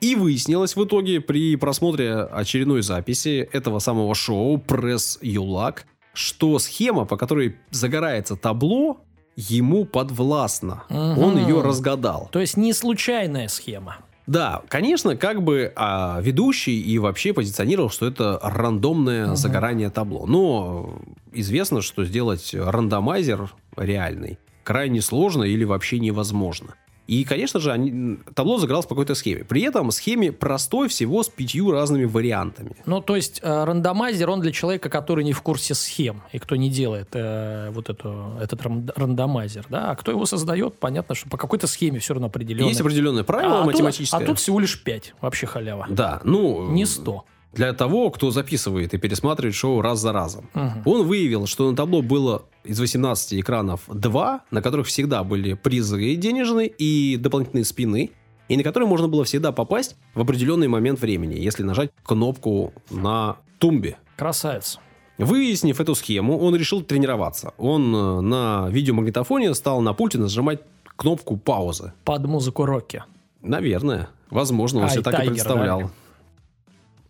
И 0.00 0.14
выяснилось 0.14 0.76
в 0.76 0.84
итоге 0.84 1.20
при 1.20 1.56
просмотре 1.56 2.14
очередной 2.14 2.82
записи 2.82 3.48
этого 3.52 3.78
самого 3.80 4.14
шоу 4.14 4.58
«Пресс 4.58 5.18
ЮЛАК», 5.22 5.86
что 6.12 6.58
схема, 6.58 7.04
по 7.04 7.16
которой 7.16 7.56
загорается 7.70 8.36
табло, 8.36 8.98
ему 9.36 9.84
подвластна. 9.84 10.84
Мгм. 10.88 11.18
Он 11.18 11.38
ее 11.38 11.62
разгадал. 11.62 12.28
То 12.32 12.40
есть 12.40 12.56
не 12.56 12.72
случайная 12.72 13.48
схема. 13.48 13.98
Да, 14.26 14.62
конечно, 14.68 15.16
как 15.16 15.42
бы 15.42 15.72
а, 15.74 16.20
ведущий 16.20 16.80
и 16.80 16.98
вообще 16.98 17.32
позиционировал, 17.32 17.88
что 17.88 18.06
это 18.06 18.38
рандомное 18.42 19.34
загорание 19.36 19.90
табло. 19.90 20.26
Но 20.26 21.00
известно, 21.32 21.80
что 21.80 22.04
сделать 22.04 22.54
рандомайзер 22.54 23.50
реальный 23.76 24.38
крайне 24.64 25.00
сложно 25.00 25.44
или 25.44 25.64
вообще 25.64 25.98
невозможно. 25.98 26.74
И, 27.08 27.24
конечно 27.24 27.58
же, 27.58 27.72
они- 27.72 28.18
табло 28.34 28.58
загоралось 28.58 28.84
по 28.84 28.90
какой-то 28.90 29.14
схеме. 29.14 29.42
При 29.42 29.62
этом 29.62 29.90
схеме 29.90 30.30
простой 30.30 30.88
всего 30.88 31.22
с 31.22 31.28
пятью 31.30 31.70
разными 31.70 32.04
вариантами. 32.04 32.76
Ну, 32.84 33.00
то 33.00 33.16
есть 33.16 33.40
э, 33.42 33.64
рандомайзер, 33.64 34.28
он 34.28 34.42
для 34.42 34.52
человека, 34.52 34.90
который 34.90 35.24
не 35.24 35.32
в 35.32 35.40
курсе 35.40 35.74
схем, 35.74 36.20
и 36.32 36.38
кто 36.38 36.54
не 36.54 36.68
делает 36.68 37.08
э, 37.14 37.70
вот 37.70 37.88
эту, 37.88 38.36
этот 38.38 38.60
рандомайзер, 38.62 39.66
да, 39.70 39.90
а 39.90 39.96
кто 39.96 40.12
его 40.12 40.26
создает, 40.26 40.78
понятно, 40.78 41.14
что 41.14 41.30
по 41.30 41.38
какой-то 41.38 41.66
схеме 41.66 41.98
все 41.98 42.12
равно 42.12 42.26
определенно. 42.26 42.68
Есть 42.68 42.82
определенное 42.82 43.24
правило 43.24 43.60
а, 43.60 43.64
тут, 43.64 43.72
математическое. 43.72 44.22
а 44.22 44.26
тут 44.26 44.38
всего 44.38 44.60
лишь 44.60 44.82
5, 44.82 45.14
вообще 45.22 45.46
халява. 45.46 45.86
Да, 45.88 46.20
ну... 46.24 46.70
Не 46.70 46.84
100. 46.84 47.24
Для 47.52 47.72
того, 47.72 48.10
кто 48.10 48.30
записывает 48.30 48.94
и 48.94 48.98
пересматривает 48.98 49.54
шоу 49.54 49.80
раз 49.80 50.00
за 50.00 50.12
разом. 50.12 50.48
Мгм. 50.54 50.82
Он 50.84 51.06
выявил, 51.06 51.46
что 51.46 51.70
на 51.70 51.76
табло 51.76 52.02
было 52.02 52.42
из 52.64 52.78
18 52.78 53.40
экранов 53.40 53.82
2, 53.88 54.40
на 54.50 54.62
которых 54.62 54.86
всегда 54.86 55.24
были 55.24 55.54
призы 55.54 56.14
денежные 56.16 56.68
и 56.68 57.16
дополнительные 57.16 57.64
спины, 57.64 58.10
и 58.48 58.56
на 58.56 58.62
которые 58.62 58.88
можно 58.88 59.08
было 59.08 59.24
всегда 59.24 59.52
попасть 59.52 59.96
в 60.14 60.20
определенный 60.20 60.68
момент 60.68 61.00
времени, 61.00 61.34
если 61.34 61.62
нажать 61.62 61.90
кнопку 62.02 62.72
на 62.90 63.36
тумбе. 63.58 63.98
Красавец. 64.16 64.78
Выяснив 65.18 65.80
эту 65.80 65.94
схему, 65.94 66.38
он 66.38 66.54
решил 66.54 66.82
тренироваться. 66.82 67.52
Он 67.58 67.94
э, 67.94 68.20
на 68.20 68.68
видеомагнитофоне 68.70 69.52
стал 69.54 69.80
на 69.80 69.92
пульте 69.92 70.18
нажимать 70.18 70.60
кнопку 70.96 71.36
паузы. 71.36 71.92
Под 72.04 72.24
музыку 72.26 72.64
Рокки. 72.64 73.02
Наверное. 73.42 74.10
Возможно, 74.30 74.80
он 74.80 74.84
Ай, 74.84 74.90
себе 74.92 75.02
так 75.02 75.24
и 75.24 75.28
представлял. 75.28 75.80
да? 75.82 75.90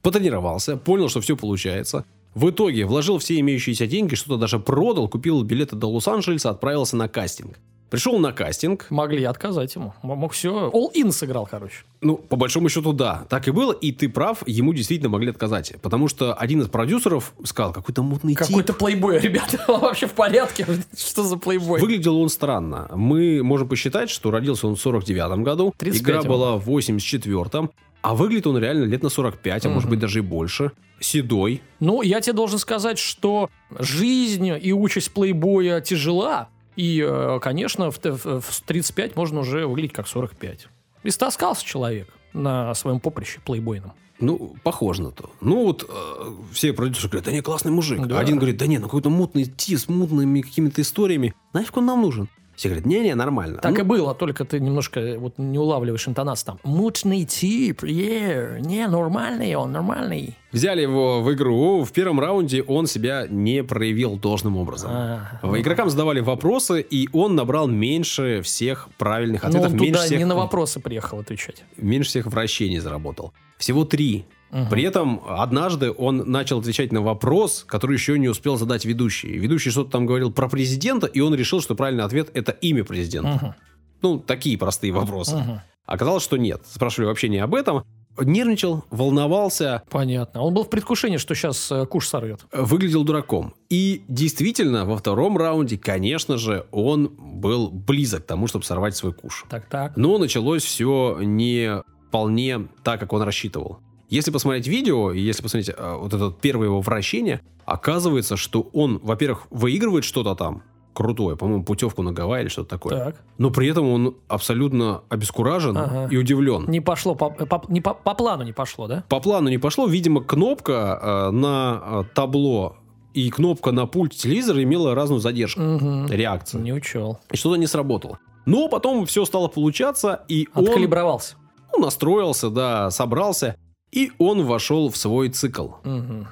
Потренировался, 0.09 0.79
понял, 0.79 1.11
что 1.11 1.21
все 1.21 1.37
получается. 1.37 2.07
В 2.35 2.49
итоге 2.49 2.87
вложил 2.87 3.19
все 3.19 3.39
имеющиеся 3.41 3.87
деньги, 3.87 4.15
что-то 4.15 4.39
даже 4.39 4.59
продал, 4.59 5.07
купил 5.07 5.43
билеты 5.43 5.77
до 5.77 5.87
Лос-Анджелеса, 5.91 6.49
отправился 6.49 6.97
на 6.97 7.09
кастинг. 7.09 7.59
Пришел 7.91 8.19
на 8.19 8.33
кастинг. 8.33 8.87
Могли 8.91 9.25
отказать 9.25 9.75
ему. 9.75 9.95
Мог 10.03 10.33
все. 10.33 10.71
All-in 10.71 11.11
сыграл, 11.11 11.47
короче. 11.47 11.85
Ну, 12.03 12.17
по 12.17 12.37
большому 12.37 12.69
счету, 12.69 12.93
да. 12.93 13.25
Так 13.31 13.49
и 13.49 13.51
было, 13.51 13.73
и 13.73 13.93
ты 13.93 14.09
прав, 14.11 14.43
ему 14.47 14.75
действительно 14.75 15.09
могли 15.09 15.31
отказать. 15.31 15.75
Потому 15.81 16.09
что 16.09 16.35
один 16.35 16.61
из 16.61 16.69
продюсеров 16.69 17.33
сказал, 17.45 17.73
какой-то 17.73 18.03
мутный 18.03 18.35
Какой-то 18.35 18.73
тип. 18.75 18.79
плейбой, 18.79 19.19
ребята. 19.23 19.63
Он 19.69 19.81
вообще 19.81 20.07
в 20.07 20.13
порядке? 20.13 20.67
Что 20.97 21.23
за 21.25 21.37
плейбой? 21.39 21.81
Выглядел 21.81 22.19
он 22.19 22.29
странно. 22.29 22.89
Мы 22.95 23.43
можем 23.43 23.69
посчитать, 23.69 24.11
что 24.11 24.31
родился 24.31 24.67
он 24.69 24.77
в 24.77 24.81
49 24.81 25.39
году. 25.41 25.75
35 25.79 26.03
Игра 26.03 26.23
была 26.23 26.57
в 26.57 26.69
84-м. 26.69 27.71
А 28.09 28.15
выглядит 28.15 28.47
он 28.47 28.57
реально 28.57 28.85
лет 28.85 29.03
на 29.03 29.11
45, 29.11 29.67
а 29.67 29.69
может 29.69 29.83
Мгм. 29.85 29.91
быть 29.91 29.99
даже 29.99 30.21
и 30.21 30.23
больше. 30.23 30.73
Седой. 30.99 31.61
Ну, 31.79 32.01
я 32.01 32.23
тебе 32.23 32.33
должен 32.33 32.59
сказать, 32.59 32.99
что 32.99 33.51
жизнь 33.79 34.49
и 34.63 34.73
участь 34.73 35.13
плейбоя 35.13 35.83
тяжела. 35.83 36.49
И, 36.75 37.05
э, 37.07 37.39
конечно, 37.43 37.91
в, 37.91 37.99
в- 38.03 38.41
в 38.41 38.61
35 38.65 39.15
можно 39.15 39.41
уже 39.41 39.67
выглядеть 39.67 39.93
как 39.93 40.09
45. 40.09 40.69
Истаскался 41.05 41.67
человек 41.67 42.09
на 42.33 42.73
своем 42.75 42.99
поприще 42.99 43.41
плейбойном. 43.45 43.93
Ну, 44.21 44.57
похоже 44.65 45.03
на 45.03 45.11
то. 45.11 45.29
Ну, 45.43 45.65
вот 45.67 45.85
э, 45.87 46.31
все 46.53 46.73
продюсеры 46.73 47.11
говорят, 47.11 47.27
да 47.27 47.33
не, 47.33 47.43
классный 47.43 47.73
мужик. 47.73 48.01
Да. 48.07 48.17
А 48.17 48.21
один 48.21 48.37
говорит, 48.39 48.57
да 48.57 48.67
не, 48.67 48.79
ну 48.79 48.85
какой-то 48.87 49.11
мутный 49.11 49.45
тип 49.45 49.79
с 49.79 49.87
мутными 49.87 50.41
какими-то 50.41 50.81
историями. 50.81 51.35
Нафиг 51.53 51.77
он 51.77 51.85
нам 51.85 52.01
нужен? 52.01 52.29
Все 52.59 52.71
говорят, 52.71 52.87
не-не, 52.87 53.15
нормально. 53.15 53.61
Так 53.63 53.71
Ну, 53.75 53.79
и 53.79 53.83
было, 53.83 54.17
только 54.17 54.45
ты 54.45 54.59
немножко 54.59 54.99
э, 54.99 55.17
вот 55.17 55.35
не 55.39 55.61
улавливаешь 55.61 56.09
интонацию 56.09 56.47
там. 56.47 56.59
Мутный 56.65 57.25
тип, 57.25 57.85
yeah, 57.85 58.59
не, 58.59 58.85
нормальный 58.89 59.55
он, 59.55 59.71
нормальный. 59.71 60.37
Взяли 60.51 60.83
его 60.83 61.23
в 61.23 61.33
игру. 61.35 61.85
В 61.85 61.93
первом 61.93 62.19
раунде 62.19 62.63
он 62.63 62.89
себя 62.89 63.29
не 63.31 63.63
проявил 63.63 64.17
должным 64.17 64.57
образом. 64.57 64.91
А, 64.93 65.39
В- 65.41 65.57
Игрокам 65.61 65.89
задавали 65.89 66.19
вопросы, 66.19 66.81
и 66.81 67.09
он 67.13 67.37
набрал 67.37 67.69
меньше 67.69 68.43
всех 68.43 68.89
правильных 68.99 69.45
ну, 69.45 69.51
ответов, 69.51 69.71
он 69.71 69.79
меньше, 69.79 69.93
туда 69.93 70.05
всех, 70.07 70.19
не 70.19 70.25
на 70.25 70.35
вопросы 70.35 70.81
приехал 70.81 71.21
отвечать. 71.21 71.63
меньше 71.77 72.09
всех 72.09 72.27
вращений 72.27 72.79
заработал. 72.81 73.33
Всего 73.59 73.85
три. 73.85 74.25
Мгм. 74.51 74.69
При 74.69 74.83
этом 74.83 75.21
однажды 75.29 75.93
он 75.93 76.31
начал 76.31 76.59
отвечать 76.61 76.93
на 76.93 77.03
вопрос, 77.03 77.65
который 77.67 77.95
еще 77.95 78.19
не 78.19 78.29
успел 78.29 78.57
задать 78.57 78.85
ведущий. 78.85 79.39
Ведущий 79.39 79.71
что-то 79.71 79.91
там 79.91 80.07
говорил 80.07 80.33
про 80.33 80.49
президента, 80.49 81.07
и 81.07 81.21
он 81.21 81.35
решил, 81.35 81.61
что 81.61 81.75
правильный 81.75 82.05
ответ 82.05 82.31
это 82.35 82.53
имя 82.53 82.85
президента. 82.85 83.29
Мгм. 83.43 83.55
Ну, 84.03 84.19
такие 84.19 84.57
простые 84.57 84.93
вопросы. 84.93 85.37
Мгм. 85.37 85.61
Оказалось, 85.85 86.23
что 86.23 86.37
нет. 86.37 86.63
Спрашивали 86.71 87.07
вообще 87.09 87.29
не 87.29 87.39
об 87.39 87.55
этом. 87.55 87.83
Нервничал, 88.21 88.85
волновался, 88.91 89.85
Понятно. 89.91 90.43
Он 90.43 90.53
был 90.53 90.65
в 90.65 90.71
предвкушении, 90.71 91.19
что 91.19 91.35
сейчас 91.37 91.73
куш 91.89 92.09
сорвет. 92.09 92.41
выглядел 92.53 93.05
дураком. 93.05 93.55
И 93.71 94.03
действительно, 94.09 94.85
во 94.85 94.97
втором 94.97 95.39
раунде, 95.39 95.79
конечно 95.79 96.37
же, 96.37 96.67
он 96.73 97.09
был 97.17 97.71
близок 97.71 98.25
к 98.25 98.27
тому, 98.27 98.49
чтобы 98.49 98.65
сорвать 98.65 98.97
свой 98.97 99.13
куш. 99.13 99.45
Так-так. 99.49 99.97
Но 99.97 100.19
началось 100.19 100.65
все 100.65 101.19
не 101.21 101.83
вполне 102.09 102.67
так, 102.83 102.99
как 102.99 103.13
он 103.13 103.23
рассчитывал. 103.23 103.79
Если 104.09 104.31
посмотреть 104.31 104.67
видео, 104.67 105.13
и 105.13 105.21
если 105.21 105.43
посмотреть 105.43 105.75
э, 105.77 105.97
вот 106.01 106.13
это 106.15 106.31
первое 106.41 106.67
его 106.69 106.81
вращение, 106.81 107.41
оказывается, 107.67 108.37
что 108.37 108.69
он, 108.73 108.99
во-первых, 109.03 109.47
выигрывает 109.51 110.05
что-то 110.05 110.35
там 110.35 110.63
крутое, 110.95 111.37
по-моему, 111.37 111.63
путевку 111.63 112.03
на 112.03 112.11
Гавайи 112.13 112.43
или 112.43 112.49
что-то 112.49 112.71
такое. 112.71 112.97
Так. 113.05 113.23
Но 113.39 113.51
при 113.51 113.69
этом 113.69 113.89
он 113.89 114.17
абсолютно 114.27 115.03
обескуражен 115.11 115.77
Ага. 115.77 116.09
и 116.11 116.17
удивлен. 116.17 116.65
Не 116.69 116.81
пошло, 116.81 117.15
по, 117.15 117.31
по- 117.31 117.63
не 117.69 117.81
по, 117.81 117.95
по 117.95 118.15
плану 118.15 118.43
не 118.43 118.53
пошло, 118.53 118.89
да? 118.89 119.05
По 119.09 119.21
плану 119.21 119.49
не 119.49 119.59
пошло. 119.59 119.87
Видимо, 119.87 120.23
кнопка 120.25 120.99
э, 121.01 121.31
на 121.31 121.83
э, 121.85 122.05
табло 122.15 122.77
и 123.15 123.31
кнопка 123.31 123.71
на 123.73 123.87
пульте 123.87 124.19
телевизора 124.19 124.63
имела 124.65 124.95
разную 124.95 125.21
задержку, 125.21 125.61
Мгм. 125.61 126.07
реакцию. 126.09 126.63
Не 126.63 126.73
учел. 126.73 127.21
И 127.31 127.37
что-то 127.37 127.57
не 127.57 127.67
сработало. 127.69 128.19
Но 128.47 128.69
потом 128.69 129.07
все 129.07 129.25
стало 129.25 129.47
получаться, 129.49 130.25
и 130.27 130.49
он 130.55 130.65
Откалибровался. 130.67 131.37
ну, 131.77 131.85
настроился, 131.85 132.51
да, 132.51 132.91
собрался, 132.91 133.57
и 133.93 134.13
он 134.19 134.45
вошел 134.45 134.91
в 134.91 134.97
свой 134.97 135.29
цикл. 135.31 135.69
Мгм. 135.85 136.27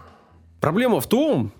Проблема 0.60 1.00
в 1.00 1.06
том, 1.06 1.52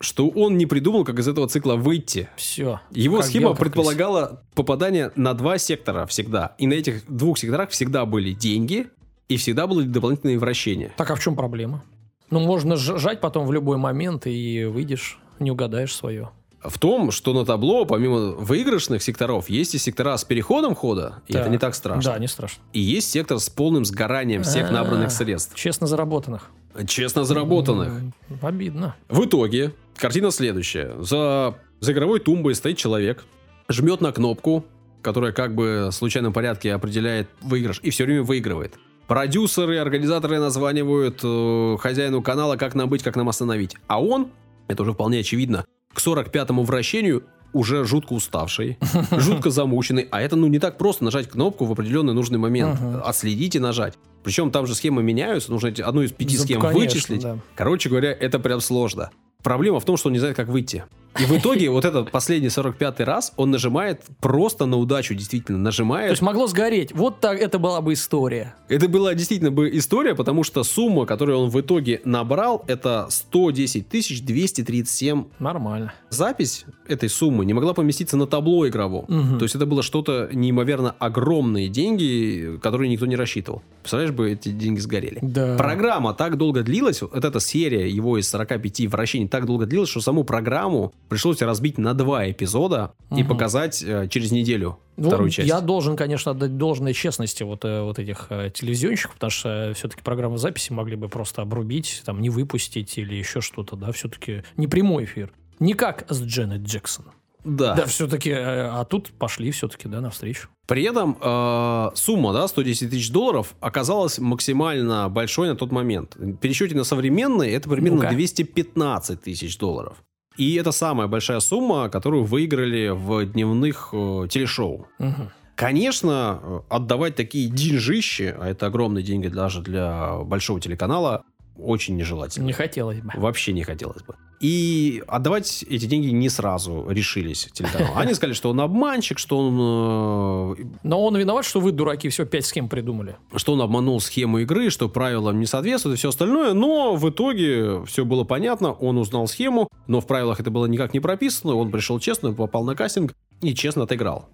что 0.00 0.28
он 0.28 0.56
не 0.58 0.66
придумал, 0.66 1.04
как 1.04 1.18
из 1.18 1.28
этого 1.28 1.48
цикла 1.48 1.76
выйти. 1.76 2.28
Все. 2.36 2.80
Его 2.90 3.18
Как 3.18 3.26
схема 3.26 3.54
предполагала 3.54 4.42
попадание 4.54 5.12
на 5.16 5.32
два 5.34 5.58
сектора 5.58 6.06
всегда. 6.06 6.54
И 6.58 6.66
на 6.66 6.74
этих 6.74 7.06
двух 7.08 7.38
секторах 7.38 7.70
всегда 7.70 8.04
были 8.04 8.32
деньги, 8.32 8.88
и 9.28 9.36
всегда 9.36 9.66
были 9.66 9.86
дополнительные 9.86 10.38
вращения. 10.38 10.92
Так 10.96 11.10
а 11.10 11.14
в 11.14 11.20
чем 11.20 11.36
проблема? 11.36 11.82
Ну, 12.30 12.40
можно 12.40 12.76
ж- 12.76 12.98
жать 12.98 13.20
потом 13.20 13.46
в 13.46 13.52
любой 13.52 13.76
момент 13.76 14.26
и 14.26 14.64
выйдешь, 14.64 15.18
не 15.38 15.50
угадаешь 15.50 15.94
свое. 15.94 16.30
В 16.64 16.78
том, 16.78 17.10
что 17.10 17.32
на 17.32 17.44
табло, 17.44 17.84
помимо 17.84 18.32
выигрышных 18.32 19.02
секторов, 19.02 19.48
есть 19.50 19.74
и 19.74 19.78
сектора 19.78 20.16
с 20.16 20.24
переходом 20.24 20.74
хода, 20.74 21.22
и 21.26 21.34
это 21.34 21.48
не 21.48 21.58
так 21.58 21.74
страшно. 21.74 22.12
Да, 22.12 22.18
не 22.18 22.28
страшно. 22.28 22.62
И 22.72 22.80
есть 22.80 23.10
сектор 23.10 23.38
с 23.40 23.48
полным 23.50 23.84
сгоранием 23.84 24.42
всех 24.44 24.70
А, 24.70 24.72
набранных 24.72 25.10
средств. 25.10 25.54
Честно 25.56 25.86
заработанных. 25.86 26.50
Честно 26.86 27.24
заработанных. 27.24 27.92
Обидно. 28.40 28.94
В 29.08 29.24
итоге 29.24 29.74
картина 29.96 30.30
следующая. 30.30 30.94
За 31.00 31.54
За 31.80 31.92
игровой 31.92 32.20
тумбой 32.20 32.54
стоит 32.54 32.76
человек, 32.76 33.24
жмет 33.68 34.00
на 34.00 34.12
кнопку, 34.12 34.64
которая 35.02 35.32
как 35.32 35.54
бы 35.56 35.88
в 35.90 35.92
случайном 35.92 36.32
порядке 36.32 36.72
определяет 36.72 37.28
выигрыш, 37.40 37.80
и 37.82 37.90
все 37.90 38.04
время 38.04 38.22
выигрывает. 38.22 38.74
Продюсеры, 39.08 39.78
организаторы 39.78 40.38
названивают 40.38 41.20
э, 41.24 41.76
хозяину 41.80 42.22
канала, 42.22 42.56
как 42.56 42.76
нам 42.76 42.88
быть, 42.88 43.02
как 43.02 43.16
нам 43.16 43.28
остановить. 43.28 43.74
А 43.88 44.00
он, 44.00 44.28
это 44.68 44.84
уже 44.84 44.92
вполне 44.92 45.18
очевидно, 45.18 45.64
к 45.94 45.98
45-му 46.00 46.62
вращению 46.64 47.24
уже 47.52 47.84
жутко 47.84 48.14
уставший, 48.14 48.78
жутко 49.10 49.50
замученный. 49.50 50.08
А 50.10 50.20
это, 50.22 50.36
ну, 50.36 50.46
не 50.46 50.58
так 50.58 50.78
просто 50.78 51.04
нажать 51.04 51.28
кнопку 51.28 51.64
в 51.66 51.72
определенный 51.72 52.14
нужный 52.14 52.38
момент. 52.38 52.78
Ага. 52.80 53.02
Отследить 53.02 53.54
и 53.56 53.58
нажать. 53.58 53.94
Причем 54.24 54.50
там 54.50 54.66
же 54.66 54.74
схемы 54.74 55.02
меняются, 55.02 55.50
нужно 55.50 55.68
эти- 55.68 55.82
одну 55.82 56.02
из 56.02 56.12
пяти 56.12 56.38
Да, 56.38 56.44
схем 56.44 56.60
конечно, 56.60 56.80
вычислить. 56.80 57.22
да. 57.22 57.38
Короче 57.54 57.88
говоря, 57.90 58.10
это 58.12 58.38
прям 58.38 58.60
сложно. 58.60 59.10
Проблема 59.42 59.80
в 59.80 59.84
том, 59.84 59.96
что 59.96 60.08
он 60.08 60.12
не 60.14 60.18
знает, 60.20 60.36
как 60.36 60.48
выйти. 60.48 60.84
И 61.20 61.24
в 61.24 61.36
итоге 61.36 61.70
вот 61.70 61.84
этот 61.84 62.10
последний 62.10 62.48
45-й 62.48 63.04
раз 63.04 63.32
он 63.36 63.50
нажимает 63.50 64.02
просто 64.20 64.66
на 64.66 64.78
удачу, 64.78 65.14
действительно, 65.14 65.58
То 65.58 65.64
нажимает. 65.64 66.10
есть 66.10 66.22
могло 66.22 66.46
сгореть. 66.46 66.92
Вот 66.94 67.20
так 67.20 67.40
это 67.40 67.58
была 67.58 67.80
бы 67.80 67.92
история. 67.92 68.54
Это 68.68 68.88
была 68.88 69.14
действительно 69.14 69.50
бы 69.50 69.70
история, 69.76 70.14
потому 70.14 70.42
что 70.42 70.62
сумма, 70.64 71.06
которую 71.06 71.38
он 71.38 71.50
в 71.50 71.60
итоге 71.60 72.00
набрал, 72.04 72.64
это 72.66 73.06
110 73.10 73.88
237 73.88 75.24
Нормально. 75.38 75.92
запись 76.08 76.64
этой 76.88 77.08
суммы 77.08 77.44
не 77.44 77.52
могла 77.54 77.74
поместиться 77.74 78.16
на 78.16 78.26
табло 78.26 78.66
игровом. 78.68 79.04
Мгм. 79.08 79.38
То 79.38 79.44
есть 79.44 79.54
это 79.54 79.66
было 79.66 79.82
что-то 79.82 80.28
неимоверно 80.32 80.94
огромные 80.98 81.68
деньги, 81.68 82.58
которые 82.62 82.90
никто 82.90 83.06
не 83.06 83.16
рассчитывал. 83.16 83.62
Представляешь, 83.82 84.14
бы 84.14 84.30
эти 84.30 84.50
деньги 84.50 84.80
сгорели. 84.80 85.18
Да. 85.22 85.56
Программа 85.56 86.14
так 86.14 86.36
долго 86.36 86.62
длилась, 86.62 87.02
вот 87.02 87.24
эта 87.24 87.40
серия 87.40 87.88
его 87.88 88.18
из 88.18 88.28
45 88.28 88.86
вращений 88.86 89.28
так 89.28 89.46
долго 89.46 89.66
длилась, 89.66 89.88
что 89.88 90.00
саму 90.00 90.24
программу 90.24 90.92
пришлось 91.12 91.40
разбить 91.42 91.78
на 91.78 91.94
два 91.94 92.30
эпизода 92.30 92.92
и 93.10 93.20
Мгм. 93.20 93.28
показать 93.28 93.82
э, 93.82 94.08
через 94.08 94.32
неделю 94.32 94.78
Ну, 94.96 95.08
вторую 95.08 95.30
часть. 95.30 95.48
Я 95.48 95.60
должен, 95.60 95.96
конечно, 95.96 96.32
отдать 96.32 96.56
должное 96.56 96.92
честности 96.92 97.42
вот, 97.42 97.64
э, 97.64 97.82
вот 97.82 97.98
этих 97.98 98.26
э, 98.30 98.50
телевизионщиков, 98.52 99.14
потому 99.14 99.30
что 99.30 99.72
все-таки 99.76 100.02
программы 100.02 100.38
записи 100.38 100.72
могли 100.72 100.96
бы 100.96 101.08
просто 101.08 101.42
обрубить, 101.42 102.02
там, 102.04 102.20
не 102.20 102.30
выпустить 102.30 102.98
или 102.98 103.14
еще 103.14 103.40
что-то, 103.40 103.76
да, 103.76 103.92
все-таки 103.92 104.42
не 104.56 104.66
прямой 104.66 105.04
эфир. 105.04 105.30
Не 105.60 105.74
как 105.74 106.04
с 106.08 106.20
Дженнет 106.22 106.62
Джексон. 106.62 107.06
Да. 107.44 107.74
Да, 107.74 107.86
все-таки, 107.86 108.30
а 108.32 108.84
тут 108.84 109.10
пошли 109.10 109.50
все-таки, 109.50 109.88
да, 109.88 110.00
навстречу. 110.00 110.48
При 110.68 110.84
этом 110.84 111.18
э, 111.20 111.90
сумма, 111.94 112.32
да, 112.32 112.46
110 112.46 112.88
тысяч 112.90 113.10
долларов, 113.10 113.54
оказалась 113.60 114.20
максимально 114.20 115.08
большой 115.08 115.48
на 115.48 115.56
тот 115.56 115.72
момент. 115.72 116.14
В 116.14 116.36
пересчете 116.36 116.76
на 116.76 116.84
современные 116.84 117.52
это 117.52 117.68
примерно 117.68 118.02
Ну-ка. 118.02 118.10
215 118.14 119.20
тысяч 119.22 119.58
долларов. 119.58 119.96
И 120.36 120.54
это 120.54 120.72
самая 120.72 121.08
большая 121.08 121.40
сумма, 121.40 121.88
которую 121.88 122.24
выиграли 122.24 122.88
в 122.88 123.24
дневных 123.24 123.90
э, 123.92 124.26
телешоу. 124.30 124.86
Мгм. 124.98 125.30
Конечно, 125.54 126.40
э, 126.42 126.60
отдавать 126.70 127.14
такие 127.14 127.48
деньжищи, 127.48 128.34
а 128.38 128.48
это 128.48 128.66
огромные 128.66 129.04
деньги 129.04 129.28
даже 129.28 129.60
для 129.60 130.18
большого 130.24 130.60
телеканала, 130.60 131.24
очень 131.56 131.96
нежелательно. 131.96 132.46
Не 132.46 132.52
хотелось 132.52 133.00
бы. 133.00 133.10
Вообще 133.14 133.52
не 133.52 133.62
хотелось 133.62 134.02
бы. 134.02 134.14
И 134.42 135.04
отдавать 135.06 135.64
эти 135.70 135.86
деньги 135.86 136.08
не 136.08 136.28
сразу 136.28 136.84
решились 136.88 137.48
телеканал. 137.52 137.92
Они 137.94 138.12
сказали, 138.12 138.34
что 138.34 138.50
он 138.50 138.60
обманщик, 138.60 139.20
что 139.20 139.38
он, 139.38 140.58
э, 140.58 140.64
Но 140.82 141.04
он 141.04 141.16
виноват, 141.16 141.44
что 141.44 141.60
вы, 141.60 141.70
дураки, 141.70 142.08
все 142.08 142.26
пять 142.26 142.44
схем 142.44 142.68
придумали. 142.68 143.16
что 143.36 143.52
он 143.52 143.62
обманул 143.62 144.00
схему 144.00 144.38
игры, 144.38 144.70
что 144.70 144.88
правилам 144.88 145.38
не 145.38 145.46
соответствует 145.46 145.94
и 145.94 145.98
все 145.98 146.08
остальное. 146.08 146.54
Но 146.54 146.96
в 146.96 147.08
итоге 147.08 147.84
все 147.84 148.04
было 148.04 148.24
понятно, 148.24 148.72
он 148.72 148.98
узнал 148.98 149.28
схему, 149.28 149.68
но 149.86 150.00
в 150.00 150.08
правилах 150.08 150.40
это 150.40 150.50
было 150.50 150.66
никак 150.66 150.92
не 150.92 150.98
прописано. 150.98 151.54
Он 151.54 151.70
пришел 151.70 152.00
честно, 152.00 152.32
попал 152.32 152.64
на 152.64 152.74
кастинг 152.74 153.14
и 153.42 153.54
честно 153.54 153.84
отыграл. 153.84 154.28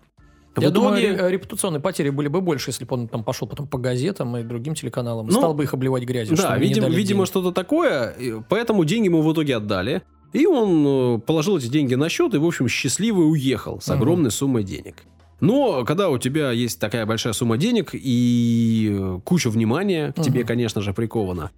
В 0.59 0.63
Я 0.63 0.71
думаю, 0.71 1.01
итоге- 1.03 1.23
ре- 1.23 1.31
репутационные 1.33 1.81
потери 1.81 2.11
были 2.11 2.29
бы 2.29 2.41
больше, 2.41 2.71
если 2.71 2.85
бы 2.85 2.95
он 2.95 3.09
там 3.09 3.25
пошел 3.25 3.47
потом 3.49 3.67
по 3.67 3.79
газетам 3.79 4.37
и 4.37 4.43
другим 4.43 4.75
телеканалам. 4.75 5.27
Ну, 5.27 5.33
стал 5.33 5.55
бы 5.55 5.65
их 5.65 5.75
обливать 5.75 6.05
грязью. 6.05 6.37
Да, 6.37 6.57
не 6.59 6.73
видимо, 6.91 7.27
что-то 7.27 7.53
такое. 7.53 8.15
Поэтому 8.49 8.85
деньги 8.85 9.07
ему 9.07 9.23
в 9.23 9.33
итоге 9.33 9.57
отдали. 9.57 10.03
И 10.35 10.45
он 10.47 10.85
э, 10.87 11.19
положил 11.21 11.57
эти 11.57 11.69
деньги 11.69 11.95
на 11.95 12.09
счет 12.11 12.35
и, 12.35 12.39
в 12.39 12.45
общем, 12.45 12.69
счастливый 12.69 13.31
уехал 13.31 13.81
с 13.81 13.89
огромной 13.89 14.31
суммой 14.31 14.63
денег. 14.63 14.97
Но 15.41 15.85
когда 15.85 16.11
у 16.11 16.19
тебя 16.19 16.51
есть 16.51 16.79
такая 16.81 17.07
большая 17.07 17.33
сумма 17.33 17.57
денег 17.57 17.91
и 17.95 18.91
э, 18.93 19.21
куча 19.25 19.49
внимания 19.51 20.13
к 20.13 20.21
тебе, 20.21 20.41
Мгм. 20.41 20.49
конечно 20.49 20.83
же, 20.83 20.93
приковано, 20.93 21.51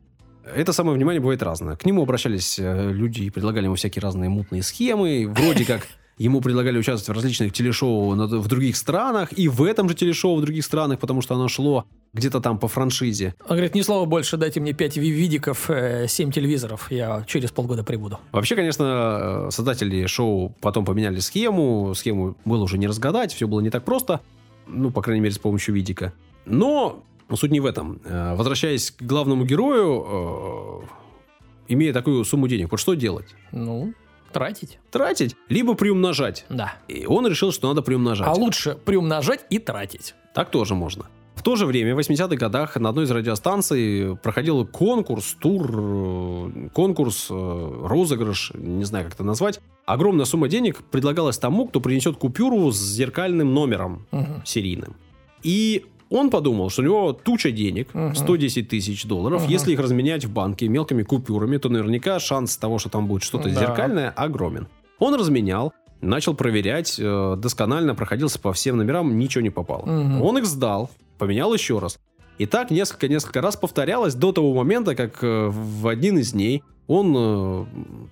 это 0.54 0.72
самое 0.72 0.94
внимание 0.96 1.20
бывает 1.20 1.42
разное. 1.42 1.74
К 1.76 1.84
нему 1.84 2.02
обращались 2.02 2.58
э, 2.60 2.92
люди 2.92 3.22
и 3.22 3.30
предлагали 3.30 3.64
ему 3.64 3.74
всякие 3.74 4.02
разные 4.02 4.28
мутные 4.30 4.62
схемы. 4.62 5.26
Вроде 5.36 5.64
как 5.64 5.86
ему 6.20 6.42
предлагали 6.42 6.78
участвовать 6.78 7.08
в 7.08 7.12
различных 7.18 7.52
телешоу 7.52 8.10
в 8.10 8.48
других 8.48 8.76
странах, 8.76 9.32
и 9.38 9.48
в 9.48 9.62
этом 9.62 9.88
же 9.88 9.94
телешоу 9.94 10.36
в 10.36 10.42
других 10.42 10.64
странах, 10.66 10.98
потому 10.98 11.22
что 11.22 11.34
оно 11.34 11.48
шло 11.48 11.86
где-то 12.12 12.40
там 12.40 12.58
по 12.58 12.68
франшизе. 12.68 13.34
Он 13.44 13.56
говорит, 13.56 13.74
ни 13.74 13.80
слова 13.80 14.04
больше, 14.04 14.36
дайте 14.36 14.60
мне 14.60 14.74
5 14.74 14.98
видиков, 14.98 15.70
7 16.06 16.30
телевизоров, 16.30 16.90
я 16.90 17.24
через 17.26 17.52
полгода 17.52 17.84
прибуду. 17.84 18.18
Вообще, 18.32 18.54
конечно, 18.54 19.46
э, 19.46 19.50
создатели 19.50 20.04
шоу 20.06 20.54
потом 20.60 20.84
поменяли 20.84 21.20
схему. 21.20 21.94
Схему 21.94 22.36
было 22.44 22.64
уже 22.64 22.76
не 22.76 22.86
разгадать, 22.86 23.32
все 23.32 23.48
было 23.48 23.60
не 23.60 23.70
так 23.70 23.84
просто. 23.84 24.20
Ну, 24.66 24.90
по 24.90 25.00
крайней 25.00 25.22
мере, 25.22 25.34
с 25.34 25.38
помощью 25.38 25.74
видика. 25.74 26.12
Но 26.44 27.02
суть 27.34 27.50
не 27.50 27.60
в 27.60 27.66
этом. 27.66 27.98
Э, 28.04 28.34
Возвращаясь 28.34 28.90
к 28.90 29.00
главному 29.00 29.46
герою, 29.46 30.82
э, 30.86 31.72
имея 31.72 31.94
такую 31.94 32.24
сумму 32.26 32.46
денег, 32.46 32.70
вот 32.70 32.80
что 32.80 32.92
делать? 32.92 33.34
Ну, 33.52 33.94
тратить. 34.32 34.78
Тратить, 34.90 35.36
либо 35.48 35.74
приумножать. 35.74 36.44
Да. 36.48 36.74
И 36.88 37.06
он 37.06 37.26
решил, 37.26 37.52
что 37.52 37.68
надо 37.68 37.82
приумножать. 37.82 38.26
А 38.28 38.32
лучше 38.32 38.76
приумножать 38.84 39.44
и 39.50 39.58
тратить. 39.58 40.14
Так 40.34 40.50
тоже 40.50 40.74
можно. 40.74 41.06
В 41.34 41.42
то 41.42 41.56
же 41.56 41.64
время, 41.64 41.94
в 41.94 41.98
80-х 41.98 42.36
годах, 42.36 42.76
на 42.76 42.90
одной 42.90 43.06
из 43.06 43.10
радиостанций 43.10 44.16
проходил 44.22 44.66
конкурс, 44.66 45.34
тур, 45.40 45.70
э, 45.74 46.68
конкурс, 46.74 47.28
э, 47.30 47.80
розыгрыш, 47.86 48.52
не 48.54 48.84
знаю, 48.84 49.06
как 49.06 49.14
это 49.14 49.24
назвать. 49.24 49.58
Огромная 49.86 50.26
сумма 50.26 50.48
денег 50.48 50.82
предлагалась 50.90 51.38
тому, 51.38 51.66
кто 51.66 51.80
принесет 51.80 52.16
купюру 52.18 52.70
с 52.72 52.76
зеркальным 52.78 53.54
номером 53.54 54.06
Мгм. 54.10 54.42
серийным. 54.44 54.96
И 55.42 55.86
он 56.10 56.28
подумал, 56.30 56.68
что 56.70 56.82
у 56.82 56.84
него 56.84 57.12
туча 57.12 57.50
денег, 57.52 57.94
Мгм. 57.94 58.14
110 58.14 58.68
тысяч 58.68 59.04
долларов. 59.06 59.42
Мгм. 59.42 59.50
Если 59.50 59.72
их 59.72 59.80
разменять 59.80 60.24
в 60.24 60.32
банке 60.32 60.68
мелкими 60.68 61.02
купюрами, 61.02 61.56
то 61.56 61.68
наверняка 61.68 62.18
шанс 62.18 62.56
того, 62.56 62.78
что 62.78 62.88
там 62.90 63.06
будет 63.06 63.22
что-то 63.22 63.48
Да. 63.48 63.60
зеркальное, 63.60 64.10
огромен. 64.10 64.68
Он 64.98 65.14
разменял, 65.14 65.72
начал 66.00 66.34
проверять, 66.34 66.96
э, 66.98 67.36
досконально 67.38 67.94
проходился 67.94 68.38
по 68.40 68.52
всем 68.52 68.76
номерам, 68.76 69.18
ничего 69.18 69.42
не 69.42 69.50
попало. 69.50 69.86
Мгм. 69.86 70.22
Он 70.22 70.38
их 70.38 70.46
сдал, 70.46 70.90
поменял 71.18 71.54
еще 71.54 71.78
раз. 71.78 71.98
И 72.38 72.46
так 72.46 72.70
несколько-несколько 72.70 73.40
раз 73.42 73.56
повторялось 73.56 74.14
до 74.14 74.32
того 74.32 74.54
момента, 74.54 74.94
как 74.94 75.22
э, 75.22 75.48
в 75.48 75.86
один 75.86 76.18
из 76.18 76.32
дней 76.32 76.62
он, 76.86 77.14
э, 77.16 77.64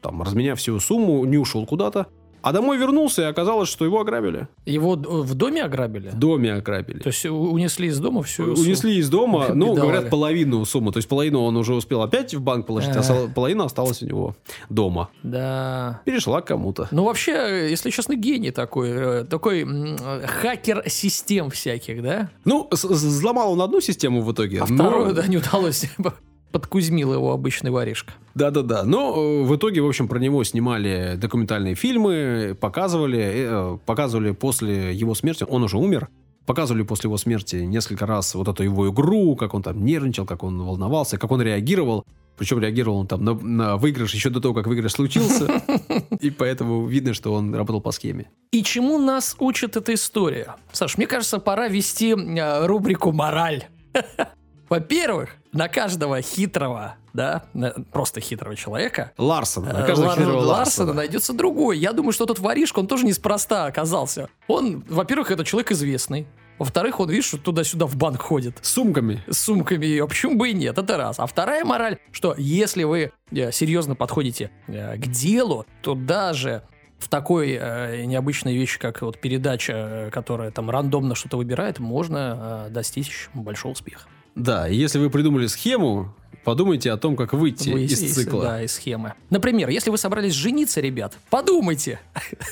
там, 0.03 0.23
разменяв 0.23 0.59
всю 0.59 0.79
сумму, 0.81 1.25
не 1.25 1.37
ушел 1.39 1.67
куда-то, 1.67 2.07
а 2.43 2.53
домой 2.53 2.79
вернулся, 2.79 3.23
и 3.23 3.25
оказалось, 3.25 3.69
что 3.69 3.85
его 3.85 4.01
ограбили. 4.01 4.49
Его 4.67 4.95
в 4.95 5.35
доме 5.35 5.63
ограбили? 5.63 6.11
В 6.11 6.19
доме 6.19 6.55
ограбили. 6.55 6.99
То 7.01 7.09
есть 7.09 7.25
унесли 7.27 7.89
из 7.89 7.99
дома 7.99 8.23
всю... 8.23 8.45
Унесли 8.45 8.97
из 8.97 9.09
дома, 9.09 9.49
ну, 9.55 9.75
говорят, 9.75 10.11
половину 10.11 10.65
сумму. 10.65 10.93
То 10.93 10.99
есть 10.99 11.09
половину 11.09 11.43
он 11.43 11.57
уже 11.57 11.75
успел 11.75 12.03
опять 12.03 12.35
в 12.35 12.41
банк 12.41 12.67
положить, 12.67 12.97
а 12.97 13.29
половина 13.35 13.65
осталась 13.65 14.03
у 14.03 14.07
него 14.07 14.37
дома. 14.69 15.09
Да. 15.23 16.01
Перешла 16.05 16.41
к 16.41 16.47
кому-то. 16.47 16.89
Ну, 16.91 17.05
вообще, 17.05 17.69
если 17.71 17.91
честно, 17.91 18.15
гений 18.15 18.51
такой. 18.51 18.91
э, 18.91 19.25
Такой 19.25 19.67
хакер 20.27 20.83
систем 20.87 21.51
всяких, 21.51 22.03
да? 22.03 22.31
Ну, 22.45 22.69
взломал 22.71 23.53
он 23.53 23.63
одну 23.63 23.81
систему 23.81 24.23
в 24.23 24.33
итоге. 24.33 24.61
А 24.61 24.67
вторую, 24.67 25.15
да, 25.15 25.27
не 25.27 25.37
удалось. 25.37 25.85
Подкузмил 26.53 27.13
его 27.13 27.33
обычный 27.33 27.71
воришка. 27.71 28.15
Да-да-да. 28.35 28.85
Но 28.85 29.15
э, 29.15 29.43
в 29.45 29.57
итоге, 29.57 29.81
в 29.81 29.87
общем, 29.87 30.09
про 30.09 30.19
него 30.19 30.43
снимали 30.45 31.17
документальные 31.17 31.75
фильмы, 31.75 32.57
показывали, 32.59 33.21
э, 33.21 33.79
показывали 33.85 34.31
после 34.31 34.95
его 34.95 35.15
смерти, 35.15 35.45
он 35.49 35.63
уже 35.63 35.77
умер, 35.77 36.09
показывали 36.47 36.83
после 36.83 37.09
его 37.09 37.19
смерти 37.19 37.57
несколько 37.57 38.07
раз 38.07 38.35
вот 38.35 38.49
эту 38.49 38.63
его 38.63 38.89
игру, 38.89 39.37
как 39.37 39.53
он 39.53 39.63
там 39.63 39.85
нервничал, 39.85 40.25
как 40.25 40.43
он 40.43 40.63
волновался, 40.63 41.19
как 41.19 41.31
он 41.31 41.43
реагировал. 41.43 42.05
Причем 42.39 42.61
реагировал 42.61 43.01
он 43.01 43.07
там 43.07 43.25
на, 43.25 43.35
на 43.35 43.77
выигрыш 43.77 44.15
еще 44.15 44.31
до 44.31 44.41
того, 44.41 44.55
как 44.55 44.67
выигрыш 44.67 44.93
случился. 44.93 45.61
И 46.21 46.31
поэтому 46.31 46.87
видно, 46.87 47.13
что 47.13 47.35
он 47.35 47.55
работал 47.55 47.81
по 47.81 47.91
схеме. 47.91 48.31
И 48.53 48.63
чему 48.63 48.99
нас 48.99 49.37
учит 49.41 49.77
эта 49.77 49.93
история? 49.93 50.55
Саш, 50.73 50.97
мне 50.97 51.07
кажется, 51.07 51.41
пора 51.41 51.69
вести 51.69 52.15
э, 52.15 52.67
рубрику 52.67 53.13
«Мораль». 53.13 53.65
Во-первых, 54.69 55.31
на 55.53 55.69
каждого 55.69 56.21
хитрого, 56.21 56.97
да, 57.15 57.45
просто 57.93 58.21
хитрого 58.21 58.55
человека, 58.57 59.13
Ларсон. 59.17 59.65
На 59.65 59.81
э, 59.83 59.87
каждого 59.87 60.09
Лар- 60.09 60.19
хитрого 60.19 60.37
Ларсона 60.37 60.49
Ларсона. 60.59 60.93
найдется 60.93 61.33
другой. 61.33 61.79
Я 61.79 61.93
думаю, 61.93 62.13
что 62.13 62.27
тот 62.27 62.39
воришка, 62.39 62.81
он 62.81 62.87
тоже 62.87 63.07
неспроста 63.07 63.67
оказался. 63.67 64.29
Он, 64.47 64.85
во-первых, 64.89 65.31
это 65.31 65.45
человек 65.45 65.73
известный. 65.73 66.27
Во-вторых, 66.59 66.99
он, 66.99 67.09
видишь, 67.09 67.31
туда-сюда 67.43 67.87
в 67.87 67.95
банк 67.97 68.21
ходит 68.21 68.59
С 68.63 68.71
сумками. 68.71 69.23
с 69.29 69.39
сумками, 69.39 69.97
а 69.99 70.07
почему 70.09 70.37
бы 70.37 70.51
и 70.51 70.53
нет, 70.53 70.77
это 70.77 70.97
раз. 70.97 71.19
А 71.21 71.27
вторая 71.27 71.65
мораль, 71.65 71.99
что 72.11 72.35
если 72.37 72.83
вы 72.83 73.13
э, 73.31 73.53
серьезно 73.53 73.95
подходите 73.95 74.51
э, 74.67 74.97
к 74.97 75.07
делу, 75.07 75.67
то 75.83 75.95
даже 75.95 76.63
в 76.99 77.09
такой 77.09 77.57
э, 77.59 78.05
необычной 78.07 78.57
вещи, 78.57 78.81
как 78.81 79.03
вот 79.03 79.21
передача, 79.21 79.73
э, 79.73 80.11
которая 80.11 80.51
там 80.51 80.69
рандомно 80.69 81.15
что-то 81.15 81.37
выбирает, 81.37 81.79
можно 81.79 82.67
э, 82.67 82.71
достичь 82.71 83.31
большого 83.35 83.73
успеха. 83.73 84.09
Да, 84.39 84.69
если 84.69 84.99
вы 85.01 85.11
придумали 85.11 85.49
схему, 85.49 86.15
подумайте 86.45 86.93
о 86.93 86.97
том, 86.97 87.17
как 87.17 87.33
выйти 87.33 87.71
Вы 87.71 87.85
из 87.85 88.15
цикла. 88.15 88.43
Да, 88.43 88.63
из 88.63 88.73
схемы. 88.75 89.15
Например, 89.31 89.69
если 89.69 89.91
вы 89.91 89.99
собрались 89.99 90.33
жениться, 90.33 90.81
ребят, 90.81 91.19
подумайте, 91.29 91.99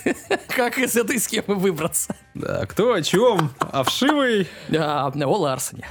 как 0.49 0.78
из 0.78 0.97
этой 0.97 1.20
схемы 1.20 1.55
выбраться. 1.55 2.16
Да, 2.34 2.66
кто 2.66 2.93
о 2.93 3.03
чем? 3.03 3.51
О 3.61 3.84
вшивой. 3.84 4.49
Да, 4.68 5.07
о 5.07 5.26
Ларсоне. 5.39 5.87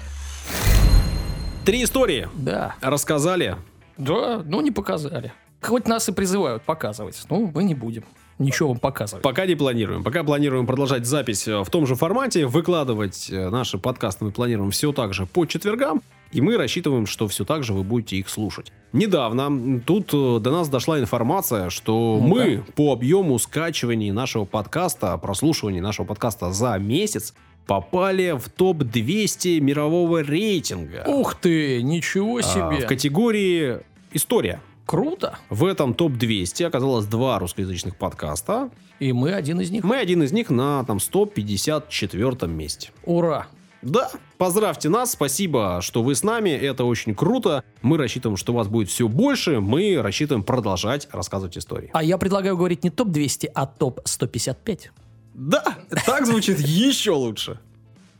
Три 1.65 1.83
истории 1.85 2.27
Да. 2.35 2.75
рассказали. 2.81 3.55
Да, 3.97 4.43
ну 4.45 4.59
не 4.59 4.71
показали. 4.71 5.31
Хоть 5.61 5.87
нас 5.87 6.09
и 6.09 6.11
призывают 6.11 6.61
показывать, 6.63 7.19
ну 7.29 7.49
мы 7.55 7.63
не 7.63 7.73
будем 7.73 8.03
ничего 8.39 8.69
вам 8.69 8.79
показывать. 8.79 9.23
Пока 9.23 9.45
не 9.45 9.55
планируем. 9.55 10.03
Пока 10.03 10.23
планируем 10.23 10.65
продолжать 10.67 11.05
запись 11.05 11.47
э, 11.47 11.63
в 11.63 11.69
том 11.69 11.85
же 11.87 11.95
формате, 11.95 12.45
выкладывать 12.45 13.29
э, 13.31 13.49
наши 13.49 13.77
подкасты 13.77 14.25
мы 14.25 14.31
планируем 14.31 14.71
все 14.71 14.91
так 14.91 15.13
же 15.13 15.25
по 15.25 15.45
четвергам, 15.45 16.01
и 16.31 16.41
мы 16.41 16.57
рассчитываем, 16.57 17.05
что 17.05 17.27
все 17.27 17.45
так 17.45 17.63
же 17.63 17.73
вы 17.73 17.83
будете 17.83 18.17
их 18.17 18.27
слушать. 18.29 18.71
Недавно 18.93 19.79
тут 19.79 20.09
э, 20.13 20.39
до 20.41 20.51
нас 20.51 20.67
дошла 20.69 20.99
информация, 20.99 21.69
что 21.69 22.19
Ну-ка. 22.21 22.35
мы 22.43 22.63
по 22.75 22.91
объему 22.93 23.39
скачиваний 23.39 24.11
нашего 24.11 24.45
подкаста, 24.45 25.17
прослушивания 25.17 25.81
нашего 25.81 26.05
подкаста 26.05 26.51
за 26.51 26.77
месяц 26.77 27.33
попали 27.67 28.35
в 28.37 28.47
топ-200 28.49 29.59
мирового 29.59 30.21
рейтинга. 30.21 31.03
Ух 31.07 31.35
ты, 31.35 31.81
ничего 31.81 32.37
А, 32.37 32.41
себе. 32.43 32.85
в 32.85 32.87
категории 32.87 33.79
«История». 34.13 34.61
Круто. 34.85 35.39
В 35.49 35.65
этом 35.65 35.93
топ-200 35.93 36.65
оказалось 36.65 37.05
два 37.05 37.39
русскоязычных 37.39 37.97
подкаста. 37.97 38.69
И 38.99 39.13
мы 39.13 39.33
один 39.33 39.59
из 39.59 39.71
них. 39.71 39.83
Мы 39.83 39.97
один 39.97 40.23
из 40.23 40.31
них 40.31 40.49
на 40.49 40.83
там 40.85 40.99
154 40.99 42.51
месте. 42.51 42.91
Ура. 43.03 43.47
Да, 43.81 44.09
поздравьте 44.39 44.89
нас, 44.89 45.11
спасибо, 45.11 45.79
что 45.81 46.01
вы 46.01 46.15
с 46.15 46.23
нами, 46.23 46.49
это 46.49 46.85
очень 46.85 47.13
круто. 47.13 47.63
Мы 47.83 47.99
рассчитываем, 47.99 48.35
что 48.35 48.51
вас 48.51 48.67
будет 48.67 48.89
все 48.89 49.07
больше, 49.07 49.59
мы 49.59 50.01
рассчитываем 50.01 50.43
продолжать 50.43 51.07
рассказывать 51.11 51.55
истории. 51.55 51.91
А 51.93 52.03
я 52.03 52.17
предлагаю 52.17 52.57
говорить 52.57 52.83
не 52.83 52.89
топ-200, 52.89 53.51
а 53.53 53.67
топ-155. 53.67 54.89
Да, 55.35 55.63
так 56.05 56.25
звучит 56.25 56.59
еще 56.59 57.11
лучше. 57.11 57.59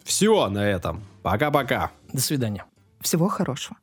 Все 0.04 0.50
на 0.50 0.70
этом. 0.70 1.04
Пока-пока. 1.24 1.92
До 2.14 2.22
свидания. 2.22 2.64
Всего 3.02 3.28
хорошего. 3.28 3.78